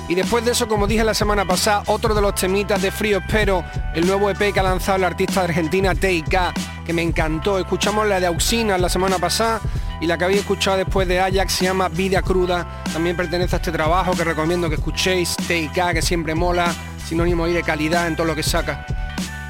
Y 0.06 0.14
después 0.14 0.44
de 0.44 0.52
eso, 0.52 0.68
como 0.68 0.86
dije 0.86 1.02
la 1.02 1.14
semana 1.14 1.46
pasada, 1.46 1.82
otro 1.86 2.14
de 2.14 2.20
los 2.20 2.34
temitas 2.34 2.80
de 2.82 2.90
Frío 2.90 3.18
Espero, 3.18 3.64
el 3.94 4.06
nuevo 4.06 4.28
EP 4.28 4.52
que 4.52 4.60
ha 4.60 4.62
lanzado 4.62 4.98
la 4.98 5.06
artista 5.06 5.40
argentina 5.40 5.94
TIK, 5.94 6.84
que 6.84 6.92
me 6.92 7.00
encantó. 7.00 7.58
Escuchamos 7.58 8.06
la 8.06 8.20
de 8.20 8.26
Auxina 8.26 8.76
la 8.76 8.90
semana 8.90 9.18
pasada 9.18 9.62
y 10.02 10.06
la 10.06 10.18
que 10.18 10.24
habéis 10.24 10.40
escuchado 10.40 10.76
después 10.76 11.08
de 11.08 11.20
Ajax 11.20 11.54
se 11.54 11.64
llama 11.64 11.88
Vida 11.88 12.20
Cruda. 12.20 12.82
También 12.92 13.16
pertenece 13.16 13.56
a 13.56 13.58
este 13.58 13.72
trabajo 13.72 14.12
que 14.12 14.24
recomiendo 14.24 14.68
que 14.68 14.74
escuchéis. 14.74 15.36
TIK, 15.36 15.94
que 15.94 16.02
siempre 16.02 16.34
mola, 16.34 16.74
sinónimo 17.06 17.44
ahí 17.44 17.54
de 17.54 17.62
calidad 17.62 18.06
en 18.06 18.14
todo 18.14 18.26
lo 18.26 18.34
que 18.34 18.42
saca. 18.42 18.84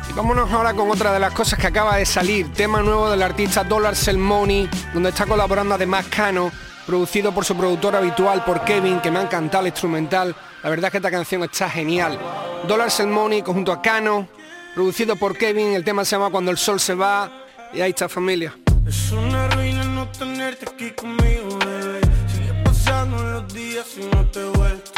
Y 0.09 0.13
vámonos 0.13 0.53
ahora 0.53 0.73
con 0.73 0.89
otra 0.89 1.13
de 1.13 1.19
las 1.19 1.33
cosas 1.33 1.59
que 1.59 1.67
acaba 1.67 1.97
de 1.97 2.07
salir, 2.07 2.53
tema 2.53 2.81
nuevo 2.81 3.11
del 3.11 3.23
artista 3.23 3.65
Dollar 3.65 3.97
Cell 3.97 4.19
Money, 4.19 4.71
donde 4.93 5.09
está 5.09 5.27
colaborando 5.27 5.75
además 5.75 6.07
Cano 6.07 6.53
producido 6.87 7.33
por 7.33 7.45
su 7.45 7.57
productor 7.57 7.97
habitual, 7.97 8.45
por 8.45 8.65
Kevin, 8.65 9.01
que 9.01 9.11
me 9.11 9.19
ha 9.19 9.23
encantado 9.23 9.63
el 9.63 9.69
instrumental. 9.69 10.35
La 10.63 10.71
verdad 10.71 10.87
es 10.87 10.91
que 10.93 10.99
esta 10.99 11.11
canción 11.11 11.43
está 11.45 11.69
genial. 11.69 12.19
Dollars 12.67 13.01
and 13.01 13.13
Money 13.13 13.43
junto 13.45 13.73
a 13.73 13.83
Cano, 13.83 14.29
producido 14.75 15.17
por 15.17 15.37
Kevin, 15.37 15.75
el 15.75 15.85
tema 15.85 16.05
se 16.05 16.17
llama 16.17 16.31
Cuando 16.31 16.51
el 16.51 16.59
sol 16.59 16.81
se 16.81 16.95
va, 16.95 17.31
y 17.73 17.81
ahí 17.81 17.91
está 17.91 18.09
familia. 18.09 18.55
Es 18.87 19.13
una 19.13 19.49
ruina 19.49 19.85
no 19.85 20.07
tenerte 20.09 20.67
aquí 20.69 20.91
conmigo, 20.91 21.59
bebé. 21.59 22.01
Sigue 22.27 22.53
pasando 22.65 23.17
los 23.17 23.55
días 23.55 23.87
y 23.97 24.05
no 24.15 24.25
te 24.27 24.41
he 24.41 24.49
vuelto. 24.51 24.93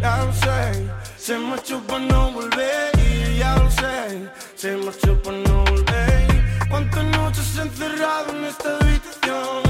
Ya 0.00 0.24
lo 0.24 0.32
sé, 0.32 0.90
se 1.16 1.38
marchó 1.38 1.80
para 1.86 2.00
no 2.00 2.32
volver. 2.32 2.90
Y 2.98 3.38
ya 3.38 3.56
lo 3.56 3.70
sé, 3.70 4.30
se 4.54 4.76
marchó 4.76 5.22
para 5.22 5.36
no 5.36 5.64
volver. 5.64 6.44
Cuántas 6.70 7.04
noches 7.04 7.58
encerrado 7.58 8.30
en 8.36 8.44
esta 8.44 8.76
habitación. 8.78 9.63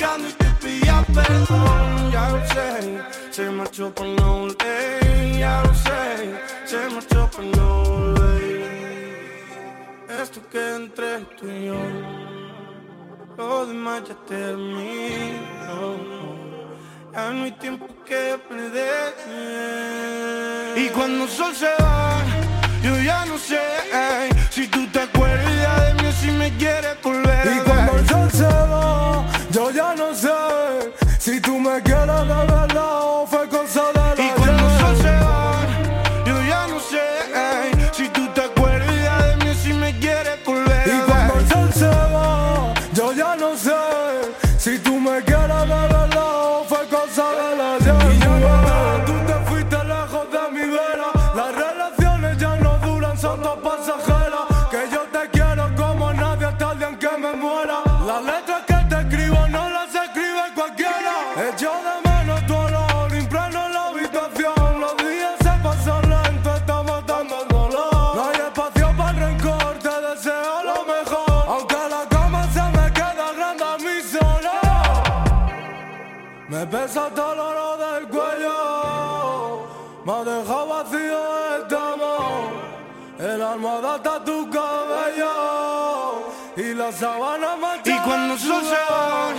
Te 0.00 0.06
llamaba 0.06 0.16
suplicando 0.16 0.28
y 0.28 0.32
te 0.32 0.46
pedía 0.62 1.04
perdón. 1.12 2.10
Ya 2.10 2.30
lo 2.30 2.40
sé, 2.46 3.02
se 3.30 3.50
marchó 3.50 3.94
para 3.94 4.10
no 4.10 4.38
volver. 4.40 5.38
Ya 5.38 5.62
lo 5.62 5.74
sé, 5.74 6.32
se 6.64 6.88
marchó 6.88 7.30
para 7.30 7.48
no 7.48 7.84
volver. 7.84 8.62
Esto 10.22 10.40
queda 10.50 10.76
entre 10.76 11.18
tú 11.38 11.46
y 11.48 11.66
yo. 11.66 11.74
Lo 13.36 13.66
demás 13.66 14.02
ya 14.08 14.14
terminó. 14.26 15.98
Ya 17.12 17.30
no 17.30 17.44
hay 17.44 17.52
tiempo 17.52 17.86
que 18.06 18.38
perder. 18.48 19.14
Y 20.78 20.88
cuando 20.88 21.24
el 21.24 21.30
sol 21.30 21.54
se 21.54 21.70
va, 21.82 22.22
yo 22.82 22.98
ya 23.00 23.26
no 23.26 23.36
sé 23.36 23.60
si 24.50 24.66
tú 24.66 24.86
te 24.86 25.00
acuerdas 25.00 25.88
de 25.88 25.94
mí 26.02 26.08
o 26.08 26.12
si 26.12 26.30
me 26.30 26.56
quieres 26.56 26.96
volver. 27.02 27.46
Y 27.54 27.58
cuando 27.60 27.98
el 27.98 28.08
sol 28.08 28.30
se 28.30 28.44
va, 28.44 29.26
yo 29.52 29.70
ya 29.70 29.94
no 29.96 30.14
sé 30.14 30.28
si 31.18 31.40
tú 31.40 31.58
me 31.58 31.82
quieres 31.82 32.06
de 32.06 32.46
verdad 32.46 33.00
o 33.02 33.26
fue 33.26 33.48
cosa 33.48 33.92
de 33.92 33.99
Me 76.60 76.66
pesa 76.66 77.08
el 77.08 77.18
oro 77.18 77.78
del 77.78 78.06
cuello, 78.08 79.66
me 80.04 80.12
ha 80.12 80.24
dejado 80.24 80.66
vacío 80.66 81.56
este 81.58 81.74
amor. 81.74 82.50
El 83.18 83.40
almohada 83.40 83.96
está 83.96 84.22
tu 84.22 84.50
cabello 84.50 86.26
y 86.58 86.74
la 86.74 86.92
sabana 86.92 87.56
Y 87.82 87.98
cuando 88.00 88.34
el 88.34 88.40
sol 88.40 88.62
se 88.62 88.92
va, 88.92 89.32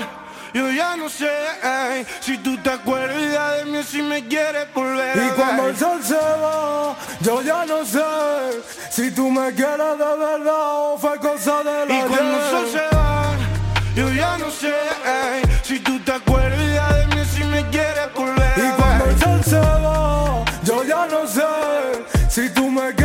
yo 0.52 0.72
ya 0.72 0.96
no 0.96 1.08
sé 1.10 1.30
ey, 1.62 2.08
si 2.22 2.40
tú 2.40 2.58
te 2.58 2.72
acuerdas 2.72 3.58
de 3.58 3.66
mí 3.66 3.78
o 3.78 3.84
si 3.84 4.02
me 4.02 4.28
quieres 4.28 4.74
volver. 4.74 5.16
Y 5.16 5.30
cuando 5.36 5.70
el 5.70 5.78
sol 5.78 6.02
se 6.02 6.16
va, 6.16 6.96
yo 7.20 7.44
ya 7.44 7.68
no 7.68 7.86
sé 7.86 8.64
si 8.90 9.12
tú 9.12 9.30
me 9.30 9.54
quieres 9.54 9.78
de 10.00 10.18
verdad 10.18 10.94
o 10.94 10.98
fue 10.98 11.20
cosa 11.20 11.60
de 11.60 11.86
la 11.86 12.00
Y 12.00 12.02
cuando 12.02 12.36
el 12.36 12.50
sol 12.50 12.68
se 12.68 12.96
va, 12.96 13.36
yo 13.96 14.10
ya 14.10 14.40
no 14.40 14.50
sé 14.50 14.74
ey, 15.06 15.61
tú 15.84 16.00
te 16.00 16.12
acuerdas 16.12 16.96
de 16.96 17.08
mí 17.16 17.26
si 17.26 17.44
me 17.44 17.68
quieres 17.70 18.14
volver. 18.16 18.54
Y 18.58 18.70
cuando 18.80 19.06
el 19.06 19.20
sol 19.20 19.44
se 19.44 19.60
va, 19.60 20.46
yo 20.64 20.84
ya 20.84 21.08
no 21.08 21.28
sé 21.28 21.42
si 22.30 22.50
tú 22.50 22.70
me 22.70 22.94
quieres 22.96 23.01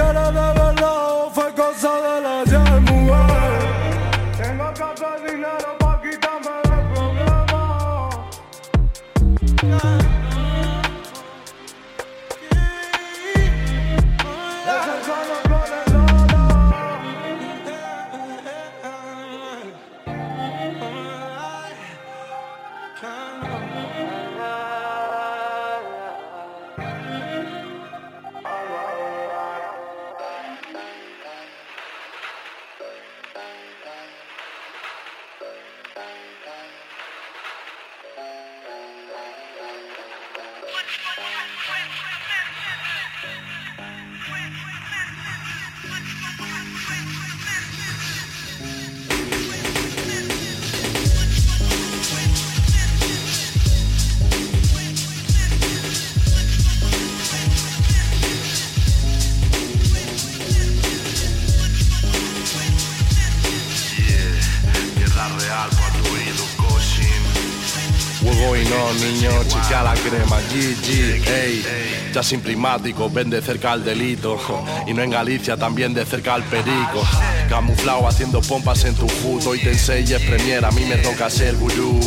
Chica 69.63 69.83
la 69.83 69.95
crema, 69.95 70.39
GG, 70.51 71.29
ey. 71.29 71.65
Ya 72.13 72.23
sin 72.23 72.41
primático, 72.41 73.11
ven 73.11 73.31
de 73.31 73.41
cerca 73.41 73.73
al 73.73 73.85
delito. 73.85 74.39
Y 74.87 74.95
no 74.95 75.03
en 75.03 75.11
Galicia, 75.11 75.57
también 75.57 75.95
de 75.95 76.05
cerca 76.05 76.35
al 76.35 76.45
perico. 76.45 77.03
Camuflado 77.49 78.07
haciendo 78.07 78.41
pompas 78.41 78.85
en 78.85 78.95
tu 78.95 79.09
judo 79.09 79.55
y 79.55 79.59
te 79.61 79.73
enseñes 79.73 80.23
premier, 80.23 80.65
a 80.65 80.71
mí 80.71 80.85
me 80.85 80.97
toca 80.97 81.29
ser 81.31 81.57
gurú. 81.57 81.99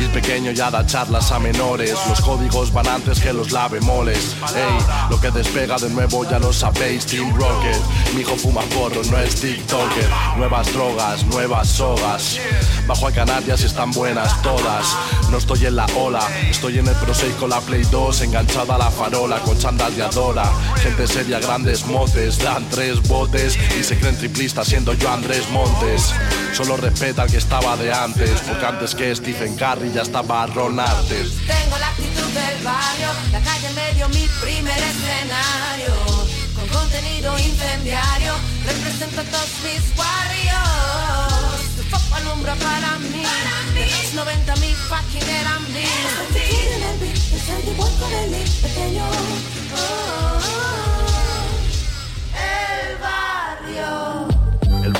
Y 0.00 0.04
el 0.04 0.10
pequeño 0.10 0.50
ya 0.52 0.70
da 0.70 0.86
charlas 0.86 1.30
a 1.30 1.38
menores. 1.38 1.94
Los 2.08 2.22
códigos 2.22 2.72
van 2.72 2.88
antes 2.88 3.20
que 3.20 3.34
los 3.34 3.52
lave 3.52 3.80
moles. 3.82 4.34
Ey, 4.56 4.78
lo 5.10 5.20
que 5.20 5.30
despega 5.30 5.76
de 5.76 5.90
nuevo 5.90 6.24
ya 6.24 6.38
lo 6.38 6.52
sabéis. 6.54 7.04
Team 7.04 7.34
Rocket, 7.34 7.76
mi 8.14 8.22
hijo 8.22 8.34
fuma 8.36 8.62
porro, 8.62 9.02
no 9.10 9.18
es 9.18 9.34
TikToker. 9.34 10.08
Nuevas 10.38 10.72
drogas, 10.72 11.24
nuevas 11.26 11.68
sogas. 11.68 12.38
Bajo 12.86 13.08
a 13.08 13.12
Canarias 13.12 13.62
y 13.62 13.66
están 13.66 13.90
buenas 13.90 14.40
todas. 14.42 14.96
No 15.30 15.36
estoy 15.36 15.66
en 15.66 15.76
la 15.76 15.86
ola, 15.94 16.26
estoy 16.48 16.78
en 16.78 16.88
el 16.88 16.94
Pro 16.94 17.12
6 17.12 17.34
con 17.38 17.50
la 17.50 17.60
Play 17.60 17.82
2, 17.90 18.22
enganchada 18.22 18.76
a 18.76 18.78
la 18.78 18.90
farola 18.90 19.38
con 19.40 19.58
chándal 19.58 19.94
de 19.94 20.02
Adora. 20.02 20.50
Gente 20.76 21.06
seria, 21.06 21.40
grandes 21.40 21.84
motes, 21.86 22.38
dan 22.38 22.64
tres 22.70 23.06
botes 23.06 23.58
y 23.78 23.84
se 23.84 23.98
creen 23.98 24.16
triplistas 24.16 24.66
siendo 24.66 24.94
yo 24.94 25.10
Andrés 25.10 25.48
Montes. 25.50 26.14
Solo 26.52 26.76
respeta 26.76 27.22
al 27.22 27.30
que 27.30 27.36
estaba 27.36 27.76
de 27.76 27.92
antes, 27.92 28.40
porque 28.40 28.66
antes 28.66 28.94
que 28.94 29.14
Stephen 29.14 29.56
Curry 29.56 29.89
ya 29.92 30.02
estaba 30.02 30.46
Ron 30.46 30.78
Artes. 30.78 31.36
Tengo 31.46 31.78
la 31.78 31.88
actitud 31.88 32.30
del 32.32 32.64
barrio, 32.64 33.08
la 33.32 33.40
calle 33.40 33.66
en 33.68 33.74
medio 33.74 34.08
mi 34.10 34.26
primer 34.40 34.78
escenario. 34.78 35.94
Con 36.54 36.68
contenido 36.68 37.36
incendiario, 37.38 38.34
represento 38.66 39.20
a 39.20 39.24
todos 39.24 39.50
mis 39.64 39.96
barrios. 39.96 41.76
Tu 41.76 41.82
foco 41.84 42.14
alumbra 42.16 42.54
para 42.56 42.98
mí, 42.98 43.24
de 43.74 43.86
los 43.86 44.14
90 44.14 44.56
mi 44.56 44.72
fucking 44.72 45.28
era 45.28 45.58
mí. 45.58 45.84
en 46.74 46.82
el 46.82 46.98
beat, 46.98 47.16
me 47.32 47.38
sentí 47.40 47.70
igual 47.70 47.92
con 47.98 48.12
el 48.12 48.30
beat 48.30 48.50
pequeño. 48.62 49.04
Oh, 49.74 50.40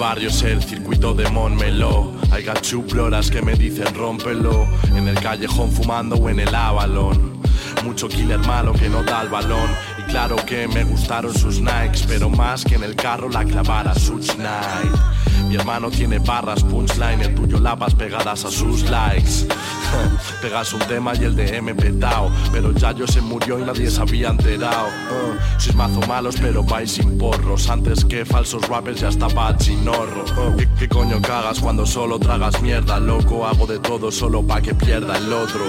barrio 0.01 0.31
es 0.31 0.43
el 0.43 0.63
circuito 0.63 1.13
de 1.13 1.29
Montmeló. 1.29 2.15
Hay 2.31 2.43
gachuploras 2.43 3.31
que 3.31 3.43
me 3.43 3.55
dicen 3.55 3.95
rómpelo. 3.95 4.67
En 4.97 5.07
el 5.07 5.21
callejón 5.21 5.71
fumando 5.71 6.17
o 6.17 6.31
en 6.31 6.41
el 6.41 6.55
avalón. 6.55 7.39
Mucho 7.85 8.09
killer 8.09 8.39
malo 8.39 8.73
que 8.73 8.89
no 8.89 9.03
da 9.03 9.21
el 9.21 9.29
balón. 9.29 9.69
Y 9.99 10.11
claro 10.11 10.37
que 10.37 10.67
me 10.69 10.85
gustaron 10.85 11.35
sus 11.35 11.61
Nikes, 11.61 12.05
pero 12.09 12.31
más 12.31 12.65
que 12.65 12.77
en 12.77 12.85
el 12.85 12.97
carro 12.97 13.29
la 13.29 13.45
clavara 13.45 13.95
Such 13.95 14.37
Night. 14.39 15.30
Mi 15.51 15.57
hermano 15.57 15.91
tiene 15.91 16.21
barras 16.21 16.63
punchline, 16.63 17.23
el 17.23 17.35
tuyo 17.35 17.59
lapas 17.59 17.93
pegadas 17.97 18.45
a 18.45 18.53
sus 18.53 18.89
likes. 18.89 19.49
Pegas 20.41 20.73
un 20.73 20.79
tema 20.83 21.13
y 21.17 21.25
el 21.25 21.35
de 21.35 21.57
M 21.57 21.75
petao, 21.75 22.31
pero 22.53 22.71
ya 22.71 22.93
yo 22.93 23.05
se 23.05 23.21
murió 23.21 23.59
y 23.59 23.65
nadie 23.65 23.91
se 23.91 24.01
había 24.01 24.29
enterado. 24.29 24.87
Uh, 24.87 25.61
sois 25.61 25.75
mazo 25.75 26.01
malos, 26.07 26.37
pero 26.41 26.63
vais 26.63 26.93
sin 26.93 27.19
porros. 27.19 27.69
Antes 27.69 28.05
que 28.05 28.25
falsos 28.25 28.69
rappers 28.69 29.01
ya 29.01 29.09
estaba 29.09 29.57
chinorro. 29.57 30.25
Uh, 30.39 30.57
¿qué, 30.57 30.69
qué 30.79 30.89
coño 30.89 31.21
cagas 31.21 31.59
cuando 31.59 31.85
solo 31.85 32.21
tragas 32.21 32.63
mierda? 32.63 33.01
Loco, 33.01 33.45
hago 33.45 33.67
de 33.67 33.81
todo 33.81 34.13
solo 34.13 34.47
pa' 34.47 34.63
que 34.63 34.73
pierda 34.73 35.17
el 35.17 35.33
otro. 35.33 35.65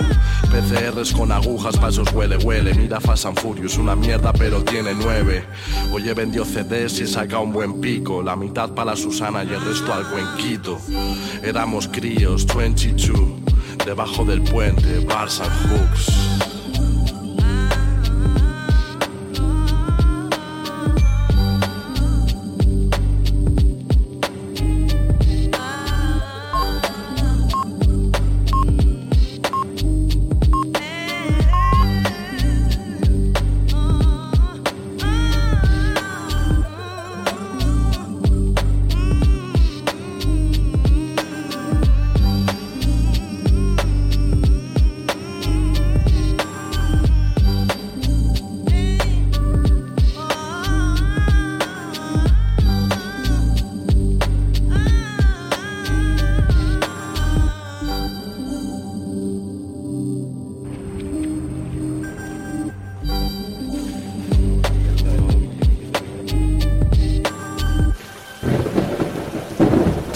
PCRs 0.52 1.12
con 1.12 1.32
agujas, 1.32 1.76
pasos 1.78 2.14
huele, 2.14 2.38
huele. 2.38 2.76
Mira 2.76 3.00
Fast 3.00 3.26
and 3.26 3.40
Furious, 3.40 3.80
una 3.80 3.96
mierda, 3.96 4.32
pero 4.32 4.64
tiene 4.64 4.94
nueve. 4.94 5.44
Hoy 5.92 6.08
he 6.08 6.14
vendido 6.14 6.46
CDs 6.46 7.00
y 7.00 7.04
he 7.04 7.08
sacado 7.08 7.42
un 7.42 7.52
buen 7.52 7.82
pico. 7.82 8.22
La 8.22 8.36
mitad 8.36 8.70
para 8.76 8.92
la 8.92 8.96
Susana 8.96 9.44
y 9.44 9.52
el 9.52 9.71
resto 9.72 9.94
al 9.94 10.06
cuenquito. 10.06 10.82
Éramos 11.42 11.88
críos, 11.88 12.46
22. 12.46 13.18
Debajo 13.86 14.26
del 14.26 14.42
puente, 14.42 15.00
bars 15.06 15.40
and 15.40 15.72
hooks. 15.72 16.51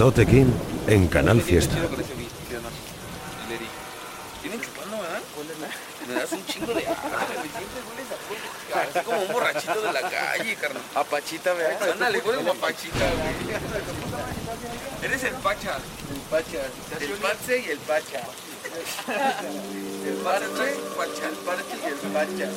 Tote 0.05 0.21
King 0.27 0.51
en 0.85 1.07
Canal 1.07 1.41
Fiesta. 1.41 1.75
Me 6.07 6.13
das 6.13 6.31
un 6.31 6.45
chingo 6.45 6.75
de 6.75 6.85
así 6.85 6.95
como 9.03 9.19
un 9.19 9.33
borrachito 9.33 9.81
de 9.81 9.91
la 9.91 10.01
calle, 10.01 10.55
carnal. 10.57 10.83
A 10.93 11.03
Pachita, 11.03 11.53
¿verdad? 11.53 11.89
Ándale, 11.93 12.19
huele 12.19 12.37
como 12.37 12.51
a 12.51 12.53
Pachita, 12.53 12.99
güey. 12.99 13.55
Eres 15.01 15.23
el 15.23 15.33
Pacha. 15.33 15.79
El 16.13 16.19
Pacha. 16.29 16.61
El 17.01 17.13
Pache 17.13 17.63
y 17.65 17.69
el 17.71 17.79
Pacha. 17.79 18.21
El 20.05 20.17
parche, 20.17 20.75
parcha, 20.95 21.27
el 21.29 21.35
parche 21.47 21.75
y 21.81 21.85
el 21.87 21.95
parcha. 22.13 22.47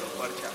Lo 0.00 0.06
parcha, 0.20 0.48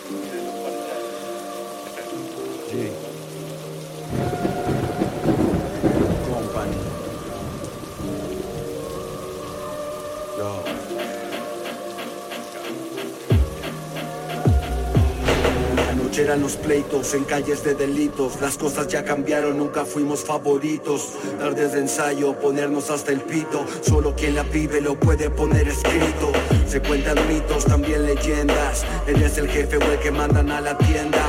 eran 16.29 16.41
los 16.43 16.57
pleitos 16.57 17.15
en 17.15 17.23
calles 17.23 17.63
de 17.63 17.73
delitos. 17.73 18.39
Las 18.39 18.55
cosas 18.55 18.87
ya 18.87 19.03
cambiaron, 19.03 19.57
nunca 19.57 19.83
fuimos 19.83 20.23
favoritos. 20.23 21.13
Tardes 21.39 21.73
de 21.73 21.79
ensayo, 21.79 22.33
ponernos 22.33 22.91
hasta 22.91 23.11
el 23.11 23.21
pito. 23.21 23.65
Solo 23.81 24.13
quien 24.15 24.35
la 24.35 24.43
vive 24.43 24.79
lo 24.79 24.93
puede 24.93 25.31
poner 25.31 25.67
escrito. 25.67 26.31
Se 26.67 26.81
cuentan 26.81 27.17
mitos, 27.27 27.65
también 27.65 28.05
leyendas. 28.05 28.85
Eres 29.07 29.39
el 29.39 29.49
jefe 29.49 29.77
o 29.77 29.99
que 29.99 30.11
mandan 30.11 30.51
a 30.51 30.61
la 30.61 30.77
tienda. 30.77 31.19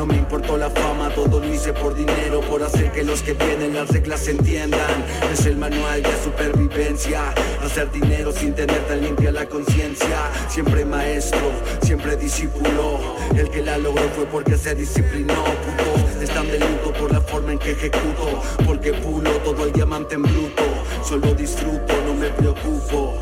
No 0.00 0.06
me 0.06 0.16
importó 0.16 0.56
la 0.56 0.70
fama, 0.70 1.10
todo 1.10 1.40
lo 1.40 1.54
hice 1.54 1.74
por 1.74 1.94
dinero, 1.94 2.40
por 2.40 2.62
hacer 2.62 2.90
que 2.90 3.04
los 3.04 3.20
que 3.20 3.34
vienen 3.34 3.74
las 3.74 3.86
reglas 3.90 4.20
se 4.20 4.30
entiendan. 4.30 5.04
Es 5.30 5.44
el 5.44 5.58
manual 5.58 6.02
de 6.02 6.08
supervivencia. 6.24 7.34
Hacer 7.62 7.92
dinero 7.92 8.32
sin 8.32 8.54
tener 8.54 8.78
tan 8.88 9.02
limpia 9.02 9.30
la 9.30 9.44
conciencia. 9.44 10.30
Siempre 10.48 10.86
maestro, 10.86 11.52
siempre 11.82 12.16
discípulo. 12.16 12.98
El 13.36 13.50
que 13.50 13.62
la 13.62 13.76
logró 13.76 14.08
fue 14.16 14.24
porque 14.24 14.56
se 14.56 14.74
disciplinó, 14.74 15.34
puto. 15.44 16.22
Están 16.22 16.46
de 16.46 16.60
luto 16.60 16.94
por 16.98 17.12
la 17.12 17.20
forma 17.20 17.52
en 17.52 17.58
que 17.58 17.72
ejecuto. 17.72 18.42
Porque 18.66 18.94
pulo 18.94 19.30
todo 19.44 19.66
el 19.66 19.72
diamante 19.74 20.14
en 20.14 20.22
bruto. 20.22 20.62
Solo 21.06 21.34
disfruto, 21.34 21.92
no 22.06 22.14
me 22.14 22.30
preocupo. 22.30 23.18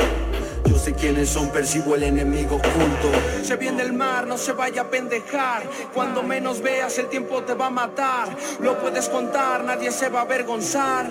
Yo 0.68 0.78
sé 0.78 0.92
quiénes 0.92 1.30
son, 1.30 1.48
percibo 1.50 1.94
el 1.94 2.02
enemigo 2.02 2.56
oculto. 2.56 3.10
Se 3.42 3.56
viene 3.56 3.82
el 3.82 3.94
mar, 3.94 4.26
no 4.26 4.36
se 4.36 4.52
vaya 4.52 4.82
a 4.82 4.90
pendejar. 4.90 5.62
Cuando 5.94 6.22
menos 6.22 6.60
veas, 6.60 6.98
el 6.98 7.08
tiempo 7.08 7.42
te 7.42 7.54
va 7.54 7.66
a 7.66 7.70
matar. 7.70 8.28
Lo 8.60 8.78
puedes 8.78 9.08
contar, 9.08 9.64
nadie 9.64 9.90
se 9.90 10.08
va 10.10 10.20
a 10.20 10.22
avergonzar. 10.22 11.10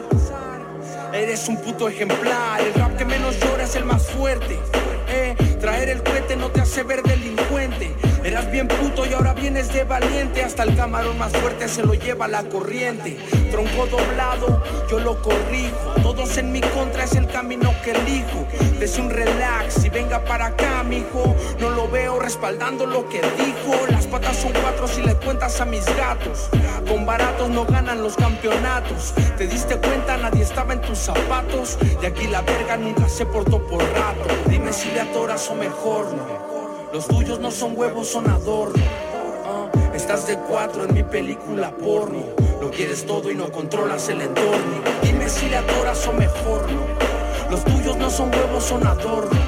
Eres 1.11 1.47
un 1.47 1.57
puto 1.57 1.89
ejemplar. 1.89 2.61
El 2.61 2.73
rap 2.75 2.97
que 2.97 3.05
menos 3.05 3.39
llora 3.39 3.63
es 3.63 3.75
el 3.75 3.85
más 3.85 4.05
fuerte. 4.07 4.59
Eh, 5.09 5.35
traer 5.67 5.89
el 5.89 6.01
cohete 6.01 6.37
no 6.37 6.49
te 6.49 6.61
hace 6.61 6.83
ver 6.83 7.03
delincuente. 7.03 7.93
Eras 8.23 8.49
bien 8.49 8.69
puto 8.69 9.05
y 9.05 9.13
ahora 9.13 9.33
vienes 9.33 9.73
de 9.73 9.83
valiente. 9.83 10.41
Hasta 10.41 10.63
el 10.63 10.77
camarón 10.77 11.17
más 11.17 11.33
fuerte 11.33 11.67
se 11.67 11.83
lo 11.83 11.93
lleva 11.93 12.29
la 12.29 12.43
corriente. 12.43 13.17
Tronco 13.51 13.85
doblado, 13.87 14.63
yo 14.89 14.99
lo 14.99 15.21
corrijo. 15.21 15.95
Todos 16.01 16.37
en 16.37 16.53
mi 16.53 16.61
contra 16.61 17.03
es 17.03 17.15
el 17.15 17.27
camino 17.27 17.73
que 17.83 17.91
elijo. 17.91 18.47
Dese 18.79 19.01
un 19.01 19.09
relax 19.09 19.83
y 19.83 19.89
venga 19.89 20.23
para 20.23 20.47
acá, 20.47 20.83
mijo. 20.83 21.35
No 21.59 21.69
lo 21.69 21.89
veo 21.89 22.17
respaldando 22.17 22.85
lo 22.85 23.09
que 23.09 23.19
dijo. 23.19 23.87
Las 23.89 24.07
patas 24.07 24.37
son 24.37 24.53
cuatro 24.53 24.87
si 24.87 25.01
le 25.01 25.15
cuentas 25.15 25.59
a 25.59 25.65
mis 25.65 25.85
gatos. 25.97 26.49
Con 26.87 27.05
baratos 27.05 27.49
no 27.49 27.65
ganan 27.65 28.01
los 28.01 28.15
campeonatos. 28.15 29.13
Te 29.37 29.47
diste 29.47 29.75
cuenta, 29.77 30.15
nadie 30.15 30.43
estaba 30.43 30.73
en 30.73 30.81
tus 30.81 30.97
zapatos. 30.97 31.77
Y 32.01 32.05
aquí 32.05 32.27
la 32.27 32.41
verga 32.41 32.77
nunca 32.77 33.09
se 33.09 33.25
portó 33.25 33.59
por 33.67 33.83
rato. 33.83 34.27
Dime 34.47 34.71
si 34.71 34.89
le 34.91 35.01
atoras 35.01 35.49
o 35.49 35.56
mejor 35.57 36.13
no. 36.13 36.87
Los 36.93 37.07
tuyos 37.07 37.39
no 37.39 37.51
son 37.51 37.77
huevos, 37.77 38.07
son 38.07 38.29
adorno. 38.29 38.83
Ah, 39.45 39.69
estás 39.93 40.27
de 40.27 40.37
cuatro 40.37 40.85
en 40.85 40.93
mi 40.93 41.03
película 41.03 41.71
porno. 41.71 42.23
Lo 42.61 42.71
quieres 42.71 43.05
todo 43.05 43.29
y 43.31 43.35
no 43.35 43.51
controlas 43.51 44.07
el 44.09 44.21
entorno. 44.21 44.81
Dime 45.01 45.27
si 45.29 45.49
le 45.49 45.57
adoras 45.57 46.07
o 46.07 46.13
mejor 46.13 46.71
no. 46.71 47.51
Los 47.51 47.63
tuyos 47.63 47.97
no 47.97 48.09
son 48.09 48.33
huevos, 48.33 48.63
son 48.63 48.85
adorno. 48.85 49.39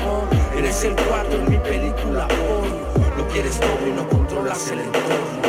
Ah, 0.00 0.56
eres 0.56 0.84
el 0.84 0.94
cuatro 0.94 1.38
en 1.38 1.50
mi 1.50 1.58
película 1.58 2.28
porno. 2.28 3.16
Lo 3.16 3.28
quieres 3.28 3.58
todo 3.58 3.86
y 3.86 3.90
no 3.90 4.08
controlas 4.08 4.70
el 4.70 4.80
entorno. 4.80 5.47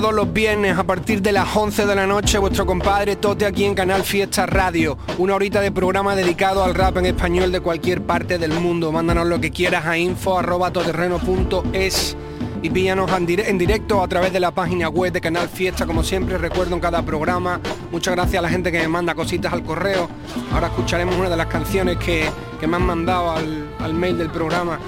Todos 0.00 0.14
los 0.14 0.32
viernes 0.32 0.78
a 0.78 0.84
partir 0.84 1.20
de 1.20 1.30
las 1.30 1.54
11 1.54 1.84
de 1.84 1.94
la 1.94 2.06
noche, 2.06 2.38
vuestro 2.38 2.64
compadre 2.64 3.16
Tote 3.16 3.44
aquí 3.44 3.66
en 3.66 3.74
Canal 3.74 4.02
Fiesta 4.02 4.46
Radio. 4.46 4.96
Una 5.18 5.34
horita 5.34 5.60
de 5.60 5.70
programa 5.72 6.16
dedicado 6.16 6.64
al 6.64 6.74
rap 6.74 6.96
en 6.96 7.04
español 7.04 7.52
de 7.52 7.60
cualquier 7.60 8.00
parte 8.00 8.38
del 8.38 8.52
mundo. 8.54 8.92
Mándanos 8.92 9.26
lo 9.26 9.38
que 9.42 9.50
quieras 9.50 9.84
a 9.84 9.98
info.toterreno.es 9.98 12.16
y 12.62 12.70
píllanos 12.70 13.12
en, 13.12 13.26
dire- 13.26 13.46
en 13.46 13.58
directo 13.58 14.02
a 14.02 14.08
través 14.08 14.32
de 14.32 14.40
la 14.40 14.52
página 14.52 14.88
web 14.88 15.12
de 15.12 15.20
Canal 15.20 15.50
Fiesta, 15.50 15.84
como 15.84 16.02
siempre 16.02 16.38
recuerdo 16.38 16.74
en 16.74 16.80
cada 16.80 17.02
programa. 17.02 17.60
Muchas 17.92 18.14
gracias 18.14 18.38
a 18.38 18.42
la 18.42 18.48
gente 18.48 18.72
que 18.72 18.78
me 18.80 18.88
manda 18.88 19.14
cositas 19.14 19.52
al 19.52 19.62
correo. 19.62 20.08
Ahora 20.54 20.68
escucharemos 20.68 21.14
una 21.16 21.28
de 21.28 21.36
las 21.36 21.46
canciones 21.48 21.98
que, 21.98 22.24
que 22.58 22.66
me 22.66 22.76
han 22.76 22.86
mandado 22.86 23.32
al, 23.32 23.68
al 23.78 23.92
mail 23.92 24.16
del 24.16 24.30
programa. 24.30 24.78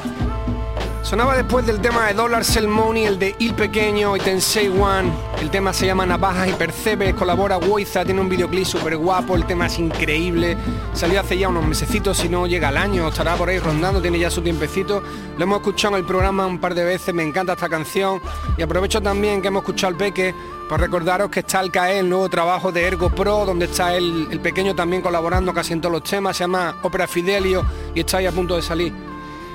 Sonaba 1.03 1.37
después 1.37 1.67
del 1.67 1.81
tema 1.81 2.07
de 2.07 2.15
Dollar 2.15 2.45
Cell 2.45 2.69
Money, 2.69 3.07
el 3.07 3.19
de 3.19 3.35
Il 3.41 3.55
Pequeño 3.55 4.17
y 4.17 4.21
Tensei 4.21 4.69
One. 4.69 5.13
El 5.41 5.51
tema 5.51 5.73
se 5.73 5.85
llama 5.85 6.07
Navajas 6.07 6.49
y 6.49 6.53
Percebes, 6.53 7.15
colabora 7.15 7.59
Woiza, 7.59 8.05
tiene 8.05 8.21
un 8.21 8.29
videoclip 8.29 8.65
súper 8.65 8.97
guapo, 8.97 9.35
el 9.35 9.45
tema 9.45 9.67
es 9.67 9.81
increíble. 9.81 10.57
Salió 10.95 11.21
hace 11.21 11.37
ya 11.37 11.49
unos 11.49 11.67
mesecitos, 11.67 12.19
si 12.19 12.29
no 12.29 12.47
llega 12.47 12.69
al 12.69 12.77
año, 12.77 13.09
estará 13.09 13.35
por 13.35 13.49
ahí 13.49 13.59
rondando, 13.59 14.01
tiene 14.01 14.21
ya 14.21 14.31
su 14.31 14.43
tiempecito. 14.43 15.03
Lo 15.37 15.43
hemos 15.43 15.59
escuchado 15.59 15.97
en 15.97 16.03
el 16.03 16.07
programa 16.07 16.47
un 16.47 16.61
par 16.61 16.75
de 16.75 16.85
veces, 16.85 17.13
me 17.13 17.25
encanta 17.25 17.55
esta 17.55 17.69
canción. 17.69 18.21
Y 18.57 18.63
aprovecho 18.63 19.03
también 19.03 19.43
que 19.43 19.49
hemos 19.49 19.63
escuchado 19.63 19.93
al 19.93 19.97
Peque 19.97 20.33
para 20.69 20.85
recordaros 20.85 21.31
que 21.31 21.41
está 21.41 21.61
el 21.61 21.73
CAE, 21.73 21.99
el 21.99 22.09
nuevo 22.09 22.29
trabajo 22.31 22.71
de 22.71 22.87
Ergo 22.87 23.11
Pro, 23.11 23.45
donde 23.45 23.65
está 23.65 23.97
el, 23.97 24.29
el 24.31 24.39
pequeño 24.39 24.77
también 24.77 25.03
colaborando 25.03 25.53
casi 25.53 25.73
en 25.73 25.81
todos 25.81 25.95
los 25.95 26.05
temas, 26.05 26.37
se 26.37 26.45
llama 26.45 26.77
Ópera 26.83 27.09
Fidelio 27.09 27.67
y 27.93 28.01
está 28.01 28.19
ahí 28.19 28.27
a 28.27 28.33
punto 28.33 28.55
de 28.55 28.63
salir. 28.63 29.12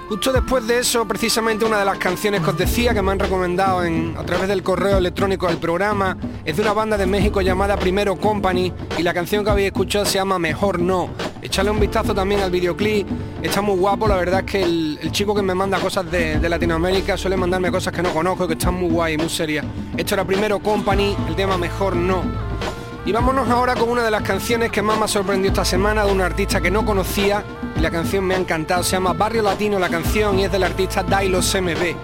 Justo 0.10 0.32
después 0.32 0.66
de 0.66 0.80
eso, 0.80 1.06
precisamente 1.06 1.66
una 1.66 1.80
de 1.80 1.86
las 1.86 1.98
canciones 1.98 2.42
que 2.42 2.50
os 2.52 2.58
decía 2.58 2.94
que 2.94 3.02
me 3.02 3.12
han 3.12 3.20
recomendado 3.20 3.84
en- 3.84 4.16
a 4.18 4.24
través 4.24 4.48
del 4.48 4.64
correo 4.64 4.98
electrónico 5.00 5.48
del 5.48 5.58
programa 5.58 6.16
es 6.46 6.56
de 6.56 6.62
una 6.62 6.72
banda 6.72 6.98
de 6.98 7.06
México 7.06 7.42
llamada 7.42 7.76
Primero 7.76 8.16
Company 8.16 8.72
y 8.98 9.04
la 9.04 9.14
canción 9.14 9.44
que 9.44 9.50
habéis 9.50 9.68
escuchado 9.68 10.06
se 10.06 10.14
llama 10.14 10.40
Mejor 10.40 10.80
No. 10.80 11.10
Echarle 11.42 11.72
un 11.72 11.80
vistazo 11.82 12.16
también 12.16 12.40
al 12.40 12.52
videoclip, 12.52 13.06
está 13.44 13.60
muy 13.62 13.78
guapo, 13.78 14.08
la 14.08 14.16
verdad 14.16 14.40
es 14.46 14.46
que 14.52 14.64
el, 14.64 15.00
chico 15.12 15.36
que 15.36 15.42
me 15.42 15.54
manda 15.54 15.78
cosas 15.80 16.10
de, 16.10 16.40
de 16.40 16.50
Latinoamérica 16.50 17.18
suele 17.18 17.36
mandarme 17.36 17.70
cosas 17.70 17.94
que 17.94 18.02
no 18.02 18.12
conozco 18.14 18.46
y 18.46 18.48
que 18.48 18.54
están 18.54 18.76
muy 18.76 18.90
guay, 18.90 19.18
muy 19.18 19.30
serias. 19.30 19.66
Esto 19.98 20.14
era 20.16 20.24
Primero 20.24 20.60
Company, 20.60 21.18
el 21.28 21.36
tema 21.36 21.58
Mejor 21.58 21.98
No. 21.98 22.24
Y 23.06 23.12
vámonos 23.14 23.48
ahora 23.50 23.74
con 23.76 23.90
una 23.90 24.04
de 24.04 24.12
las 24.12 24.22
canciones 24.22 24.70
que 24.72 24.82
más 24.82 24.98
me 24.98 25.06
ha 25.06 25.08
sorprendido 25.08 25.50
esta 25.54 25.64
semana 25.66 26.06
de 26.06 26.12
un 26.12 26.20
artista 26.22 26.60
que 26.60 26.70
no 26.72 26.86
conocía 26.86 27.42
la 27.82 27.92
canción 27.92 28.26
me 28.26 28.36
ha 28.36 28.38
encantado. 28.38 28.84
Se 28.84 28.92
llama 28.92 29.14
Barrio 29.14 29.42
Latino 29.42 29.80
la 29.80 29.90
canción 29.90 30.40
y 30.40 30.46
es 30.46 30.52
del 30.52 30.64
artista 30.64 31.04
Dailos 31.04 31.56
MB. 31.56 31.96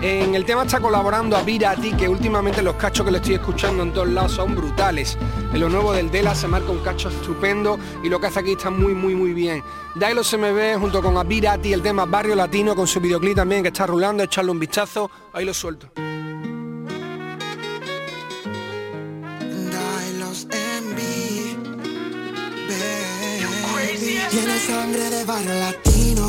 En 0.00 0.34
el 0.34 0.44
tema 0.44 0.62
está 0.62 0.78
colaborando 0.78 1.36
a 1.36 1.42
Virati, 1.42 1.92
que 1.92 2.08
últimamente 2.08 2.62
los 2.62 2.76
cachos 2.76 3.04
que 3.04 3.10
le 3.10 3.18
estoy 3.18 3.34
escuchando 3.34 3.82
en 3.82 3.92
todos 3.92 4.08
lados 4.08 4.32
son 4.32 4.54
brutales. 4.54 5.18
En 5.52 5.58
lo 5.58 5.68
nuevo 5.68 5.92
del 5.92 6.10
Dela 6.10 6.34
se 6.36 6.46
marca 6.46 6.70
un 6.70 6.78
cacho 6.78 7.08
estupendo 7.08 7.78
y 8.04 8.08
lo 8.08 8.20
que 8.20 8.28
hace 8.28 8.40
aquí 8.40 8.52
está 8.52 8.70
muy 8.70 8.94
muy 8.94 9.14
muy 9.14 9.32
bien. 9.32 9.62
Dailos 9.96 10.32
MB 10.32 10.78
junto 10.78 11.02
con 11.02 11.16
Abirati, 11.16 11.72
el 11.72 11.82
tema 11.82 12.04
Barrio 12.04 12.36
Latino 12.36 12.76
con 12.76 12.86
su 12.86 13.00
videoclip 13.00 13.34
también 13.34 13.62
que 13.62 13.68
está 13.68 13.86
rulando, 13.86 14.22
echarle 14.22 14.52
un 14.52 14.60
vistazo, 14.60 15.10
ahí 15.32 15.44
lo 15.44 15.54
suelto. 15.54 15.90
Sangre 24.68 25.08
de 25.10 25.24
barrio 25.24 25.54
latino. 25.54 26.24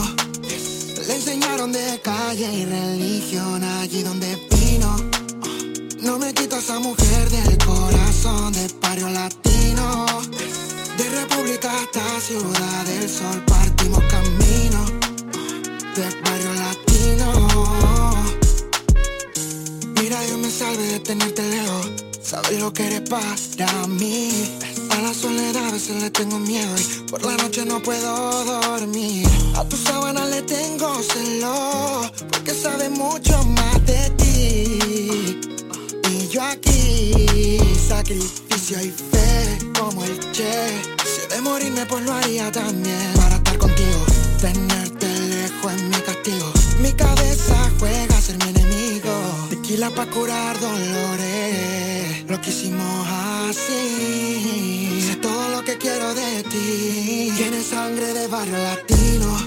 Le 1.08 1.14
enseñaron 1.16 1.72
de 1.72 2.00
calle 2.02 2.48
y 2.62 2.66
religión 2.66 3.64
allí 3.64 4.02
donde 4.02 4.30
vino. 4.52 4.92
No 6.02 6.18
me 6.18 6.34
quito 6.34 6.56
a 6.56 6.60
esa 6.60 6.80
mujer 6.80 7.30
del 7.30 7.58
corazón 7.58 8.54
de 8.54 8.66
barrio 8.82 9.10
latino. 9.10 10.06
De 11.00 11.06
República 11.22 11.70
hasta 11.82 12.04
Ciudad 12.28 12.86
del 12.92 13.10
Sol 13.10 13.44
partimos 13.46 14.04
camino. 14.16 14.82
De 15.98 16.06
barrio 16.26 16.54
latino. 16.66 17.30
Mira, 19.98 20.18
Dios 20.28 20.40
me 20.40 20.50
salve 20.50 20.86
de 20.94 21.00
tenerte 21.00 21.44
lejos. 21.56 21.88
Sabes 22.22 22.60
lo 22.60 22.72
que 22.72 22.84
eres 22.88 23.10
para 23.10 23.88
mí. 23.88 24.79
La 25.10 25.16
soledad 25.16 25.66
a 25.66 25.72
veces 25.72 26.04
le 26.04 26.12
tengo 26.12 26.38
miedo 26.38 26.72
y 26.78 27.10
por 27.10 27.26
la 27.26 27.36
noche 27.38 27.66
no 27.66 27.82
puedo 27.82 28.46
dormir. 28.46 29.28
A 29.56 29.68
tu 29.68 29.76
sábana 29.76 30.24
le 30.26 30.44
tengo 30.44 31.02
celo 31.02 32.12
porque 32.30 32.54
sabe 32.54 32.90
mucho 32.90 33.44
más 33.44 33.86
de 33.88 34.10
ti. 34.22 35.40
Y 36.12 36.28
yo 36.28 36.44
aquí, 36.44 37.58
sacrificio 37.88 38.84
y 38.84 38.92
fe 38.92 39.58
como 39.80 40.04
el 40.04 40.32
Che. 40.32 40.80
Si 41.04 41.28
de 41.28 41.42
morirme, 41.42 41.88
pues 41.88 42.06
lo 42.06 42.14
haría 42.14 42.52
también. 42.52 43.12
Para 43.16 43.38
estar 43.38 43.58
contigo, 43.58 44.06
tenerte 44.40 45.08
lejos 45.08 45.74
es 45.74 45.82
mi 45.86 46.02
castigo. 46.04 46.54
Mi 46.84 46.94
cabeza 46.94 47.72
juega 47.80 48.16
a 48.16 48.22
ser 48.22 48.38
mi 48.38 48.50
enemigo. 48.52 49.48
Tequila 49.50 49.90
para 49.90 50.12
curar 50.12 50.60
dolores. 50.60 51.89
Hicimos 52.50 53.08
así. 53.48 55.04
Sé 55.06 55.16
todo 55.18 55.50
lo 55.50 55.64
que 55.64 55.78
quiero 55.78 56.16
de 56.16 56.42
ti. 56.46 57.32
Tienes 57.38 57.68
sangre 57.68 58.12
de 58.12 58.28
barrio 58.28 58.58
latino. 58.58 59.38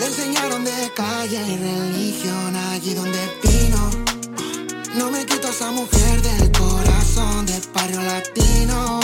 Le 0.00 0.06
enseñaron 0.06 0.64
de 0.64 0.90
calle 0.96 1.38
y 1.46 1.56
religión 1.58 2.56
allí 2.72 2.94
donde 2.94 3.18
vino. 3.42 3.90
No 4.94 5.10
me 5.10 5.26
quito 5.26 5.48
esa 5.48 5.70
mujer 5.70 6.22
del 6.22 6.50
corazón 6.52 7.44
del 7.44 7.62
barrio 7.74 8.00
latino. 8.00 9.00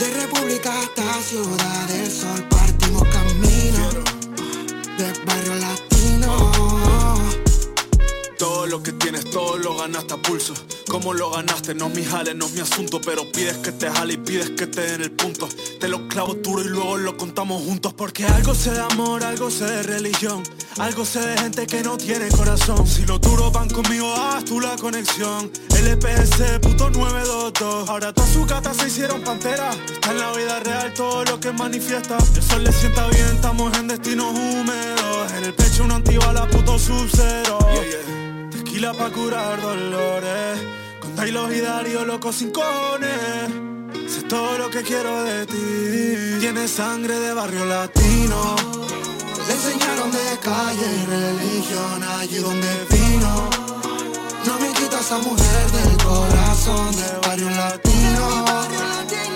De 0.00 0.10
República 0.20 0.72
hasta 0.76 1.22
Ciudad 1.22 1.86
del 1.86 2.10
Sol 2.10 2.44
partimos 2.50 3.04
camino. 3.10 3.90
De 4.98 5.24
barrio 5.24 5.54
latino. 5.54 5.87
Todo 8.38 8.66
lo 8.66 8.80
que 8.82 8.92
tienes, 8.92 9.28
todo 9.30 9.58
lo 9.58 9.76
ganaste 9.76 10.14
a 10.14 10.16
pulso. 10.16 10.54
¿Cómo 10.88 11.12
lo 11.12 11.30
ganaste? 11.30 11.74
No 11.74 11.86
es 11.88 11.94
mi 11.96 12.04
jale, 12.04 12.34
no 12.34 12.46
es 12.46 12.52
mi 12.52 12.60
asunto. 12.60 13.00
Pero 13.00 13.30
pides 13.32 13.56
que 13.58 13.72
te 13.72 13.90
jale 13.90 14.14
y 14.14 14.16
pides 14.16 14.50
que 14.50 14.68
te 14.68 14.80
den 14.80 15.02
el 15.02 15.10
punto. 15.10 15.48
Te 15.80 15.88
lo 15.88 16.06
clavo 16.06 16.34
duro 16.34 16.62
y 16.62 16.68
luego 16.68 16.96
lo 16.98 17.16
contamos 17.16 17.62
juntos. 17.64 17.94
Porque 17.94 18.24
algo 18.24 18.54
sé 18.54 18.70
de 18.70 18.80
amor, 18.80 19.24
algo 19.24 19.50
sé 19.50 19.64
de 19.64 19.82
religión. 19.82 20.44
Algo 20.78 21.04
sé 21.04 21.18
de 21.18 21.36
gente 21.36 21.66
que 21.66 21.82
no 21.82 21.96
tiene 21.98 22.28
corazón. 22.28 22.86
Si 22.86 23.04
los 23.06 23.20
duros 23.20 23.52
van 23.52 23.68
conmigo, 23.68 24.14
haz 24.14 24.44
tú 24.44 24.60
la 24.60 24.76
conexión. 24.76 25.50
LPS, 25.70 26.60
puto 26.62 26.90
922. 26.90 27.88
Ahora 27.88 28.12
todas 28.12 28.30
sus 28.30 28.46
gatas 28.46 28.76
se 28.76 28.86
hicieron 28.86 29.22
pantera. 29.22 29.70
Está 29.70 30.12
en 30.12 30.18
la 30.20 30.32
vida 30.32 30.60
real 30.60 30.94
todo 30.94 31.24
lo 31.24 31.40
que 31.40 31.50
manifiesta. 31.50 32.18
El 32.36 32.42
sol 32.42 32.62
le 32.62 32.70
sienta 32.70 33.08
bien, 33.08 33.26
estamos 33.34 33.76
en 33.76 33.88
destinos 33.88 34.32
húmedos. 34.32 35.32
En 35.36 35.44
el 35.44 35.54
pecho 35.54 35.82
un 35.82 35.90
antibala, 35.90 36.48
puto 36.48 36.78
sub-zero. 36.78 37.58
Tequila 38.78 38.94
pa' 38.94 39.10
curar 39.10 39.60
dolores. 39.60 40.56
Con 41.00 41.12
Taylor 41.16 41.52
y 41.52 41.60
Darío, 41.60 42.04
loco 42.04 42.32
sin 42.32 42.52
cojones. 42.52 43.50
Sé 44.06 44.22
todo 44.22 44.56
lo 44.56 44.70
que 44.70 44.82
quiero 44.82 45.24
de 45.24 45.46
ti. 45.46 46.38
Tienes 46.38 46.70
sangre 46.70 47.18
de 47.18 47.32
barrio 47.32 47.64
latino. 47.64 48.54
Le 49.48 49.52
enseñaron 49.52 50.12
de 50.12 50.38
calle 50.40 50.88
y 50.96 51.06
religión 51.06 52.04
allí 52.20 52.38
donde 52.38 52.68
vino. 52.88 53.50
No 54.46 54.54
me 54.60 54.68
quita 54.78 55.00
esa 55.00 55.18
mujer 55.18 55.64
del 55.78 55.96
corazón 55.96 56.94
de 56.94 57.26
barrio 57.26 57.50
latino. 57.50 58.44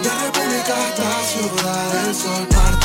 De 0.05 0.11
República 0.22 0.74
hasta 0.86 1.09
Ciudad 1.32 1.93
del 1.95 2.14
Sol 2.14 2.47
partimos 2.47 2.82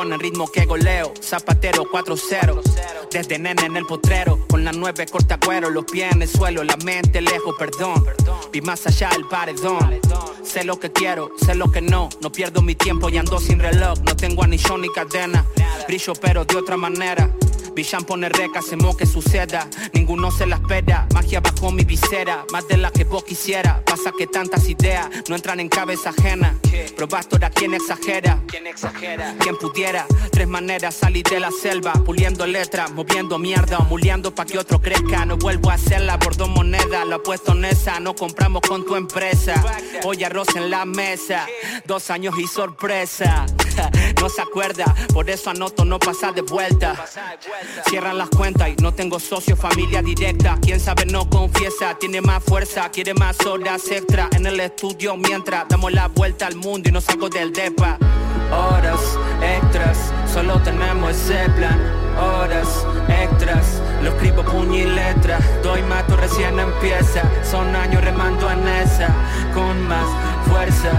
Que 0.00 0.06
pone, 0.06 0.16
ritmo 0.16 0.46
que 0.50 0.64
goleo. 0.64 1.12
Zapatero 1.20 1.84
4-0. 1.84 2.62
Desde 3.10 3.38
nene 3.38 3.66
en 3.66 3.76
el 3.76 3.84
potrero. 3.84 4.38
Con 4.48 4.64
la 4.64 4.72
nueve 4.72 5.04
corta 5.04 5.38
cuero. 5.38 5.68
Los 5.68 5.84
pies 5.84 6.10
en 6.12 6.22
el 6.22 6.28
suelo, 6.28 6.64
la 6.64 6.76
mente 6.78 7.20
lejos, 7.20 7.54
perdón. 7.58 8.06
Vi 8.50 8.62
más 8.62 8.86
allá 8.86 9.10
del 9.10 9.26
paredón. 9.26 10.00
Sé 10.42 10.64
lo 10.64 10.80
que 10.80 10.90
quiero, 10.90 11.32
sé 11.44 11.54
lo 11.54 11.70
que 11.70 11.82
no. 11.82 12.08
No 12.22 12.32
pierdo 12.32 12.62
mi 12.62 12.74
tiempo 12.74 13.10
y 13.10 13.18
ando 13.18 13.38
sin 13.40 13.58
reloj. 13.58 13.98
No 14.00 14.16
tengo 14.16 14.42
anillo 14.42 14.78
ni 14.78 14.88
cadena. 14.88 15.44
Brillo 15.86 16.14
pero 16.14 16.46
de 16.46 16.56
otra 16.56 16.78
manera. 16.78 17.30
Villan 17.80 18.04
pone 18.04 18.28
reca, 18.28 18.60
se 18.60 18.76
que 18.98 19.06
suceda. 19.06 19.66
Ninguno 19.94 20.30
se 20.30 20.44
la 20.44 20.56
espera. 20.56 21.06
Magia 21.14 21.40
bajo 21.40 21.70
mi 21.72 21.82
visera. 21.82 22.44
Más 22.52 22.68
de 22.68 22.76
la 22.76 22.90
que 22.90 23.04
vos 23.04 23.24
quisiera. 23.24 23.82
Pasa 23.86 24.12
que 24.18 24.26
tantas 24.26 24.68
ideas 24.68 25.08
no 25.30 25.34
entran 25.34 25.60
en 25.60 25.70
cabeza 25.70 26.10
ajena. 26.10 26.58
Probasto 26.94 27.36
era 27.36 27.48
quien 27.48 27.72
exagera. 27.72 28.38
Quien 28.48 28.66
exagera. 28.66 29.34
Quien 29.38 29.56
pudiera. 29.56 30.04
Tres 30.30 30.46
maneras 30.46 30.94
salir 30.94 31.24
de 31.24 31.40
la 31.40 31.50
selva. 31.50 31.94
Puliendo 32.04 32.46
letras, 32.46 32.92
moviendo 32.92 33.38
mierda 33.38 33.78
o 33.78 33.84
muleando 33.84 34.34
pa' 34.34 34.44
que 34.44 34.58
otro 34.58 34.78
crezca. 34.78 35.24
No 35.24 35.38
vuelvo 35.38 35.70
a 35.70 35.74
hacerla 35.74 36.18
por 36.18 36.36
dos 36.36 36.50
monedas. 36.50 37.06
Lo 37.06 37.16
apuesto 37.16 37.52
en 37.52 37.64
esa. 37.64 37.98
No 37.98 38.14
compramos 38.14 38.60
con 38.60 38.84
tu 38.84 38.94
empresa. 38.94 39.54
Hoy 40.04 40.22
arroz 40.22 40.48
en 40.54 40.70
la 40.70 40.84
mesa. 40.84 41.46
Dos 41.86 42.10
años 42.10 42.34
y 42.38 42.46
sorpresa. 42.46 43.46
No 44.20 44.28
se 44.28 44.42
acuerda, 44.42 44.84
por 45.14 45.30
eso 45.30 45.48
anoto 45.48 45.82
no 45.86 45.98
pasa 45.98 46.30
de 46.30 46.42
vuelta. 46.42 46.94
Cierran 47.88 48.18
las 48.18 48.28
cuentas 48.28 48.68
y 48.68 48.76
no 48.82 48.92
tengo 48.92 49.18
socio, 49.18 49.56
familia 49.56 50.02
directa. 50.02 50.58
Quién 50.60 50.78
sabe 50.78 51.06
no 51.06 51.28
confiesa, 51.30 51.94
tiene 51.98 52.20
más 52.20 52.44
fuerza, 52.44 52.90
quiere 52.90 53.14
más 53.14 53.40
horas 53.46 53.90
extra 53.90 54.28
en 54.32 54.44
el 54.44 54.60
estudio 54.60 55.16
mientras 55.16 55.66
damos 55.70 55.92
la 55.92 56.08
vuelta 56.08 56.46
al 56.46 56.56
mundo 56.56 56.90
y 56.90 56.92
nos 56.92 57.04
saco 57.04 57.30
del 57.30 57.50
depa. 57.50 57.96
Horas 58.52 59.00
extras, 59.40 60.12
solo 60.30 60.60
tenemos 60.60 61.12
ese 61.12 61.48
plan. 61.56 61.80
Horas 62.20 62.84
extras, 63.08 63.80
lo 64.02 64.10
escribo 64.10 64.42
puño 64.42 64.76
y 64.76 64.84
letra. 64.84 65.38
Doy 65.62 65.82
mato 65.84 66.14
recién 66.18 66.58
empieza, 66.58 67.22
son 67.42 67.74
años 67.74 68.04
remando 68.04 68.50
en 68.50 68.68
esa, 68.68 69.08
con 69.54 69.88
más 69.88 70.06
fuerza 70.46 70.90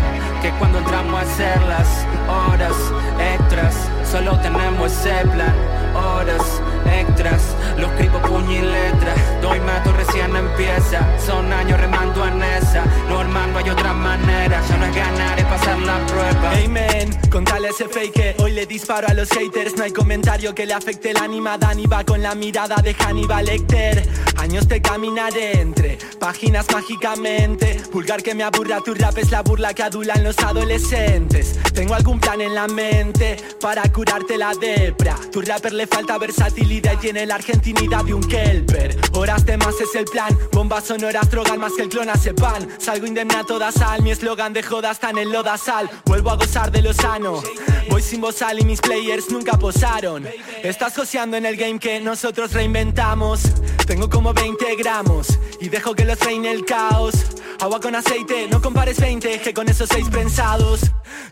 que 0.42 0.50
cuando 0.58 0.80
entramos 0.80 1.14
a 1.14 1.22
hacer 1.22 1.62
las 1.64 2.06
horas 2.28 2.76
extras. 3.20 3.76
Solo 4.04 4.38
tenemos 4.40 4.92
ese 4.92 5.28
plan, 5.28 5.54
horas 5.96 6.62
extras. 6.88 7.56
Lo 7.78 7.88
escribo 7.88 8.20
puño 8.22 8.52
y 8.52 8.62
letra. 8.62 9.16
Doy 9.42 9.60
mato 9.60 9.92
recién 9.94 10.36
empieza. 10.36 11.00
Son 11.20 11.52
años 11.52 11.80
remando 11.80 12.26
en 12.26 12.42
esa. 12.44 12.84
No, 13.10 13.22
hay 13.58 13.70
otra 13.70 13.94
manera. 13.94 14.62
Ya 14.68 14.78
no 14.78 14.86
es 14.86 14.96
ganar, 14.96 15.40
es 15.40 15.46
pasar 15.46 15.80
la 15.80 16.06
prueba. 16.06 16.52
Amen, 16.64 17.10
contale 17.30 17.68
a 17.68 17.72
ese 17.72 17.88
fake 17.88 18.14
que 18.14 18.36
hoy 18.40 18.52
le 18.52 18.66
disparo 18.66 19.08
a 19.08 19.14
los 19.14 19.30
haters 19.30 19.76
No 19.78 19.84
hay 19.84 19.92
comentario 19.92 20.54
que 20.56 20.66
le 20.66 20.74
afecte 20.74 21.14
la 21.14 21.22
ánima 21.22 21.58
Dani 21.58 21.86
va 21.86 22.04
con 22.04 22.22
la 22.22 22.36
mirada 22.36 22.76
de 22.78 22.94
Hannibal 22.94 23.46
Lecter 23.46 24.08
Años 24.38 24.68
te 24.68 24.82
caminaré 24.82 25.60
entre 25.60 25.98
páginas 26.20 26.66
mágicamente 26.72 27.82
Vulgar 27.92 28.24
que 28.24 28.34
me 28.34 28.44
aburra, 28.44 28.80
tu 28.82 28.94
rap 28.94 29.18
es 29.18 29.32
la 29.32 29.42
burla 29.42 29.74
que 29.74 29.84
adulan 29.84 30.24
los 30.24 30.38
adolescentes 30.40 31.60
Tengo 31.74 31.94
algún 31.94 32.20
plan 32.20 32.42
en 32.42 32.56
la 32.56 32.68
mente 32.68 33.38
para 33.60 33.84
curarte 33.92 34.38
la 34.38 34.54
depra 34.54 35.16
Tu 35.32 35.42
rapper 35.42 35.74
le 35.74 35.88
falta 35.88 36.18
versatilidad 36.18 36.71
y 36.72 36.80
tiene 36.80 37.26
la 37.26 37.36
argentinidad 37.36 38.06
de 38.06 38.14
un 38.14 38.24
kelper. 38.24 38.98
Horas 39.14 39.46
de 39.46 39.58
más 39.58 39.76
es 39.82 39.94
el 39.94 40.06
plan, 40.06 40.38
bombas 40.54 40.86
sonoras 40.86 41.30
drogan 41.30 41.60
más 41.60 41.74
que 41.74 41.82
el 41.82 41.90
clonazepam 41.90 42.66
Salgo 42.80 43.06
indemne 43.06 43.36
a 43.36 43.44
toda 43.44 43.72
sal, 43.74 44.02
mi 44.02 44.12
eslogan 44.12 44.54
de 44.54 44.64
joda 44.64 44.92
está 44.92 45.10
en 45.10 45.18
el 45.18 45.32
lodazal. 45.32 45.90
Vuelvo 46.06 46.32
a 46.32 46.38
gozar 46.38 46.72
de 46.72 46.82
lo 46.82 46.94
sano, 46.94 47.44
voy 47.90 48.02
sin 48.02 48.22
bozal 48.22 48.60
y 48.60 48.64
mis 48.64 48.80
players 48.80 49.30
nunca 49.32 49.58
posaron. 49.58 50.26
Estás 50.64 50.96
joseando 50.96 51.36
en 51.36 51.46
el 51.46 51.58
game 51.58 51.78
que 51.78 52.00
nosotros 52.00 52.54
reinventamos. 52.54 53.42
Tengo 53.86 54.10
como 54.10 54.34
20 54.34 54.76
gramos 54.78 55.28
y 55.60 55.68
dejo 55.68 55.94
que 55.94 56.06
los 56.06 56.20
reine 56.20 56.52
el 56.52 56.64
caos. 56.64 57.16
Agua 57.60 57.80
con 57.80 57.94
aceite, 57.94 58.48
no 58.50 58.60
compares 58.60 59.00
20, 59.00 59.40
que 59.40 59.54
con 59.54 59.70
esos 59.70 59.88
6 59.90 60.10
prensados 60.10 60.82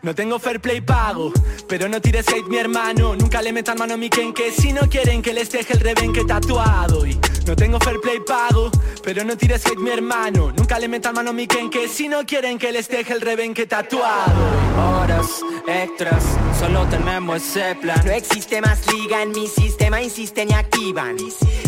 No 0.04 0.14
tengo 0.14 0.38
fair 0.38 0.60
play 0.60 0.80
pago, 0.80 1.34
pero 1.68 1.90
no 1.90 2.00
tires 2.00 2.28
hate 2.28 2.48
mi 2.48 2.58
hermano. 2.58 3.16
Nunca 3.16 3.42
le 3.42 3.52
metan 3.52 3.78
mano 3.80 3.96
a 3.96 3.98
mi 3.98 4.10
que 4.10 4.52
si 4.52 4.72
no 4.72 4.82
quieren 4.82 5.22
que 5.22 5.29
les 5.34 5.50
deje 5.50 5.74
el 5.74 5.80
rebenque 5.80 6.24
tatuado 6.26 7.06
Y 7.06 7.20
no 7.46 7.56
tengo 7.56 7.80
fair 7.80 8.00
play 8.00 8.20
pago, 8.20 8.70
pero 9.04 9.24
no 9.24 9.36
tires 9.36 9.66
hate 9.66 9.80
mi 9.80 9.90
hermano. 9.90 10.52
Nunca 10.56 10.78
le 10.78 10.88
metan 10.88 11.16
mano 11.16 11.32
a 11.32 11.34
mi 11.34 11.48
que 11.48 11.88
si 11.88 12.08
no 12.08 12.26
quieren 12.26 12.60
que 12.60 12.72
les 12.72 12.88
deje 12.88 13.14
el 13.14 13.22
rebenque 13.22 13.66
tatuado. 13.66 14.40
Horas 14.78 15.42
extras, 15.68 16.24
solo 16.60 16.86
tenemos 16.90 17.38
ese 17.38 17.76
plan. 17.76 18.00
No 18.06 18.12
existe 18.12 18.62
más 18.62 18.82
liga 18.94 19.24
en 19.24 19.32
mi 19.32 19.48
sistema, 19.48 20.02
insisten 20.02 20.52
y 20.52 20.54
activan. 20.54 21.18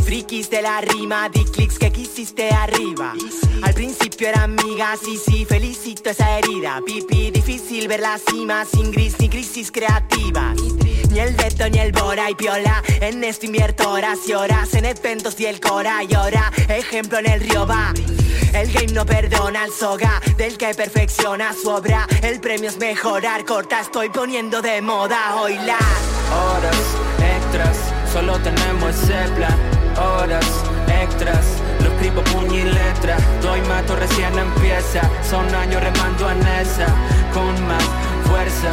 Frikis 0.05 0.49
de 0.49 0.61
la 0.61 0.81
rima, 0.81 1.29
di 1.29 1.43
clics 1.45 1.79
que 1.79 1.91
quisiste 1.91 2.49
arriba. 2.51 3.13
Al 3.63 3.73
principio 3.73 4.27
era 4.27 4.43
amiga, 4.43 4.95
sí, 5.03 5.17
sí, 5.17 5.45
felicito 5.45 6.11
esa 6.11 6.37
herida. 6.37 6.79
Pipi, 6.85 7.31
difícil 7.31 7.87
ver 7.87 8.01
la 8.01 8.19
cima 8.19 8.65
sin 8.65 8.91
gris 8.91 9.15
ni 9.19 9.29
crisis 9.29 9.71
creativa 9.71 10.53
Ni 11.11 11.19
el 11.19 11.35
Beto 11.35 11.69
ni 11.69 11.79
el 11.79 11.91
Bora 11.91 12.29
y 12.29 12.35
Piola 12.35 12.81
En 13.01 13.23
esto 13.23 13.45
invierto 13.45 13.91
horas 13.91 14.19
y 14.27 14.33
horas 14.33 14.73
En 14.73 14.85
eventos 14.85 15.39
y 15.39 15.45
el 15.45 15.59
Cora 15.59 16.03
y 16.03 16.13
ahora 16.13 16.51
Ejemplo 16.69 17.19
en 17.19 17.27
el 17.27 17.41
río 17.41 17.67
va 17.67 17.93
el 18.53 18.69
game 18.73 18.91
no 18.91 19.05
perdona 19.05 19.63
al 19.63 19.71
soga 19.71 20.21
del 20.35 20.57
que 20.57 20.73
perfecciona 20.73 21.53
su 21.53 21.69
obra. 21.69 22.05
El 22.21 22.41
premio 22.41 22.69
es 22.69 22.77
mejorar, 22.77 23.45
corta, 23.45 23.79
estoy 23.79 24.09
poniendo 24.09 24.61
de 24.61 24.81
moda 24.81 25.37
hoy 25.37 25.55
la. 25.55 25.77
Horas 26.35 26.75
extras, 27.37 27.77
solo 28.11 28.37
tenemos 28.39 28.89
ese 28.93 29.31
plan. 29.35 29.57
Horas 29.97 30.45
extras, 31.01 31.45
lo 31.79 31.93
escribo 31.93 32.21
puño 32.25 32.59
y 32.59 32.63
letra. 32.63 33.15
Doy 33.41 33.61
mato 33.61 33.95
recién 33.95 34.37
empieza, 34.37 35.09
son 35.29 35.47
años 35.55 35.81
remando 35.81 36.29
en 36.31 36.41
esa. 36.47 36.87
Con 37.33 37.67
más 37.67 37.83
fuerza 38.27 38.69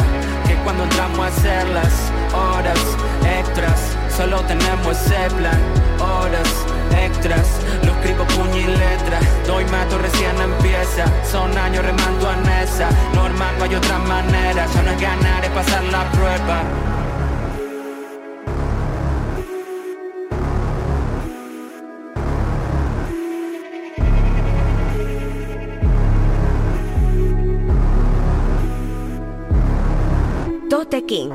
que 0.46 0.54
cuando 0.64 0.84
entramos 0.84 1.20
a 1.20 1.26
hacer 1.28 1.68
las 1.68 2.10
horas 2.34 2.80
extras. 3.24 3.96
Solo 4.16 4.40
tenemos 4.42 4.96
ese 4.96 5.34
plan. 5.36 5.60
Horas 6.00 6.48
extras, 6.96 7.46
lo 7.84 7.92
escribo 7.92 8.24
puño 8.26 8.56
y 8.56 8.66
letra. 8.66 9.20
Doy 9.46 9.64
mato 9.66 9.98
recién 9.98 10.36
empieza, 10.40 11.04
son 11.24 11.56
años 11.56 11.84
remando 11.84 12.32
en 12.32 12.48
esa. 12.62 12.88
Normal, 13.14 13.54
no 13.58 13.64
hay 13.64 13.74
otra 13.74 13.98
manera. 13.98 14.66
Ya 14.74 14.82
no 14.82 14.90
es 14.90 15.00
ganar, 15.00 15.44
es 15.44 15.50
pasar 15.50 15.84
la 15.84 16.10
prueba. 16.12 16.62
Tote 30.70 31.04
King 31.06 31.30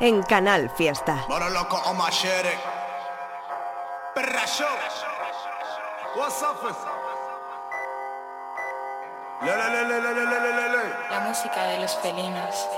en 0.00 0.22
Canal 0.22 0.70
Fiesta. 0.70 1.24
Oh 1.28 1.38
La 11.10 11.20
música 11.20 11.66
de 11.66 11.78
los 11.78 11.96
felinos. 11.98 12.68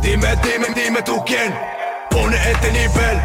Dime, 0.00 0.36
dime, 0.36 0.68
dime 0.74 1.02
tú 1.02 1.22
quién 1.24 1.54
pone 2.10 2.36
este 2.50 2.72
nivel. 2.72 3.20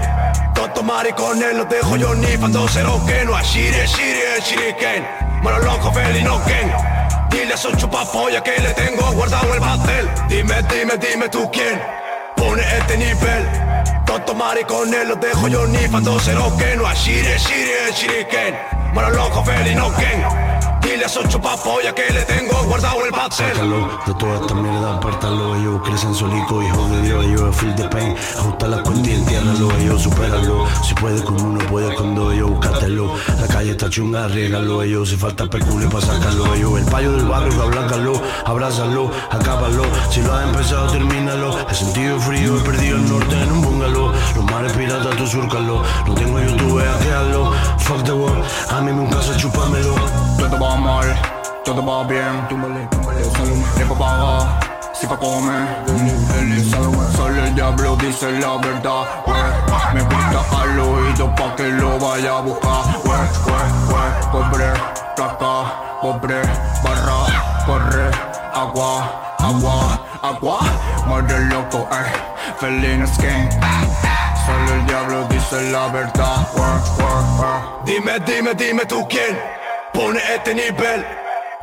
Tonto 0.53 0.83
maricones, 0.83 1.55
los 1.55 1.69
dejo 1.69 1.95
yo 1.97 2.13
ni 2.15 2.27
cero 2.69 3.01
que 3.07 3.25
no 3.25 3.35
ashire, 3.35 3.85
shire, 3.87 4.41
shiriken. 4.41 5.07
Mano 5.43 5.59
loco, 5.59 5.91
felino 5.91 6.43
ken. 6.45 6.71
Dile 7.29 7.53
a 7.53 7.55
esos 7.55 7.75
chupapollas 7.77 8.41
que 8.41 8.59
le 8.59 8.73
tengo 8.73 9.11
guardado 9.13 9.53
el 9.53 9.59
pastel. 9.59 10.09
Dime, 10.27 10.61
dime, 10.63 10.97
dime 10.97 11.29
tú 11.29 11.49
quién 11.51 12.00
este 12.79 12.97
nivel. 12.97 13.45
Tonto 14.05 14.33
maricones 14.35 15.07
los 15.07 15.19
dejo 15.19 15.47
yo 15.47 15.65
nifando 15.67 16.19
cero 16.19 16.51
que 16.57 16.75
no 16.75 16.85
a 16.85 16.93
shiri, 16.93 17.37
shiri, 17.37 17.71
shiriken. 17.93 18.55
Mano 18.93 19.09
loco 19.09 19.43
felino 19.43 19.93
ken. 19.95 20.50
Dile 21.01 21.89
a 21.89 21.95
que 21.95 22.13
le 22.13 22.21
tengo 22.25 22.63
guardado 22.65 23.03
el. 23.03 23.11
Sácalo 23.31 23.89
de 24.05 24.13
toda 24.13 24.35
esta 24.35 24.53
mierda, 24.53 24.97
apártalo. 24.97 25.55
Ellos 25.55 25.81
crecen 25.83 26.13
solitos, 26.13 26.63
hijo 26.63 26.87
de 26.89 27.01
Dios. 27.01 27.25
Ellos 27.25 27.55
feel 27.55 27.75
the 27.75 27.87
pain. 27.89 28.15
Ajusta 28.37 28.67
la 28.67 28.83
cuenta 28.83 29.09
y 29.09 29.13
entiérralo. 29.13 29.71
Ellos 29.77 30.03
supéralo. 30.03 30.67
Si 30.83 30.93
puedes 30.93 31.23
con 31.23 31.41
uno, 31.41 31.59
puedes 31.69 31.95
con 31.95 32.13
dos. 32.13 32.33
Ellos 32.33 32.51
búscatelo. 32.51 33.15
La 33.39 33.47
calle 33.47 33.71
está 33.71 33.89
chunga, 33.89 34.25
arriégalo. 34.25 34.83
Ellos 34.83 35.09
si 35.09 35.17
falta 35.17 35.47
peculio 35.47 35.89
para 35.89 36.05
sacarlo. 36.05 36.53
Ellos 36.53 36.79
el 36.79 36.85
payo 36.85 37.13
del 37.13 37.25
barrio, 37.25 37.63
abláncalo. 37.63 38.21
Abrázalo, 38.45 39.11
acábalo. 39.31 39.83
Si 40.11 40.21
lo 40.21 40.33
has 40.35 40.49
empezado, 40.49 40.91
termínalo. 40.91 41.57
He 41.67 41.73
sentido 41.73 42.19
frío, 42.19 42.57
he 42.57 42.61
perdido 42.61 42.97
el 42.97 43.09
norte 43.09 43.41
en 43.41 43.51
un 43.51 43.61
bungalow. 43.61 44.11
Los 44.35 44.45
mares 44.45 44.73
piratas, 44.73 45.15
tú 45.15 45.25
surcalo. 45.25 45.81
No 46.05 46.13
tengo 46.13 46.39
YouTube, 46.39 46.83
hackealo. 46.83 47.53
Fuck 47.79 48.03
the 48.03 48.13
world. 48.13 48.45
A 48.69 48.81
mí 48.81 48.93
me 48.93 49.01
un 49.01 49.09
caso, 49.09 49.35
chúpamelo. 49.35 49.95
Todo 50.41 50.57
va 50.57 50.75
mal, 50.75 51.05
todo 51.63 51.85
va 51.85 52.03
bien. 52.03 52.47
Tiempo 53.75 53.95
paga, 53.95 54.59
si 54.91 55.05
pa' 55.05 55.15
comer. 55.15 55.67
Solo 57.15 57.43
el 57.43 57.53
diablo 57.53 57.95
dice 57.97 58.31
la 58.39 58.57
verdad. 58.57 59.05
Me 59.93 60.01
gusta 60.01 60.41
al 60.59 60.79
oído 60.79 61.35
pa' 61.35 61.55
que 61.55 61.67
lo 61.67 61.99
vaya 61.99 62.37
a 62.37 62.41
buscar. 62.41 62.83
Pobre, 64.31 64.73
placa, 65.15 65.99
pobre, 66.01 66.41
barra, 66.83 67.63
corre, 67.67 68.09
agua, 68.55 69.35
agua, 69.37 69.99
agua. 70.23 70.59
Muerde 71.05 71.39
loco, 71.53 71.87
eh. 71.91 72.11
Felino 72.59 73.05
skin. 73.05 73.47
Solo 74.47 74.73
el 74.73 74.85
diablo 74.87 75.23
dice 75.29 75.69
la 75.69 75.87
verdad. 75.89 76.47
Dime, 77.85 78.19
dime, 78.21 78.55
dime 78.55 78.85
tú 78.87 79.07
quién 79.07 79.60
pone 79.93 80.19
este 80.35 80.53
nivel. 80.53 81.05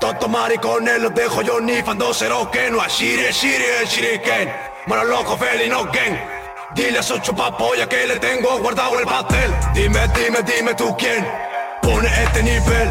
Tonto 0.00 0.28
maricones 0.28 1.00
los 1.00 1.14
dejo 1.14 1.42
yo 1.42 1.60
nifando 1.60 2.12
cero 2.14 2.48
que 2.52 2.70
no 2.70 2.80
a 2.80 2.88
shiri, 2.88 3.32
shiri, 3.32 3.64
shiriken. 3.86 4.52
Mano 4.86 5.04
loco 5.04 5.36
felino 5.36 5.90
ken. 5.90 6.18
Dile 6.74 6.98
a 6.98 7.00
esos 7.00 7.20
chupapollas 7.22 7.88
que 7.88 8.06
le 8.06 8.18
tengo 8.18 8.58
guardado 8.58 8.98
el 8.98 9.04
batel. 9.04 9.52
Dime, 9.74 10.06
dime, 10.08 10.42
dime 10.42 10.74
tú 10.74 10.96
quién 10.96 11.26
pone 11.82 12.08
este 12.24 12.42
nivel. 12.42 12.90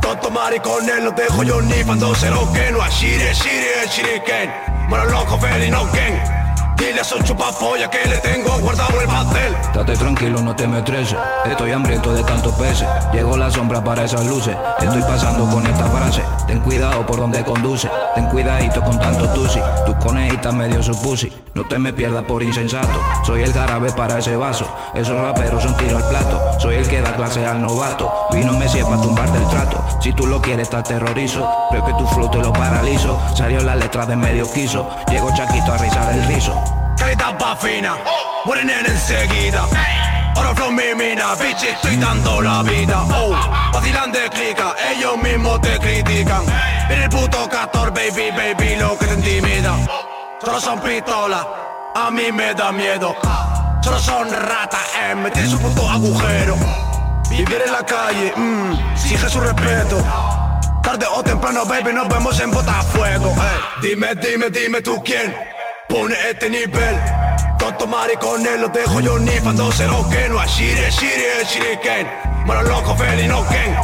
Tonto 0.00 0.30
maricones 0.30 1.02
los 1.02 1.14
dejo 1.16 1.42
yo 1.42 1.60
nifando 1.60 2.14
cero 2.14 2.48
que 2.54 2.70
no 2.70 2.80
a 2.80 2.88
shiri, 2.88 3.34
shiri, 3.34 3.88
shiriken. 3.90 4.52
Mano 4.88 5.04
loco 5.06 5.38
felino 5.38 5.90
ken. 5.92 6.37
Dile 6.78 7.00
a 7.00 7.02
esos 7.02 7.24
chupapollas 7.24 7.88
que 7.88 8.08
le 8.08 8.18
tengo 8.18 8.56
guardado 8.60 9.00
el 9.00 9.06
batel. 9.08 9.54
Estate 9.54 9.96
tranquilo, 9.96 10.40
no 10.40 10.54
te 10.54 10.68
me 10.68 10.78
estreses. 10.78 11.18
Estoy 11.44 11.72
hambriento 11.72 12.12
de 12.14 12.22
tantos 12.22 12.54
peces. 12.54 12.86
Llegó 13.12 13.36
la 13.36 13.50
sombra 13.50 13.82
para 13.82 14.04
esas 14.04 14.24
luces. 14.24 14.56
Estoy 14.78 15.02
pasando 15.02 15.48
con 15.50 15.66
esta 15.66 15.84
frase. 15.86 16.22
Ten 16.46 16.60
cuidado 16.60 17.04
por 17.04 17.16
donde 17.16 17.44
conduce. 17.44 17.90
Ten 18.14 18.26
cuidadito 18.26 18.80
con 18.82 18.98
tanto 18.98 19.28
tusi. 19.30 19.60
Tus 19.86 19.96
conejitas 19.96 20.54
medio 20.54 20.80
su 20.80 20.96
pussy. 21.02 21.32
No 21.54 21.66
te 21.66 21.78
me 21.78 21.92
pierdas 21.92 22.22
por 22.24 22.44
insensato. 22.44 23.00
Soy 23.24 23.42
el 23.42 23.52
jarabe 23.52 23.90
para 23.92 24.18
ese 24.18 24.36
vaso. 24.36 24.64
Esos 24.94 25.20
raperos 25.20 25.64
son 25.64 25.76
tiro 25.76 25.96
al 25.96 26.08
plato. 26.08 26.40
Soy 26.60 26.76
el 26.76 26.88
que 26.88 27.00
da 27.00 27.16
clase 27.16 27.44
al 27.44 27.60
novato. 27.60 28.12
Vino 28.30 28.52
Messi 28.52 28.80
para 28.82 29.00
tumbar 29.00 29.30
del 29.32 29.46
trato. 29.48 29.84
Si 30.00 30.12
tú 30.12 30.26
lo 30.26 30.40
quieres, 30.40 30.70
te 30.70 30.76
aterrorizo. 30.76 31.48
Creo 31.70 31.84
que 31.84 31.92
tu 31.94 32.06
flow 32.06 32.30
te 32.30 32.38
lo 32.38 32.52
paralizo. 32.52 33.20
Salió 33.34 33.60
la 33.62 33.74
letra 33.74 34.06
de 34.06 34.14
medio 34.14 34.50
quiso. 34.52 34.88
Llegó 35.10 35.34
Chaquito 35.34 35.72
a 35.72 35.78
rizar 35.78 36.14
el 36.14 36.24
rizo. 36.26 36.67
Va 37.20 37.54
fina, 37.56 37.94
mueren 38.46 38.70
en 38.70 38.86
enseguida. 38.86 39.66
Ahora 40.34 40.54
flow 40.54 40.70
mi 40.70 40.94
mina, 40.94 41.34
bitch, 41.34 41.62
estoy 41.62 41.96
dando 41.96 42.40
la 42.40 42.62
vida. 42.62 43.04
Oh, 43.12 43.36
vacilan 43.72 44.10
de 44.12 44.30
clica, 44.30 44.74
ellos 44.90 45.18
mismos 45.18 45.60
te 45.60 45.78
critican. 45.78 46.42
Viene 46.88 47.04
el 47.04 47.10
puto 47.10 47.48
castor, 47.48 47.92
baby, 47.92 48.30
baby, 48.30 48.76
lo 48.76 48.96
que 48.98 49.06
te 49.06 49.14
intimida. 49.14 49.76
Solo 50.40 50.60
son 50.60 50.80
pistolas, 50.80 51.46
A 51.94 52.10
mí 52.10 52.32
me 52.32 52.54
da 52.54 52.72
miedo. 52.72 53.14
Solo 53.82 54.00
son 54.00 54.30
ratas, 54.30 54.80
eh, 55.02 55.14
meter 55.14 55.46
su 55.46 55.58
puto 55.58 55.88
agujero. 55.88 56.56
Vivir 57.28 57.62
en 57.66 57.72
la 57.72 57.84
calle, 57.84 58.32
mmm, 58.34 58.72
exige 58.94 59.28
su 59.28 59.40
respeto. 59.40 60.02
Tarde 60.82 61.06
o 61.14 61.22
temprano, 61.22 61.66
baby, 61.66 61.92
nos 61.92 62.08
vemos 62.08 62.40
en 62.40 62.50
Botafuego. 62.50 63.30
Eh. 63.32 63.60
Dime, 63.82 64.14
dime, 64.14 64.50
dime 64.50 64.80
tú 64.80 65.02
quién 65.04 65.57
pone 65.88 66.14
este 66.30 66.48
nivel. 66.50 66.96
Tonto 67.58 67.86
maricones, 67.86 68.60
los 68.60 68.72
dejo 68.72 69.00
yo 69.00 69.18
ni 69.18 69.32
cuando 69.40 69.72
se 69.72 69.86
lo 69.86 70.08
que 70.08 70.28
no 70.28 70.38
a 70.38 70.46
shire, 70.46 70.90
shire, 70.90 71.44
shiriken. 71.44 72.06
Malo 72.46 72.62
loco, 72.62 72.94
felino 72.96 73.44
ken. 73.48 73.76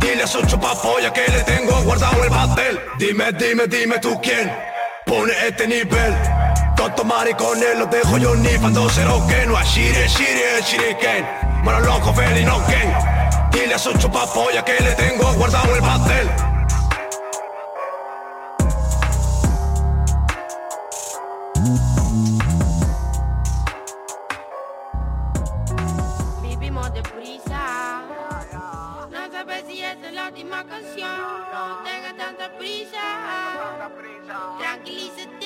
Dile 0.00 0.24
a 0.24 0.26
su 0.26 0.42
chupapolla 0.42 1.12
que 1.12 1.26
le 1.30 1.42
tengo 1.44 1.82
guardado 1.82 2.22
el 2.22 2.30
pastel. 2.30 2.80
Dime, 2.98 3.32
dime, 3.32 3.66
dime 3.66 3.98
tú 3.98 4.20
quién 4.20 4.52
pone 5.06 5.32
este 5.46 5.66
nivel. 5.66 6.14
Tonto 6.76 7.04
maricones, 7.04 7.78
los 7.78 7.90
dejo 7.90 8.18
yo 8.18 8.34
ni 8.34 8.56
cuando 8.58 8.88
se 8.90 9.04
lo 9.04 9.26
que 9.26 9.46
no 9.46 9.56
a 9.56 9.64
shire, 9.64 10.06
shire, 10.08 10.62
shiriken. 10.62 11.26
Malo 11.64 11.80
loco, 11.80 12.12
felino 12.12 12.62
ken. 12.66 12.92
Dile 13.50 13.74
a 13.74 13.78
su 13.78 13.92
chupapolla 13.94 14.64
que 14.64 14.78
le 14.80 14.92
tengo 14.94 15.32
guardado 15.34 15.74
el 15.74 15.80
pastel. 15.80 16.53
Prisa. 32.50 32.98
Tranquilízate. 34.58 35.43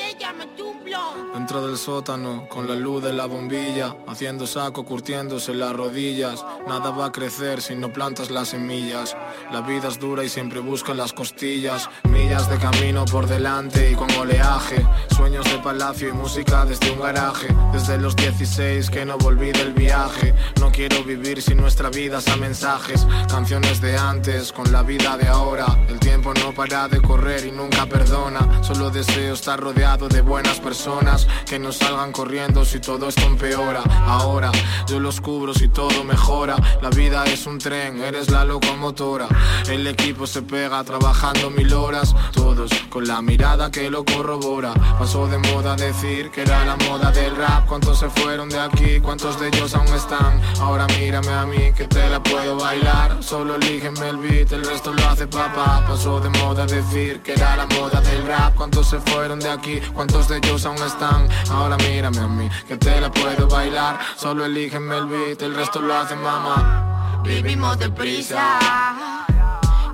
Dentro 1.33 1.67
del 1.67 1.79
sótano, 1.79 2.47
con 2.49 2.67
la 2.67 2.75
luz 2.75 3.03
de 3.03 3.13
la 3.13 3.27
bombilla, 3.27 3.97
haciendo 4.07 4.47
saco, 4.47 4.85
curtiéndose 4.85 5.55
las 5.55 5.75
rodillas. 5.75 6.45
Nada 6.67 6.91
va 6.91 7.07
a 7.07 7.13
crecer 7.13 7.63
si 7.63 7.75
no 7.75 7.93
plantas 7.93 8.31
las 8.31 8.49
semillas. 8.49 9.17
La 9.53 9.61
vida 9.61 9.89
es 9.89 9.99
dura 9.99 10.25
y 10.25 10.29
siempre 10.29 10.61
busca 10.61 10.93
las 10.93 11.13
costillas. 11.13 11.89
Millas 12.11 12.51
de 12.51 12.59
camino 12.59 13.05
por 13.07 13.27
delante 13.27 13.91
y 13.91 13.95
con 13.95 14.11
oleaje. 14.13 14.85
Sueños 15.17 15.51
de 15.51 15.59
palacio 15.59 16.09
y 16.09 16.13
música 16.13 16.65
desde 16.65 16.91
un 16.91 17.01
garaje. 17.01 17.49
Desde 17.73 17.99
los 17.99 18.17
16 18.17 18.91
que 18.91 19.05
no 19.05 19.17
volví 19.17 19.53
del 19.53 19.73
viaje. 19.73 20.35
No 20.61 20.71
quiero 20.71 21.05
vivir 21.05 21.41
sin 21.41 21.59
nuestra 21.59 21.89
vida 21.89 22.19
a 22.27 22.37
mensajes. 22.37 23.07
Canciones 23.29 23.81
de 23.81 23.97
antes 23.97 24.53
con 24.53 24.71
la 24.73 24.83
vida 24.83 25.17
de 25.17 25.29
ahora. 25.29 25.67
El 25.89 25.99
tiempo 26.01 26.35
no 26.35 26.53
para 26.53 26.89
de 26.89 27.01
correr 27.01 27.47
y 27.47 27.53
nunca 27.53 27.87
perdona. 27.87 28.63
Solo 28.63 28.91
deseo 28.91 29.35
estar 29.35 29.61
rodeado 29.61 30.09
de 30.09 30.18
buenas 30.21 30.61
personas 30.61 31.27
que 31.47 31.59
no 31.59 31.73
salgan 31.73 32.13
corriendo 32.13 32.65
si 32.65 32.81
todo 32.81 33.09
esto 33.09 33.23
empeora. 33.23 33.83
Ahora 34.07 34.51
yo 34.87 35.01
los 35.01 35.21
cubro 35.21 35.55
si 35.55 35.69
todo 35.69 36.05
mejora. 36.05 36.57
La 36.83 36.91
vida 36.91 37.25
es 37.25 37.47
un 37.47 37.59
tren, 37.59 38.03
eres 38.03 38.31
la 38.31 38.45
locomotora. 38.45 39.29
El 39.69 39.87
equipo 39.87 40.27
se 40.27 40.43
pega 40.43 40.83
trabajando 40.85 41.51
mil 41.51 41.73
horas. 41.73 42.15
Todos 42.33 42.71
con 42.89 43.07
la 43.07 43.23
mirada 43.23 43.71
que 43.71 43.91
lo 43.91 44.05
corrobora. 44.05 44.73
Pasó 44.99 45.27
de 45.27 45.39
moda 45.39 45.77
decir 45.77 46.31
que 46.31 46.43
era 46.43 46.65
la 46.65 46.77
moda 46.77 47.11
del 47.11 47.37
rap. 47.37 47.67
¿Cuántos 47.67 47.99
se 47.99 48.09
fueron 48.11 48.49
de 48.49 48.59
aquí? 48.59 49.01
¿Cuántos 49.01 49.39
de 49.41 49.49
ellos 49.49 49.75
aún 49.75 49.89
están? 49.95 50.41
Ahora 50.61 50.87
mírame 50.99 51.33
a 51.33 51.47
mí 51.47 51.73
que 51.77 51.87
te 51.87 52.09
la 52.09 52.23
puedo 52.23 52.57
bailar. 52.57 53.23
Solo 53.23 53.57
elígeme 53.57 54.09
el 54.09 54.17
beat, 54.17 54.53
el 54.53 54.65
resto 54.65 54.93
lo 54.93 55.09
hace 55.09 55.27
papá. 55.27 55.85
Pasó 55.87 56.21
de 56.21 56.31
moda 56.31 56.67
decir 56.67 57.21
que 57.23 57.33
era 57.33 57.57
la 57.57 57.67
moda 57.67 58.01
del 58.01 58.27
rap. 58.27 58.55
¿Cuántos 58.55 58.89
se 58.89 58.99
fueron 59.01 59.39
de 59.39 59.51
aquí? 59.51 59.81
¿Cuántos 59.93 60.08
de 60.29 60.37
ellos 60.37 60.67
aún 60.67 60.83
están? 60.83 61.29
Ahora 61.51 61.77
mírame 61.79 62.19
a 62.19 62.27
mí 62.27 62.49
que 62.67 62.77
te 62.77 63.01
la 63.01 63.11
puedo 63.11 63.49
bailar. 63.49 63.99
Solo 64.17 64.45
elígeme 64.45 64.97
el 64.97 65.07
beat, 65.07 65.43
el 65.43 65.55
resto 65.55 65.81
lo 65.81 65.95
hace 65.95 66.17
mamá. 66.17 67.21
Vivimos 67.25 67.79
deprisa. 67.79 68.59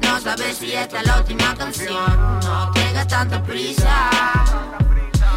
No 0.03 0.21
sabes 0.21 0.59
si 0.59 0.73
esta 0.73 1.01
es 1.01 1.07
la 1.07 1.19
última 1.19 1.55
canción. 1.55 2.41
No 2.43 2.71
tengas 2.73 3.07
tanta 3.07 3.43
prisa. 3.43 4.11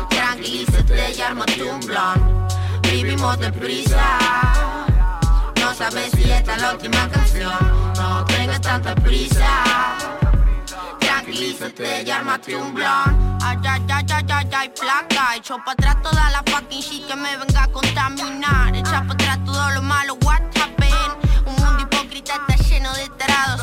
Tranquilízate 0.09 1.13
y 1.15 1.21
ármate 1.21 1.63
un 1.63 1.79
blon. 1.81 2.47
Vivimos 2.83 3.39
deprisa. 3.39 4.17
No 5.59 5.73
sabes 5.73 6.11
si 6.11 6.31
esta 6.31 6.55
es 6.55 6.61
la 6.61 6.71
última 6.73 7.09
canción. 7.09 7.93
No 7.95 8.25
tengas 8.25 8.61
tanta 8.61 8.95
prisa. 8.95 10.26
Tranquilízate 11.37 12.03
y 12.03 12.09
ármate 12.09 12.55
un 12.55 12.73
blon. 12.73 13.37
Ay, 13.43 13.57
ay, 13.63 13.85
ay, 13.93 14.05
ay, 14.11 14.25
ay, 14.27 14.49
ay, 14.57 14.69
placa. 14.69 15.35
Echo 15.35 15.55
para 15.63 15.73
atrás 15.73 16.01
toda 16.01 16.31
la 16.31 16.43
fucking 16.47 16.81
shit 16.81 17.05
que 17.05 17.15
me 17.15 17.37
venga 17.37 17.63
a 17.63 17.67
contaminar. 17.67 18.75
Echa 18.75 19.01
para 19.03 19.13
atrás 19.13 19.45
todo 19.45 19.69
lo 19.69 19.83
malo, 19.83 20.15
what 20.25 20.41
happened. 20.57 21.45
Un 21.45 21.55
mundo 21.63 21.83
hipócrita 21.83 22.41
está 22.49 22.63
lleno 22.63 22.91
de 22.95 23.07
tarados. 23.19 23.61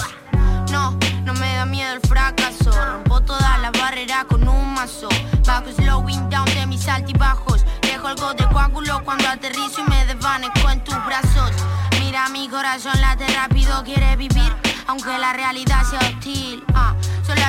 No, 0.71 0.97
no 1.25 1.35
me 1.35 1.53
da 1.57 1.67
miedo 1.67 1.95
el 1.95 2.01
fracaso. 2.03 2.71
Rompo 2.71 3.21
todas 3.23 3.61
las 3.61 3.73
barreras 3.73 4.27
con 4.27 4.47
un 4.47 4.75
mazo. 4.75 5.09
Bajo 5.45 5.73
slowing 5.73 6.31
down 6.31 6.45
de 6.55 6.67
mis 6.69 6.87
altibajos. 6.87 7.65
Dejo 7.83 8.07
algo 8.07 8.35
de 8.35 8.47
coágulo 8.51 9.03
cuando 9.05 9.27
aterrizo 9.27 9.81
y 9.85 9.91
me 9.91 10.07
desvanezco 10.07 10.71
en 10.71 10.85
tus 10.85 11.05
brazos. 11.07 11.51
Mira 11.99 12.29
mi 12.29 12.49
corazón 12.49 13.01
late 13.01 13.27
rápido, 13.35 13.83
quiere 13.83 14.15
vivir. 14.15 14.55
Aunque 14.87 15.19
la 15.19 15.33
realidad 15.33 15.83
sea 15.83 15.99
hostil. 15.99 16.63
Ah, 16.73 16.95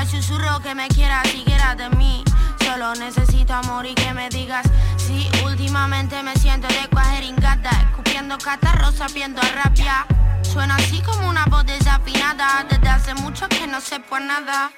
el 0.02 0.08
susurro 0.08 0.60
que 0.62 0.76
me 0.76 0.88
quieras 0.88 1.34
y 1.34 1.44
quieras 1.44 1.78
de 1.78 1.90
mí. 1.92 2.24
Solo 2.60 2.94
necesito 2.96 3.54
amor 3.54 3.86
y 3.86 3.94
que 3.94 4.12
me 4.14 4.28
digas 4.30 4.66
Si 4.98 5.30
últimamente 5.46 6.24
me 6.24 6.34
siento 6.34 6.68
de 6.68 6.88
cuajeringata 6.90 7.70
Escupiendo 7.70 8.38
catarros, 8.40 8.96
sabiendo 8.96 9.40
rabia. 9.54 10.06
Suena 10.42 10.76
así 10.76 11.00
como 11.02 11.30
una 11.30 11.46
voz 11.46 11.66
desafinada 11.66 12.66
Desde 12.68 12.90
hace 12.90 13.14
mucho 13.16 13.48
que 13.50 13.68
no 13.68 13.80
sé 13.80 14.00
por 14.00 14.20
nada. 14.22 14.72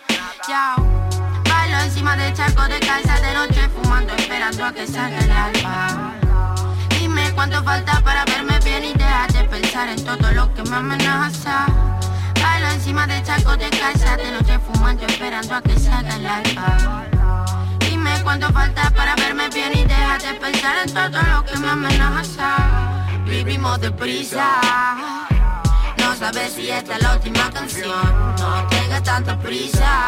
Ya 0.47 0.75
Bailo 1.49 1.79
encima 1.79 2.15
del 2.17 2.33
charco 2.33 2.63
de 2.63 2.79
casa 2.79 3.19
de 3.19 3.33
noche 3.33 3.69
Fumando, 3.69 4.13
esperando 4.13 4.65
a 4.65 4.71
que 4.73 4.85
salga 4.85 5.19
el 5.19 5.31
alba. 5.31 6.13
Dime 6.99 7.31
cuánto 7.33 7.63
falta 7.63 8.01
para 8.01 8.25
verme 8.25 8.59
bien 8.59 8.83
y 8.83 8.93
déjate 8.93 9.43
pensar 9.45 9.87
en 9.89 10.03
todo 10.03 10.31
lo 10.33 10.53
que 10.53 10.63
me 10.63 10.75
amenaza. 10.75 11.65
Bailo 12.41 12.67
encima 12.69 13.07
del 13.07 13.23
charco 13.47 13.57
de 13.57 13.69
casa 13.69 14.17
de 14.17 14.31
noche 14.31 14.59
Fumando, 14.59 15.05
esperando 15.05 15.55
a 15.55 15.61
que 15.61 15.79
salga 15.79 16.15
el 16.15 16.25
alba 16.25 17.05
Dime 17.79 18.11
cuánto 18.23 18.51
falta 18.51 18.89
para 18.91 19.15
verme 19.15 19.49
bien 19.49 19.71
y 19.73 19.85
déjate 19.85 20.33
pensar 20.35 20.75
en 20.85 20.93
todo 20.93 21.21
lo 21.21 21.45
que 21.45 21.57
me 21.57 21.69
amenaza. 21.69 22.55
Vivimos 23.25 23.79
deprisa. 23.79 24.61
No 25.97 26.15
sabes 26.15 26.53
si 26.53 26.69
esta 26.69 26.95
es 26.95 27.03
la 27.03 27.13
última 27.15 27.49
canción. 27.51 28.35
No 28.39 28.67
tengas 28.69 29.03
tanta 29.03 29.37
prisa. 29.39 30.05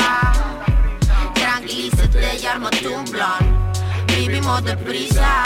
Tranquilízate 1.33 2.37
y 2.41 2.45
ármate 2.45 2.87
un 2.87 3.05
blon. 3.05 3.71
Vivimos 4.07 4.63
deprisa. 4.63 5.43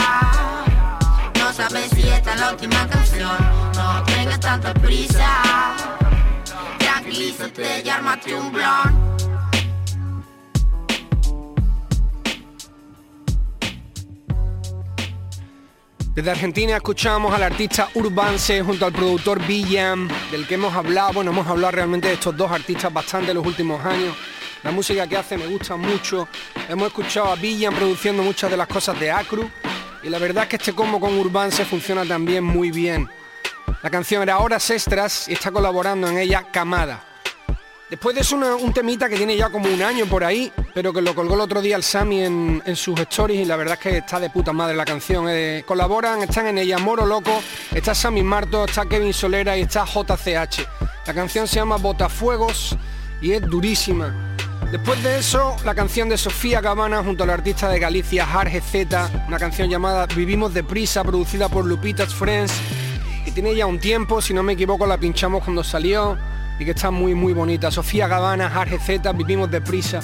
No 1.40 1.54
sabes 1.54 1.90
si 1.92 2.08
esta 2.08 2.34
es 2.34 2.40
la 2.40 2.52
última 2.52 2.88
canción. 2.88 3.38
No 3.76 4.04
tengas 4.04 4.40
tanta 4.40 4.74
prisa. 4.74 6.03
Tranquilízate 7.14 7.84
y 7.86 7.90
ármate 7.90 8.34
un 8.34 8.52
blon. 8.52 9.18
Desde 16.16 16.32
Argentina 16.32 16.76
escuchamos 16.76 17.32
al 17.32 17.44
artista 17.44 17.90
Urbanse 17.94 18.64
junto 18.64 18.88
al 18.88 18.94
productor 18.94 19.46
Villam, 19.46 20.10
del 20.32 20.48
que 20.48 20.56
hemos 20.56 20.74
hablado, 20.74 21.14
bueno, 21.14 21.30
hemos 21.30 21.46
hablado 21.46 21.74
realmente 21.74 22.08
de 22.08 22.16
estos 22.16 22.36
dos 22.36 22.52
artistas 22.52 22.92
bastante 22.92 23.30
en 23.30 23.38
los 23.38 23.46
últimos 23.46 23.86
años. 23.86 24.16
La 24.64 24.72
música 24.72 25.06
que 25.06 25.16
hace 25.16 25.38
me 25.38 25.46
gusta 25.46 25.76
mucho. 25.76 26.28
Hemos 26.68 26.88
escuchado 26.88 27.28
a 27.28 27.36
Villam 27.36 27.76
produciendo 27.76 28.24
muchas 28.24 28.50
de 28.50 28.58
las 28.58 28.68
cosas 28.68 29.00
de 29.00 29.12
Acru 29.12 29.48
y 30.02 30.10
la 30.10 30.18
verdad 30.18 30.46
es 30.46 30.50
que 30.50 30.56
este 30.56 30.74
combo 30.74 31.00
con 31.00 31.14
Urbanse 31.20 31.64
funciona 31.64 32.06
también 32.06 32.44
muy 32.44 32.72
bien. 32.72 33.08
La 33.82 33.90
canción 33.90 34.22
era 34.24 34.40
Horas 34.40 34.70
Extras 34.70 35.28
y 35.28 35.34
está 35.34 35.52
colaborando 35.52 36.08
en 36.08 36.18
ella 36.18 36.46
Camada. 36.52 37.04
Después 37.90 38.16
de 38.16 38.22
eso 38.22 38.36
un 38.36 38.74
temita 38.74 39.08
que 39.08 39.18
tiene 39.18 39.38
ya 39.38 39.50
como 39.50 39.72
un 39.72 39.84
año 39.84 40.08
por 40.08 40.24
ahí, 40.24 40.52
pero 40.74 40.92
que 40.92 41.02
lo 41.02 41.14
colgó 41.14 41.36
el 41.36 41.42
otro 41.42 41.62
día 41.62 41.76
el 41.76 41.84
Sami 41.84 42.24
en, 42.24 42.64
en 42.66 42.76
sus 42.76 43.00
stories 43.00 43.42
y 43.42 43.46
la 43.46 43.56
verdad 43.56 43.76
es 43.76 43.80
que 43.82 43.98
está 43.98 44.20
de 44.20 44.32
puta 44.32 44.52
madre 44.52 44.76
la 44.76 44.84
canción. 44.84 45.28
eh. 45.30 45.64
colaboran, 45.68 46.24
están 46.24 46.48
en 46.48 46.58
ella 46.58 46.80
Moro 46.80 47.06
Loco, 47.06 47.44
está 47.72 47.94
Sammy 47.94 48.24
Marto, 48.24 48.66
está 48.66 48.88
Kevin 48.88 49.14
Solera 49.14 49.56
y 49.58 49.62
está 49.62 49.86
JCH. 49.86 50.68
La 51.06 51.14
canción 51.14 51.48
se 51.48 51.58
llama 51.58 51.78
Botafuegos 51.78 52.76
y 53.22 53.34
es 53.34 53.42
durísima. 53.42 54.34
Después 54.72 55.04
de 55.04 55.20
eso, 55.20 55.56
la 55.64 55.76
canción 55.76 56.10
de 56.10 56.18
Sofía 56.18 56.62
Cabana 56.62 57.04
junto 57.04 57.26
al 57.26 57.30
artista 57.30 57.70
de 57.70 57.78
Galicia 57.78 58.26
Jarge 58.26 58.60
Z, 58.60 59.26
una 59.28 59.38
canción 59.38 59.70
llamada 59.70 60.08
Vivimos 60.08 60.52
deprisa, 60.52 61.04
producida 61.04 61.48
por 61.48 61.64
Lupita's 61.66 62.12
Friends, 62.16 62.52
tiene 63.34 63.56
ya 63.56 63.66
un 63.66 63.80
tiempo, 63.80 64.22
si 64.22 64.34
no 64.34 64.44
me 64.44 64.54
equivoco 64.54 64.86
la 64.86 64.98
pinchamos 64.98 65.44
cuando 65.44 65.64
salió 65.64 66.18
y 66.60 66.66
que 66.66 66.72
está 66.72 66.92
muy 66.92 67.16
muy 67.16 67.34
bonita. 67.34 67.72
Sofía 67.72 68.08
Cabana, 68.08 68.50
Jarge 68.50 68.78
Z, 68.80 69.12
Vivimos 69.14 69.50
deprisa. 69.50 70.00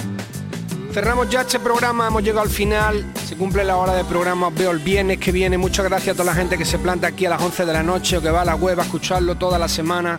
Cerramos 0.92 1.30
ya 1.30 1.42
este 1.42 1.60
programa, 1.60 2.08
hemos 2.08 2.24
llegado 2.24 2.42
al 2.42 2.50
final, 2.50 3.04
se 3.24 3.36
cumple 3.36 3.62
la 3.62 3.76
hora 3.76 3.94
del 3.94 4.06
programa, 4.06 4.50
veo 4.50 4.72
el 4.72 4.80
viernes 4.80 5.18
que 5.18 5.30
viene, 5.30 5.56
muchas 5.56 5.84
gracias 5.84 6.14
a 6.14 6.18
toda 6.18 6.32
la 6.32 6.34
gente 6.34 6.58
que 6.58 6.64
se 6.64 6.80
planta 6.80 7.06
aquí 7.06 7.26
a 7.26 7.30
las 7.30 7.40
11 7.40 7.64
de 7.64 7.72
la 7.72 7.84
noche 7.84 8.16
o 8.16 8.20
que 8.20 8.30
va 8.30 8.42
a 8.42 8.44
la 8.44 8.56
web 8.56 8.80
a 8.80 8.82
escucharlo 8.82 9.36
toda 9.36 9.56
la 9.56 9.68
semana, 9.68 10.18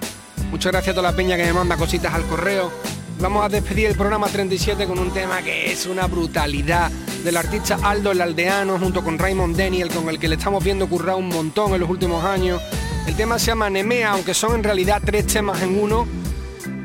muchas 0.49 0.71
gracias 0.71 0.93
a 0.93 0.95
toda 0.95 1.11
la 1.11 1.17
peña 1.17 1.35
que 1.35 1.43
me 1.43 1.51
manda 1.51 1.75
cositas 1.75 2.13
al 2.13 2.23
correo. 2.23 2.71
Vamos 3.19 3.43
a 3.43 3.49
despedir 3.49 3.87
el 3.87 3.95
programa 3.95 4.27
37 4.29 4.87
con 4.87 4.97
un 4.97 5.11
tema 5.11 5.41
que 5.41 5.71
es 5.71 5.85
una 5.85 6.07
brutalidad 6.07 6.89
del 7.23 7.37
artista 7.37 7.77
Aldo 7.83 8.11
el 8.11 8.21
Aldeano 8.21 8.79
junto 8.79 9.03
con 9.03 9.19
Raymond 9.19 9.55
Daniel 9.55 9.89
con 9.89 10.07
el 10.09 10.17
que 10.17 10.27
le 10.27 10.35
estamos 10.35 10.63
viendo 10.63 10.87
currar 10.87 11.17
un 11.17 11.27
montón 11.27 11.73
en 11.73 11.81
los 11.81 11.89
últimos 11.89 12.23
años. 12.23 12.61
El 13.07 13.15
tema 13.15 13.39
se 13.39 13.47
llama 13.47 13.69
Nemea, 13.69 14.11
aunque 14.11 14.33
son 14.33 14.55
en 14.55 14.63
realidad 14.63 15.01
tres 15.03 15.27
temas 15.27 15.61
en 15.61 15.79
uno 15.79 16.07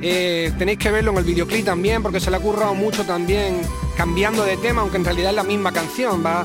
eh, 0.02 0.52
tenéis 0.58 0.78
que 0.78 0.90
verlo 0.90 1.10
en 1.12 1.18
el 1.18 1.24
videoclip 1.24 1.64
también 1.64 2.02
porque 2.02 2.20
se 2.20 2.30
le 2.30 2.36
ha 2.36 2.40
currado 2.40 2.74
mucho 2.74 3.04
también 3.04 3.60
cambiando 3.96 4.44
de 4.44 4.56
tema, 4.56 4.82
aunque 4.82 4.98
en 4.98 5.04
realidad 5.04 5.30
es 5.30 5.36
la 5.36 5.42
misma 5.42 5.72
canción. 5.72 6.24
Va, 6.24 6.44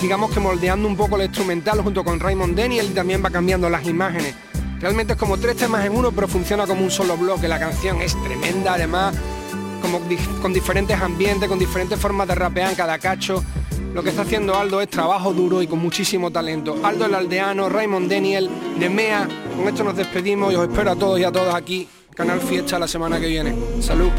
digamos 0.00 0.30
que 0.30 0.40
moldeando 0.40 0.86
un 0.86 0.96
poco 0.96 1.16
el 1.16 1.24
instrumental 1.24 1.80
junto 1.80 2.04
con 2.04 2.20
Raymond 2.20 2.56
Daniel 2.56 2.86
y 2.90 2.94
también 2.94 3.24
va 3.24 3.30
cambiando 3.30 3.68
las 3.70 3.86
imágenes. 3.86 4.34
Realmente 4.78 5.14
es 5.14 5.18
como 5.18 5.38
tres 5.38 5.56
temas 5.56 5.84
en 5.86 5.96
uno, 5.96 6.12
pero 6.12 6.28
funciona 6.28 6.66
como 6.66 6.82
un 6.82 6.90
solo 6.90 7.16
bloque. 7.16 7.48
La 7.48 7.58
canción 7.58 8.02
es 8.02 8.14
tremenda, 8.22 8.74
además, 8.74 9.16
como 9.80 10.00
con 10.42 10.52
diferentes 10.52 11.00
ambientes, 11.00 11.48
con 11.48 11.58
diferentes 11.58 11.98
formas 11.98 12.28
de 12.28 12.34
rapear 12.34 12.70
en 12.70 12.76
cada 12.76 12.98
cacho. 12.98 13.42
Lo 13.96 14.02
que 14.02 14.10
está 14.10 14.22
haciendo 14.22 14.54
Aldo 14.54 14.82
es 14.82 14.90
trabajo 14.90 15.32
duro 15.32 15.62
y 15.62 15.66
con 15.66 15.78
muchísimo 15.78 16.30
talento. 16.30 16.76
Aldo 16.82 17.06
el 17.06 17.14
aldeano, 17.14 17.70
Raymond 17.70 18.10
Daniel, 18.10 18.50
de 18.78 18.90
Mea. 18.90 19.26
Con 19.56 19.66
esto 19.66 19.84
nos 19.84 19.96
despedimos 19.96 20.52
y 20.52 20.56
os 20.56 20.68
espero 20.68 20.90
a 20.90 20.96
todos 20.96 21.18
y 21.18 21.24
a 21.24 21.32
todas 21.32 21.54
aquí 21.54 21.88
Canal 22.14 22.42
Fiesta 22.42 22.78
la 22.78 22.88
semana 22.88 23.18
que 23.18 23.26
viene. 23.26 23.56
Salud. 23.80 24.10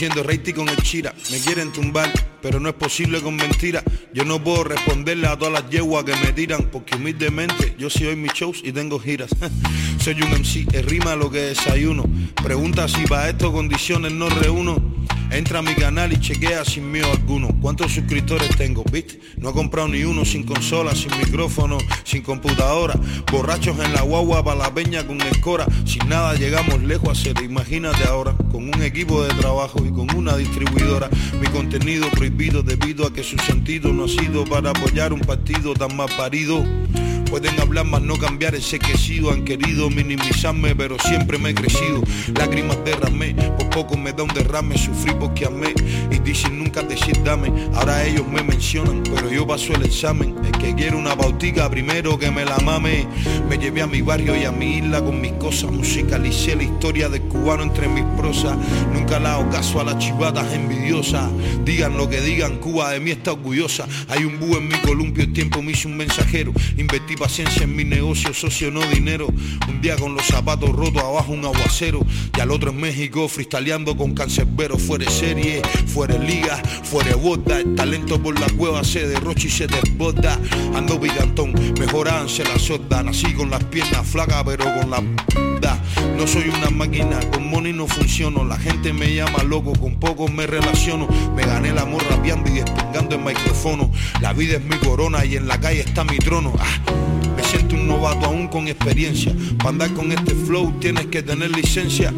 Cogiendo 0.00 0.22
rating 0.22 0.54
con 0.54 0.68
el 0.70 0.78
chira. 0.78 1.14
Me 1.30 1.38
quieren 1.40 1.72
tumbar, 1.72 2.10
pero 2.40 2.58
no 2.58 2.70
es 2.70 2.74
posible 2.74 3.20
con 3.20 3.36
mentira. 3.36 3.84
Yo 4.14 4.24
no 4.24 4.42
puedo 4.42 4.64
responderle 4.64 5.26
a 5.26 5.36
todas 5.36 5.52
las 5.52 5.70
yeguas 5.70 6.04
que 6.04 6.16
me 6.16 6.32
tiran, 6.32 6.70
porque 6.72 6.96
humildemente 6.96 7.74
yo 7.78 7.90
sí 7.90 8.06
hoy 8.06 8.16
mis 8.16 8.32
shows 8.32 8.62
y 8.64 8.72
tengo 8.72 8.98
giras. 8.98 9.28
Soy 10.02 10.22
un 10.22 10.30
MC, 10.30 10.66
es 10.72 10.86
rima 10.86 11.16
lo 11.16 11.30
que 11.30 11.40
desayuno. 11.40 12.04
Pregunta 12.42 12.88
si 12.88 13.04
para 13.04 13.28
estas 13.28 13.50
condiciones 13.50 14.12
no 14.12 14.30
reúno. 14.30 14.82
Entra 15.30 15.60
a 15.60 15.62
mi 15.62 15.74
canal 15.74 16.12
y 16.12 16.18
chequea 16.18 16.64
sin 16.64 16.90
miedo 16.90 17.10
alguno. 17.12 17.48
¿Cuántos 17.62 17.92
suscriptores 17.92 18.56
tengo? 18.56 18.82
¿Viste? 18.90 19.20
No 19.36 19.50
he 19.50 19.52
comprado 19.52 19.86
ni 19.86 20.02
uno 20.02 20.24
sin 20.24 20.42
consola, 20.42 20.92
sin 20.94 21.16
micrófono, 21.18 21.78
sin 22.02 22.22
computadora. 22.22 22.94
Borrachos 23.30 23.78
en 23.78 23.92
la 23.92 24.02
guagua 24.02 24.42
para 24.42 24.58
la 24.58 24.74
peña 24.74 25.06
con 25.06 25.20
escora. 25.20 25.66
Sin 25.84 26.08
nada 26.08 26.34
llegamos 26.34 26.82
lejos 26.82 27.10
a 27.10 27.14
ser, 27.14 27.40
imagínate 27.44 28.02
ahora. 28.04 28.34
Con 28.50 28.64
un 28.74 28.82
equipo 28.82 29.22
de 29.22 29.32
trabajo 29.34 29.84
y 29.86 29.90
con 29.90 30.12
una 30.16 30.36
distribuidora. 30.36 31.08
Mi 31.40 31.46
contenido 31.46 32.10
prohibido 32.10 32.64
debido 32.64 33.06
a 33.06 33.12
que 33.12 33.22
su 33.22 33.38
sentido 33.38 33.92
no 33.92 34.06
ha 34.06 34.08
sido 34.08 34.44
para 34.44 34.70
apoyar 34.70 35.12
un 35.12 35.20
partido 35.20 35.74
tan 35.74 35.96
mal 35.96 36.08
parido. 36.16 36.64
Pueden 37.30 37.60
hablar 37.60 37.86
más 37.86 38.02
no 38.02 38.16
cambiar. 38.16 38.54
Ese 38.54 38.78
que 38.78 38.94
Han 39.30 39.44
querido 39.44 39.88
minimizarme 39.88 40.74
pero 40.74 40.96
siempre 40.98 41.38
me 41.38 41.50
he 41.50 41.54
crecido. 41.54 42.02
Lágrimas 42.34 42.84
derramé, 42.84 43.34
por 43.34 43.70
poco 43.70 43.96
me 43.96 44.12
da 44.12 44.24
un 44.24 44.34
derrame. 44.34 44.76
Sufrí 44.76 45.12
porque 45.18 45.46
amé 45.46 45.72
dicen 46.24 46.58
nunca 46.58 46.82
decir 46.82 47.22
dame. 47.22 47.52
Ahora 47.74 48.04
ellos 48.04 48.26
me 48.28 48.42
mencionan 48.42 49.02
pero 49.14 49.30
yo 49.30 49.46
paso 49.46 49.74
el 49.74 49.84
examen. 49.84 50.36
El 50.44 50.52
que 50.52 50.74
quiere 50.74 50.96
una 50.96 51.14
bautica 51.14 51.68
primero 51.70 52.18
que 52.18 52.30
me 52.30 52.44
la 52.44 52.58
mame. 52.58 53.06
Me 53.48 53.58
llevé 53.58 53.82
a 53.82 53.86
mi 53.86 54.02
barrio 54.02 54.36
y 54.36 54.44
a 54.44 54.52
mi 54.52 54.78
isla 54.78 55.02
con 55.02 55.20
mis 55.20 55.32
cosas. 55.32 55.70
Musicalicé 55.70 56.56
la 56.56 56.64
historia 56.64 57.08
del 57.08 57.22
cubano 57.22 57.62
entre 57.62 57.88
mis 57.88 58.04
prosas. 58.16 58.56
Nunca 58.92 59.18
le 59.18 59.28
hago 59.28 59.50
caso 59.50 59.80
a 59.80 59.84
las 59.84 59.98
chivatas 59.98 60.52
envidiosas. 60.52 61.30
Digan 61.64 61.96
lo 61.96 62.08
que 62.08 62.20
digan, 62.20 62.58
Cuba 62.58 62.90
de 62.90 63.00
mí 63.00 63.10
está 63.10 63.32
orgullosa. 63.32 63.86
Hay 64.08 64.24
un 64.24 64.38
búho 64.38 64.58
en 64.58 64.68
mi 64.68 64.78
columpio, 64.80 65.24
el 65.24 65.32
tiempo 65.32 65.62
me 65.62 65.72
hizo 65.72 65.88
un 65.88 65.96
mensajero. 65.96 66.52
Invertí 66.76 67.16
paciencia 67.16 67.64
en 67.64 67.74
mi 67.74 67.84
negocio, 67.84 68.32
socio, 68.34 68.70
no 68.70 68.80
dinero. 68.88 69.28
Un 69.68 69.80
día 69.80 69.96
con 69.96 70.14
los 70.14 70.26
zapatos 70.26 70.70
rotos, 70.70 71.02
abajo 71.02 71.32
un 71.32 71.44
aguacero. 71.44 72.00
Y 72.36 72.40
al 72.40 72.50
otro 72.50 72.70
en 72.70 72.80
México, 72.80 73.28
freestyleando 73.28 73.96
con 73.96 74.14
cancerbero. 74.14 74.78
Fuera 74.78 75.10
serie, 75.10 75.62
liga, 76.18 76.56
fuera 76.82 77.16
boda. 77.16 77.60
El 77.60 77.74
talento 77.74 78.22
por 78.22 78.38
la 78.38 78.48
cueva 78.56 78.84
se 78.84 79.06
derrocha 79.06 79.46
y 79.46 79.50
se 79.50 79.66
desborda. 79.66 80.38
Ando 80.74 80.98
brillantón, 80.98 81.54
mejoranse 81.78 82.44
la 82.44 82.58
sorda. 82.58 83.02
Nací 83.02 83.32
con 83.34 83.50
las 83.50 83.62
piernas 83.64 84.06
flacas, 84.06 84.42
pero 84.44 84.64
con 84.64 84.90
la 84.90 85.02
no 86.20 86.26
soy 86.26 86.50
una 86.50 86.68
máquina, 86.68 87.18
con 87.32 87.48
money 87.48 87.72
no 87.72 87.86
funciono. 87.86 88.44
La 88.44 88.58
gente 88.58 88.92
me 88.92 89.14
llama 89.14 89.42
loco, 89.42 89.72
con 89.72 89.98
pocos 89.98 90.30
me 90.30 90.46
relaciono. 90.46 91.08
Me 91.34 91.46
gané 91.46 91.70
el 91.70 91.78
amor 91.78 92.02
rapeando 92.10 92.50
y 92.50 92.54
despegando 92.56 93.16
el 93.16 93.22
micrófono. 93.22 93.90
La 94.20 94.34
vida 94.34 94.56
es 94.56 94.64
mi 94.64 94.76
corona 94.76 95.24
y 95.24 95.36
en 95.36 95.48
la 95.48 95.58
calle 95.58 95.80
está 95.80 96.04
mi 96.04 96.18
trono. 96.18 96.52
Ah, 96.58 96.92
me 97.36 97.42
siento 97.42 97.74
un 97.74 97.86
novato 97.86 98.26
aún 98.26 98.48
con 98.48 98.68
experiencia. 98.68 99.32
Para 99.58 99.70
andar 99.70 99.94
con 99.94 100.12
este 100.12 100.34
flow 100.34 100.72
tienes 100.78 101.06
que 101.06 101.22
tener 101.22 101.50
licencia. 101.56 102.12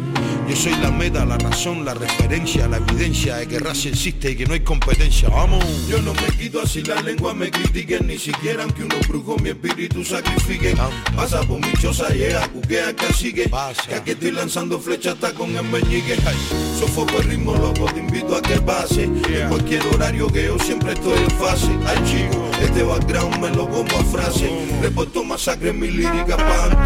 Yo 0.47 0.55
soy 0.57 0.75
la 0.81 0.91
meta, 0.91 1.25
la 1.25 1.37
razón, 1.37 1.85
la 1.85 1.93
referencia, 1.93 2.67
la 2.67 2.77
evidencia 2.77 3.37
de 3.37 3.47
que 3.47 3.59
raza 3.59 3.89
existe 3.89 4.31
y 4.31 4.35
que 4.35 4.45
no 4.45 4.53
hay 4.53 4.59
competencia. 4.59 5.29
Vamos. 5.29 5.63
Yo 5.87 6.01
no 6.01 6.13
me 6.13 6.27
quito 6.37 6.61
así 6.61 6.83
la 6.83 7.01
lengua, 7.01 7.33
me 7.33 7.49
critiquen 7.49 8.07
ni 8.07 8.17
siquiera 8.17 8.63
aunque 8.63 8.83
unos 8.83 9.07
brujos 9.07 9.41
mi 9.41 9.49
espíritu 9.49 10.03
sacrifique. 10.03 10.75
Pasa 11.15 11.41
por 11.43 11.59
mi 11.59 11.71
choza, 11.81 12.09
llega, 12.09 12.47
cuquea, 12.49 12.93
cacique. 12.95 13.49
Que 13.87 13.95
aquí 13.95 14.11
estoy 14.11 14.31
lanzando 14.31 14.79
flechas 14.79 15.13
hasta 15.15 15.33
con 15.33 15.55
el 15.55 15.63
meñique. 15.63 16.17
Sofoco 16.79 17.17
el 17.21 17.29
ritmo 17.29 17.55
loco, 17.55 17.85
te 17.93 17.99
invito 17.99 18.35
a 18.35 18.41
que 18.41 18.59
pase. 18.61 19.03
En 19.03 19.49
cualquier 19.49 19.81
horario 19.87 20.27
que 20.27 20.45
yo 20.45 20.59
siempre 20.59 20.93
estoy 20.93 21.17
en 21.17 21.31
fase. 21.31 21.69
Ay 21.87 21.97
chico, 22.05 22.51
este 22.61 22.83
background 22.83 23.39
me 23.39 23.49
lo 23.49 23.67
como 23.69 23.97
a 23.97 24.03
frase. 24.03 24.51
Reporto 24.81 25.23
masacre 25.23 25.69
en 25.69 25.79
mi 25.79 25.89
lírica 25.89 26.35
para 26.35 26.83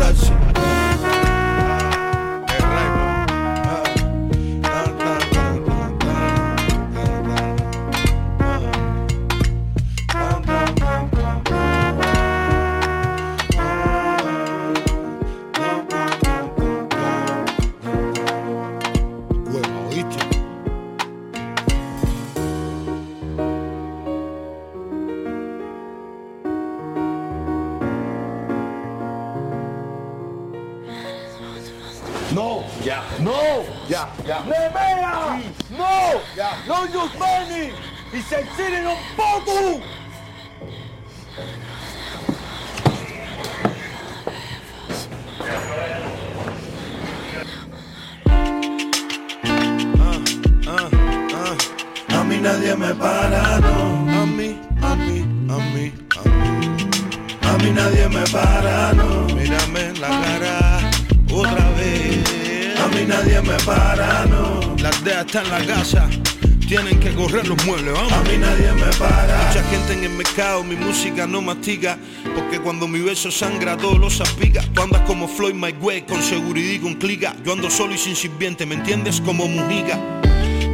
sentirem 38.67 38.87
un 38.87 38.97
pouco. 39.15 39.81
A 52.09 52.23
mí 52.23 52.37
nadie 52.37 52.75
me 52.75 52.93
para, 52.95 53.59
no. 53.59 54.21
A 54.21 54.25
mí, 54.25 54.59
a 54.81 54.95
mí, 54.95 55.25
a 55.49 55.57
mí, 55.73 55.93
a 56.09 56.29
mí. 56.29 56.43
A 57.41 57.57
mí 57.57 57.71
nadie 57.71 58.09
me 58.09 58.23
para, 58.27 58.93
no. 58.93 59.25
Mírame 59.33 59.81
en 59.81 60.01
la 60.01 60.09
cara 60.09 60.79
otra 61.31 61.69
vez. 61.77 62.79
A 62.79 62.87
mí 62.87 63.05
nadie 63.07 63.41
me 63.41 63.57
para, 63.65 64.25
no. 64.25 64.75
La 64.79 64.89
aldea 64.89 65.21
está 65.21 65.41
en 65.41 65.51
la 65.51 65.65
casa. 65.65 66.26
Tienen 66.67 66.99
que 66.99 67.13
correr 67.15 67.47
los 67.47 67.65
muebles, 67.65 67.93
vamos. 67.93 68.11
A 68.11 68.23
mí 68.23 68.37
nadie 68.37 68.73
me 68.73 68.91
para. 68.99 69.47
Mucha 69.47 69.63
gente 69.69 69.93
en 69.93 70.03
el 70.03 70.09
mercado, 70.09 70.65
mi 70.65 70.75
música 70.75 71.25
no 71.25 71.41
mastiga. 71.41 71.97
Porque 72.35 72.59
cuando 72.59 72.89
mi 72.89 72.99
beso 72.99 73.31
sangra, 73.31 73.77
todo 73.77 73.97
lo 73.97 74.09
salpica. 74.09 74.61
Tú 74.73 74.81
andas 74.81 75.01
como 75.03 75.29
Floyd 75.29 75.53
My 75.53 75.71
Way, 75.71 76.01
con 76.01 76.21
seguridad 76.21 76.73
y 76.73 76.79
con 76.79 76.95
clica. 76.95 77.33
Yo 77.45 77.53
ando 77.53 77.71
solo 77.71 77.93
y 77.93 77.97
sin 77.97 78.17
sirviente, 78.17 78.65
¿me 78.65 78.75
entiendes? 78.75 79.21
Como 79.21 79.47
Mujica. 79.47 80.16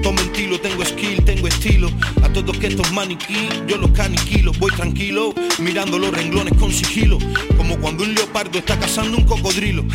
Tomo 0.03 0.19
estilo, 0.19 0.59
tengo 0.59 0.83
skill, 0.83 1.23
tengo 1.23 1.47
estilo. 1.47 1.89
A 2.23 2.29
todos 2.29 2.57
que 2.57 2.67
estos 2.67 2.91
maniquí, 2.91 3.47
yo 3.67 3.77
los 3.77 3.91
caniquilo. 3.91 4.51
Voy 4.59 4.69
tranquilo, 4.71 5.33
mirando 5.59 5.97
los 5.97 6.11
renglones 6.11 6.53
con 6.59 6.71
sigilo. 6.71 7.17
Como 7.55 7.77
cuando 7.79 8.03
un 8.03 8.13
leopardo 8.13 8.59
está 8.59 8.77
cazando 8.77 9.17
un 9.17 9.23
cocodrilo. 9.23 9.85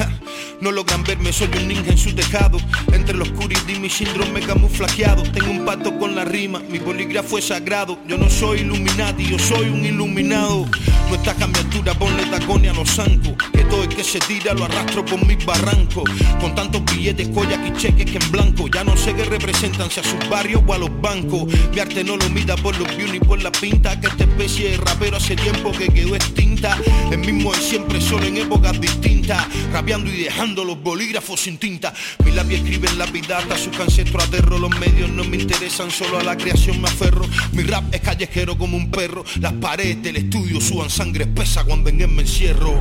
No 0.61 0.73
logran 0.73 1.05
verme, 1.05 1.33
soy 1.33 1.49
un 1.59 1.69
ninja 1.69 1.91
en 1.91 1.99
su 1.99 2.15
tejado. 2.15 2.59
Entre 2.93 3.15
los 3.15 3.31
curis 3.33 3.63
y 3.69 3.79
mi 3.79 3.91
síndrome 3.91 4.41
camuflajeado. 4.41 5.23
Tengo 5.25 5.51
un 5.51 5.67
pacto 5.67 5.97
con 5.99 6.17
la 6.17 6.25
rima, 6.25 6.61
mi 6.71 6.79
bolígrafo 6.79 7.37
es 7.37 7.49
sagrado. 7.49 7.99
Yo 8.09 8.17
no 8.17 8.31
soy 8.31 8.61
Illuminati, 8.61 9.27
yo 9.27 9.39
soy 9.39 9.69
un 9.69 9.85
iluminado. 9.85 10.67
No 11.11 11.15
está 11.15 11.35
cambiatura, 11.35 11.95
ponle 11.95 12.25
tacones 12.27 12.71
a 12.71 12.75
los 12.75 12.91
zancos. 12.91 13.35
Que 13.53 13.65
todo 13.65 13.83
el 13.83 13.89
que 13.91 14.03
se 14.03 14.19
tira 14.21 14.55
lo 14.55 14.65
arrastro 14.65 15.05
por 15.05 15.25
mis 15.27 15.45
barrancos. 15.45 16.05
Con 16.41 16.55
tantos 16.55 16.83
billetes, 16.87 17.29
collas 17.29 17.61
y 17.67 17.79
cheques 17.79 18.11
que 18.11 18.19
en 18.19 18.31
blanco. 18.31 18.69
Ya 18.69 18.85
no 18.85 18.97
sé 18.97 19.15
qué 19.15 19.25
representan, 19.25 19.91
a 19.99 20.03
sus 20.03 20.29
barrios 20.29 20.63
o 20.67 20.73
a 20.73 20.79
los 20.79 21.01
bancos. 21.01 21.45
Mi 21.73 21.81
arte 21.81 22.05
no 22.05 22.17
lo 22.17 22.29
mida 22.31 22.57
por 22.57 22.79
los 22.79 22.97
views 22.97 23.13
ni 23.13 23.21
por 23.21 23.43
la 23.43 23.53
pinta. 23.53 24.01
Que 24.01 24.07
esta 24.09 24.25
especie 24.25 24.71
de 24.71 24.77
rapero 24.79 25.17
hace 25.17 25.37
tiempo 25.37 25.73
que 25.73 25.89
quedó 25.89 26.15
extinta. 26.15 26.79
El 27.11 27.19
mismo 27.19 27.53
es 27.55 27.63
siempre, 27.63 28.01
solo 28.01 28.27
en 28.27 28.39
épocas 28.39 28.81
distintas. 28.81 29.47
Rapeando 29.73 30.11
y 30.11 30.23
dejando 30.25 30.65
los 30.65 30.81
bolígrafos 30.83 31.41
sin 31.41 31.59
tinta. 31.59 31.93
Mi 32.25 32.33
lápiz 32.33 32.57
escribe 32.57 32.89
en 32.89 32.99
la 32.99 33.07
vidata, 33.07 33.57
sus 33.57 33.79
ancestros 33.79 34.25
aterro. 34.25 34.59
Los 34.59 34.77
medios 34.79 35.11
no 35.11 35.25
me 35.25 35.37
interesan, 35.37 35.91
solo 35.91 36.19
a 36.19 36.23
la 36.23 36.37
creación 36.37 36.81
me 36.81 36.89
aferro. 36.89 37.27
Mi 37.53 37.63
rap 37.63 37.85
es 37.93 38.01
callejero 38.01 38.57
como 38.57 38.77
un 38.77 38.91
perro. 38.91 39.25
Las 39.41 39.53
paredes 39.55 40.03
del 40.03 40.17
estudio 40.17 40.61
suban 40.61 40.91
sangre 40.91 41.25
espesa 41.25 41.65
cuando 41.65 41.91
en 41.91 42.01
él 42.01 42.09
me 42.09 42.23
encierro. 42.23 42.81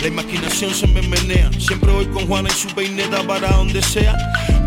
La 0.00 0.06
imaginación 0.06 0.72
se 0.72 0.86
me 0.86 1.02
menea. 1.02 1.50
Siempre 1.58 1.90
voy 1.92 2.06
con 2.06 2.26
Juana 2.26 2.48
y 2.48 2.52
su 2.52 2.68
peineta 2.74 3.22
para 3.26 3.50
donde 3.50 3.82
sea. 3.82 4.14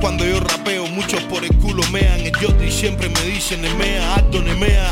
Cuando 0.02 0.26
yo 0.26 0.40
rapeo, 0.40 0.88
muchos 0.88 1.22
por 1.24 1.44
el 1.44 1.56
culo 1.58 1.84
mean. 1.92 2.20
El 2.20 2.34
yoti 2.40 2.70
siempre 2.70 3.08
me 3.10 3.22
dicen 3.22 3.62
Nemea, 3.62 4.16
alto 4.16 4.42
Nemea. 4.42 4.92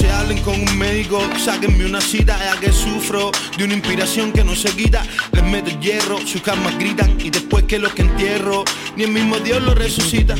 Entonces 0.00 0.18
hablen 0.18 0.42
con 0.42 0.54
un 0.58 0.78
médico, 0.78 1.20
sáquenme 1.36 1.84
una 1.84 2.00
cita, 2.00 2.38
ya 2.38 2.58
que 2.58 2.72
sufro 2.72 3.30
de 3.58 3.64
una 3.64 3.74
inspiración 3.74 4.32
que 4.32 4.42
no 4.42 4.56
se 4.56 4.70
quita. 4.70 5.02
Les 5.32 5.44
meto 5.44 5.68
el 5.68 5.78
hierro, 5.78 6.18
sus 6.26 6.40
camas 6.40 6.78
gritan 6.78 7.20
y 7.20 7.28
después 7.28 7.64
que 7.64 7.78
los 7.78 7.92
que 7.92 8.00
entierro, 8.00 8.64
ni 8.96 9.04
el 9.04 9.10
mismo 9.10 9.38
Dios 9.40 9.62
lo 9.62 9.74
resucita. 9.74 10.36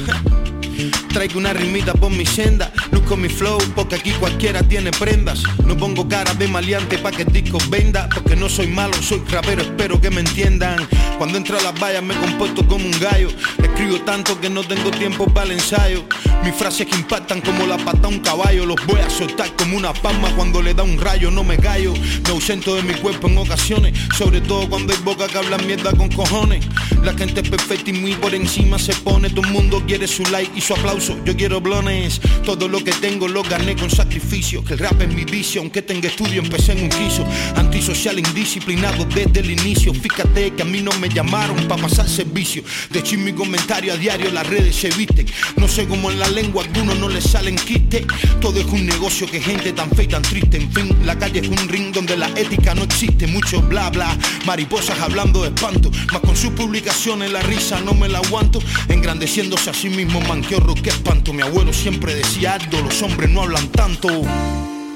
Traigo 1.12 1.38
una 1.38 1.52
rimita 1.52 1.92
por 1.92 2.10
mi 2.10 2.24
senda, 2.24 2.72
luzco 2.92 3.16
mi 3.16 3.28
flow, 3.28 3.58
porque 3.74 3.96
aquí 3.96 4.12
cualquiera 4.12 4.62
tiene 4.62 4.92
prendas. 4.92 5.42
No 5.64 5.76
pongo 5.76 6.08
cara 6.08 6.34
de 6.34 6.46
maleante 6.46 6.98
pa' 6.98 7.10
que 7.10 7.22
el 7.22 7.68
venda, 7.68 8.08
porque 8.14 8.36
no 8.36 8.48
soy 8.48 8.68
malo, 8.68 8.94
soy 9.02 9.20
rapero, 9.28 9.62
espero 9.62 10.00
que 10.00 10.08
me 10.08 10.20
entiendan. 10.20 10.86
Cuando 11.18 11.36
entro 11.36 11.58
a 11.58 11.62
las 11.62 11.78
vallas 11.80 12.02
me 12.02 12.14
comporto 12.14 12.66
como 12.66 12.84
un 12.84 12.98
gallo, 13.00 13.28
escribo 13.60 14.00
tanto 14.02 14.40
que 14.40 14.48
no 14.48 14.62
tengo 14.62 14.90
tiempo 14.92 15.26
para 15.26 15.46
el 15.46 15.52
ensayo. 15.52 16.04
Mis 16.44 16.54
frases 16.54 16.86
que 16.86 16.96
impactan 16.96 17.40
como 17.40 17.66
la 17.66 17.76
pata 17.76 18.06
a 18.06 18.08
un 18.08 18.20
caballo, 18.20 18.64
los 18.64 18.76
voy 18.86 19.00
a 19.00 19.10
soltar 19.10 19.54
como 19.56 19.76
una 19.76 19.92
palma 19.92 20.30
cuando 20.36 20.62
le 20.62 20.74
da 20.74 20.84
un 20.84 20.98
rayo, 20.98 21.30
no 21.30 21.42
me 21.42 21.58
callo. 21.58 21.92
Me 21.92 22.30
ausento 22.30 22.76
de 22.76 22.82
mi 22.82 22.94
cuerpo 22.94 23.26
en 23.26 23.36
ocasiones, 23.36 23.98
sobre 24.16 24.40
todo 24.40 24.68
cuando 24.70 24.92
hay 24.92 24.98
boca 25.00 25.26
que 25.26 25.38
hablan 25.38 25.66
mierda 25.66 25.92
con 25.92 26.08
cojones. 26.08 26.64
La 27.02 27.12
gente 27.14 27.40
es 27.40 27.48
perfecta 27.48 27.90
y 27.90 27.94
muy 27.94 28.14
por 28.14 28.34
encima 28.34 28.78
se 28.78 28.94
pone, 28.94 29.28
todo 29.28 29.44
el 29.46 29.52
mundo 29.52 29.82
quiere 29.86 30.06
su 30.06 30.22
like 30.24 30.52
y 30.54 30.60
su 30.60 30.72
aplauso. 30.72 30.99
Yo 31.00 31.34
quiero 31.34 31.62
blones, 31.62 32.20
todo 32.44 32.68
lo 32.68 32.84
que 32.84 32.92
tengo 32.92 33.26
lo 33.26 33.42
gané 33.42 33.74
con 33.74 33.88
sacrificio. 33.88 34.62
Que 34.62 34.74
el 34.74 34.80
rap 34.80 35.00
es 35.00 35.08
mi 35.08 35.24
vicio, 35.24 35.62
aunque 35.62 35.80
tenga 35.80 36.08
estudio, 36.08 36.42
empecé 36.42 36.72
en 36.72 36.82
un 36.82 36.88
quiso. 36.90 37.24
Antisocial, 37.56 38.18
indisciplinado 38.18 39.06
desde 39.06 39.40
el 39.40 39.50
inicio. 39.50 39.94
Fíjate 39.94 40.50
que 40.50 40.60
a 40.60 40.66
mí 40.66 40.82
no 40.82 40.92
me 41.00 41.08
llamaron 41.08 41.56
para 41.66 41.80
pasar 41.80 42.06
servicio. 42.06 42.62
De 42.90 43.00
en 43.00 43.24
mi 43.24 43.32
comentario 43.32 43.94
a 43.94 43.96
diario 43.96 44.30
las 44.30 44.46
redes 44.46 44.76
se 44.76 44.90
visten. 44.90 45.26
No 45.56 45.68
sé 45.68 45.88
cómo 45.88 46.10
en 46.10 46.20
la 46.20 46.28
lengua 46.28 46.62
a 46.62 46.66
algunos 46.66 46.98
no 46.98 47.08
les 47.08 47.24
salen 47.24 47.56
quistes. 47.56 48.04
Todo 48.38 48.60
es 48.60 48.66
un 48.66 48.84
negocio 48.84 49.26
que 49.26 49.40
gente 49.40 49.72
tan 49.72 49.90
fea 49.92 50.04
y 50.04 50.08
tan 50.08 50.22
triste. 50.22 50.58
En 50.58 50.70
fin, 50.70 50.94
la 51.06 51.18
calle 51.18 51.40
es 51.40 51.48
un 51.48 51.66
ring 51.66 51.94
donde 51.94 52.14
la 52.18 52.28
ética 52.36 52.74
no 52.74 52.82
existe. 52.82 53.26
Mucho 53.26 53.62
bla 53.62 53.88
bla, 53.88 54.18
mariposas 54.44 55.00
hablando 55.00 55.42
de 55.42 55.48
espanto. 55.48 55.90
Más 56.12 56.20
con 56.20 56.36
sus 56.36 56.50
publicaciones 56.50 57.32
la 57.32 57.40
risa 57.40 57.80
no 57.80 57.94
me 57.94 58.06
la 58.06 58.18
aguanto. 58.18 58.60
Engrandeciéndose 58.88 59.70
a 59.70 59.74
sí 59.74 59.88
mismo, 59.88 60.20
man, 60.22 60.42
qué 60.42 60.56
horror, 60.56 60.80
qué 60.90 60.96
espanto. 60.96 61.32
Mi 61.32 61.42
abuelo 61.42 61.72
siempre 61.72 62.14
decía 62.14 62.54
algo, 62.54 62.80
los 62.80 63.02
hombres 63.02 63.30
no 63.30 63.42
hablan 63.42 63.66
tanto. 63.68 64.08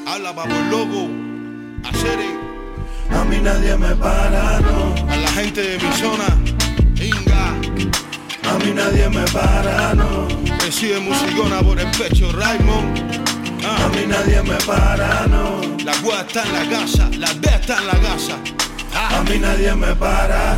Habla 0.07 0.33
babo 0.33 0.55
el 0.55 0.71
lobo, 0.71 1.09
hacer 1.85 2.19
A 3.11 3.25
mí 3.25 3.39
nadie 3.43 3.77
me 3.77 3.95
para, 3.97 4.61
no. 4.61 4.95
A 5.11 5.17
la 5.17 5.29
gente 5.33 5.61
de 5.63 5.79
mi 5.79 5.93
zona, 5.95 6.27
Inga. 7.01 7.49
A 8.51 8.59
mí 8.59 8.73
nadie 8.75 9.09
me 9.09 9.25
para, 9.33 9.95
no. 9.95 10.29
Recibe 10.61 11.01
musicona 11.01 11.61
por 11.61 11.79
el 11.79 11.91
pecho, 11.93 12.31
Raymond. 12.33 12.99
A 13.65 13.89
mí 13.89 14.05
nadie 14.07 14.43
me 14.43 14.57
para, 14.67 15.27
no. 15.27 15.61
La 15.85 15.97
gua 16.03 16.21
está 16.21 16.43
en 16.45 16.53
la 16.53 16.79
casa, 16.79 17.09
la 17.19 17.33
D 17.35 17.49
está 17.49 17.79
en 17.79 17.87
la 17.87 18.01
casa. 18.01 18.37
A 18.95 19.23
mí 19.25 19.39
nadie 19.39 19.75
me 19.75 19.95
para. 19.95 20.57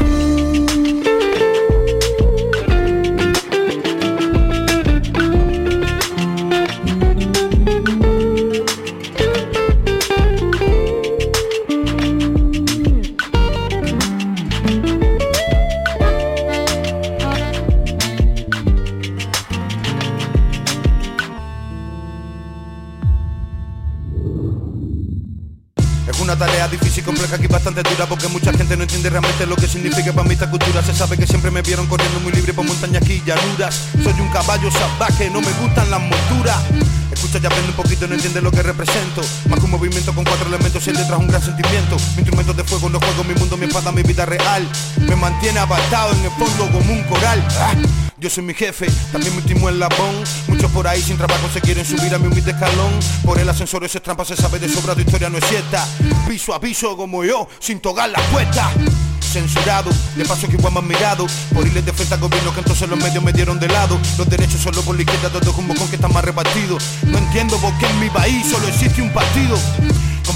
Tarea 26.36 26.68
difícil, 26.68 27.04
compleja 27.04 27.36
y 27.40 27.46
bastante 27.46 27.82
dura 27.82 28.06
Porque 28.06 28.28
mucha 28.28 28.52
gente 28.52 28.76
no 28.76 28.82
entiende 28.82 29.10
realmente 29.10 29.46
lo 29.46 29.56
que 29.56 29.66
significa 29.66 30.12
para 30.12 30.28
mí 30.28 30.34
esta 30.34 30.50
cultura. 30.50 30.82
Se 30.82 30.94
sabe 30.94 31.16
que 31.16 31.26
siempre 31.26 31.50
me 31.50 31.62
vieron 31.62 31.86
corriendo 31.86 32.20
muy 32.20 32.32
libre 32.32 32.52
por 32.52 32.66
montañas 32.66 33.08
y 33.08 33.22
llanuras. 33.24 33.88
Soy 34.02 34.20
un 34.20 34.28
caballo 34.28 34.70
salvaje, 34.70 35.30
no 35.30 35.40
me 35.40 35.52
gustan 35.60 35.90
las 35.90 36.00
monturas. 36.00 36.58
Escucha 37.12 37.38
y 37.42 37.46
aprende 37.46 37.70
un 37.70 37.76
poquito, 37.76 38.06
no 38.06 38.14
entiende 38.14 38.42
lo 38.42 38.50
que 38.50 38.62
represento. 38.62 39.22
Más 39.48 39.58
que 39.58 39.64
un 39.64 39.70
movimiento 39.70 40.14
con 40.14 40.24
cuatro 40.24 40.48
elementos, 40.48 40.86
el 40.86 40.96
detrás 40.96 41.18
un 41.18 41.28
gran 41.28 41.42
sentimiento. 41.42 41.96
Mi 42.14 42.20
instrumento 42.20 42.52
de 42.52 42.64
fuego, 42.64 42.88
no 42.88 42.98
juego, 43.00 43.24
mi 43.24 43.34
mundo, 43.34 43.56
mi 43.56 43.66
espada, 43.66 43.92
mi 43.92 44.02
vida 44.02 44.26
real. 44.26 44.68
Me 44.98 45.16
mantiene 45.16 45.58
apartado 45.58 46.12
en 46.12 46.24
el 46.24 46.30
fondo 46.32 46.70
como 46.70 46.92
un 46.92 47.02
coral. 47.04 47.42
Ah, 47.58 47.74
Yo 48.18 48.30
soy 48.30 48.44
mi 48.44 48.54
jefe, 48.54 48.86
también 49.12 49.34
mi 49.34 49.42
último 49.42 49.68
eslabón. 49.68 50.24
Muchos 50.48 50.70
por 50.70 50.88
ahí 50.88 51.02
sin 51.02 51.18
trabajo 51.18 51.50
se 51.52 51.60
quieren 51.60 51.84
subir 51.84 52.14
a 52.14 52.18
mi 52.18 52.28
humilde 52.28 52.52
escalón. 52.52 52.98
Por 53.22 53.38
el 53.38 53.46
ascensor 53.46 53.84
ese 53.84 54.00
trampa 54.00 54.24
se 54.24 54.34
sabe 54.34 54.58
de 54.58 54.70
sobra, 54.70 54.94
tu 54.94 55.02
historia 55.02 55.28
no 55.28 55.36
es 55.36 55.44
cierta. 55.44 55.86
Piso 56.26 56.54
a 56.54 56.60
piso 56.60 56.96
como 56.96 57.24
yo, 57.24 57.46
sin 57.58 57.78
tocar 57.78 58.08
la 58.08 58.20
puerta. 58.30 58.70
Censurado 59.20 59.90
De 60.16 60.24
paso 60.24 60.48
que 60.48 60.56
igual 60.56 60.72
más 60.72 60.84
mirado. 60.84 61.26
Por 61.52 61.66
irles 61.66 61.84
de 61.84 61.92
frente 61.92 62.14
al 62.14 62.20
gobierno 62.20 62.54
que 62.54 62.60
entonces 62.60 62.88
los 62.88 62.98
medios 62.98 63.22
me 63.22 63.34
dieron 63.34 63.60
de 63.60 63.68
lado. 63.68 63.98
Los 64.16 64.26
derechos 64.30 64.62
solo 64.62 64.80
por 64.80 64.96
la 64.96 65.02
izquierda, 65.02 65.28
todo 65.28 65.52
como 65.52 65.74
con 65.74 65.86
que 65.88 65.96
están 65.96 66.12
más 66.12 66.24
repartidos 66.24 66.82
No 67.02 67.18
entiendo 67.18 67.58
por 67.58 67.76
qué 67.76 67.86
en 67.86 68.00
mi 68.00 68.08
país 68.08 68.46
solo 68.50 68.66
existe 68.66 69.02
un 69.02 69.12
partido 69.12 69.58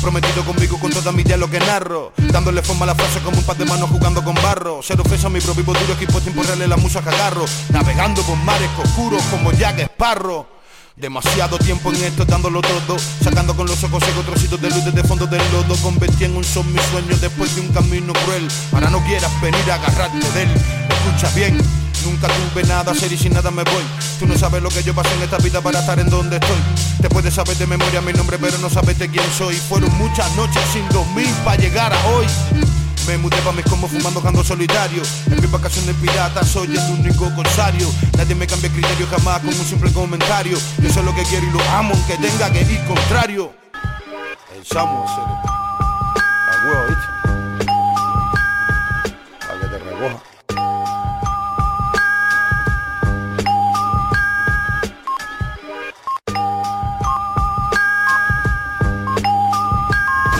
Comprometido 0.01 0.43
conmigo 0.47 0.81
con 0.81 0.91
toda 0.91 1.13
mi 1.13 1.25
lo 1.25 1.51
que 1.51 1.61
narro. 1.61 2.15
Dándole 2.33 2.63
forma 2.63 2.85
a 2.85 2.87
la 2.87 2.95
frase 2.95 3.21
como 3.21 3.37
un 3.37 3.45
par 3.45 3.59
de 3.59 3.67
manos 3.67 3.91
jugando 3.91 4.25
con 4.25 4.35
barro. 4.37 4.83
Ser 4.83 4.99
ofensa 4.99 5.27
a 5.27 5.31
mi 5.31 5.43
propio 5.43 5.63
duro 5.63 5.93
equipo 5.93 6.19
tiempo 6.23 6.43
real 6.43 6.67
la 6.67 6.79
musa 6.79 7.03
que 7.03 7.11
agarro. 7.11 7.45
Navegando 7.69 8.23
por 8.23 8.35
mares 8.39 8.71
oscuros 8.83 9.23
como 9.31 9.53
Jack 9.53 9.79
Sparrow. 9.81 10.47
Demasiado 10.97 11.59
tiempo 11.59 11.93
en 11.93 12.03
esto 12.03 12.25
dándolo 12.25 12.63
todo. 12.63 12.99
Sacando 13.23 13.55
con 13.55 13.67
los 13.67 13.85
ojos 13.85 14.03
secos 14.03 14.25
trocitos 14.25 14.59
de 14.63 14.71
luz 14.71 14.87
desde 14.87 15.05
fondo 15.05 15.27
del 15.27 15.43
lodo. 15.53 15.77
Convertí 15.83 16.25
en 16.25 16.35
un 16.35 16.45
son 16.45 16.73
mis 16.73 16.83
sueños 16.85 17.21
después 17.21 17.55
de 17.55 17.61
un 17.61 17.69
camino 17.69 18.15
cruel. 18.25 18.49
Ahora 18.73 18.89
no 18.89 19.05
quieras 19.05 19.31
venir 19.43 19.71
a 19.71 19.75
agarrarte 19.75 20.33
de 20.33 20.43
él. 20.45 20.51
Escucha 20.89 21.29
bien, 21.35 21.59
Nunca 22.05 22.29
tuve 22.29 22.65
nada, 22.65 22.95
ser 22.95 23.13
y 23.13 23.19
sin 23.19 23.33
nada 23.33 23.51
me 23.51 23.63
voy. 23.65 23.85
Tú 24.19 24.27
no 24.27 24.37
sabes 24.37 24.63
lo 24.63 24.69
que 24.71 24.83
yo 24.83 24.95
pasé 24.95 25.15
en 25.15 25.23
esta 25.23 25.39
vida 25.39 25.61
para 25.61 25.81
estar 25.81 25.99
en 25.99 26.09
donde 26.09 26.37
estoy. 26.37 26.59
Te 27.01 27.09
puedes 27.09 27.35
saber 27.35 27.57
de 27.57 27.67
memoria 27.67 28.01
mi 28.01 28.13
nombre, 28.13 28.39
pero 28.39 28.59
no 28.59 28.71
sabes 28.71 28.99
de 28.99 29.09
quién 29.09 29.25
soy. 29.37 29.55
Fueron 29.57 29.97
muchas 29.99 30.35
noches 30.37 30.63
sin 30.73 30.89
dormir 30.89 31.29
para 31.45 31.57
llegar 31.57 31.93
a 31.93 32.07
hoy. 32.09 32.27
Me 33.07 33.17
mudé 33.19 33.37
pa' 33.39 33.53
mis 33.53 33.65
como 33.65 33.89
fumando 33.89 34.21
canto 34.23 34.45
solitario 34.45 35.03
En 35.27 35.41
mis 35.41 35.51
vacaciones 35.51 35.97
pirata 35.97 36.45
soy 36.45 36.67
el 36.67 37.01
único 37.01 37.35
corsario 37.35 37.91
Nadie 38.17 38.35
me 38.35 38.47
cambia 38.47 38.71
criterio 38.71 39.07
jamás 39.11 39.41
con 39.41 39.49
un 39.49 39.65
simple 39.65 39.91
comentario 39.93 40.59
Yo 40.79 40.93
sé 40.93 41.03
lo 41.03 41.15
que 41.15 41.23
quiero 41.25 41.47
y 41.47 41.51
lo 41.51 41.61
amo 41.71 41.95
aunque 41.95 42.17
tenga 42.19 42.53
que 42.53 42.61
ir 42.61 42.85
contrario 42.85 43.53
El 44.55 44.65
Samu 44.67 45.03
hacer 45.03 45.25
el... 45.25 45.41
La 46.47 46.57
huevo, 46.69 46.87
¿viste? 46.89 47.07
Que 49.61 49.67
te 49.67 49.79
recoja 49.79 50.30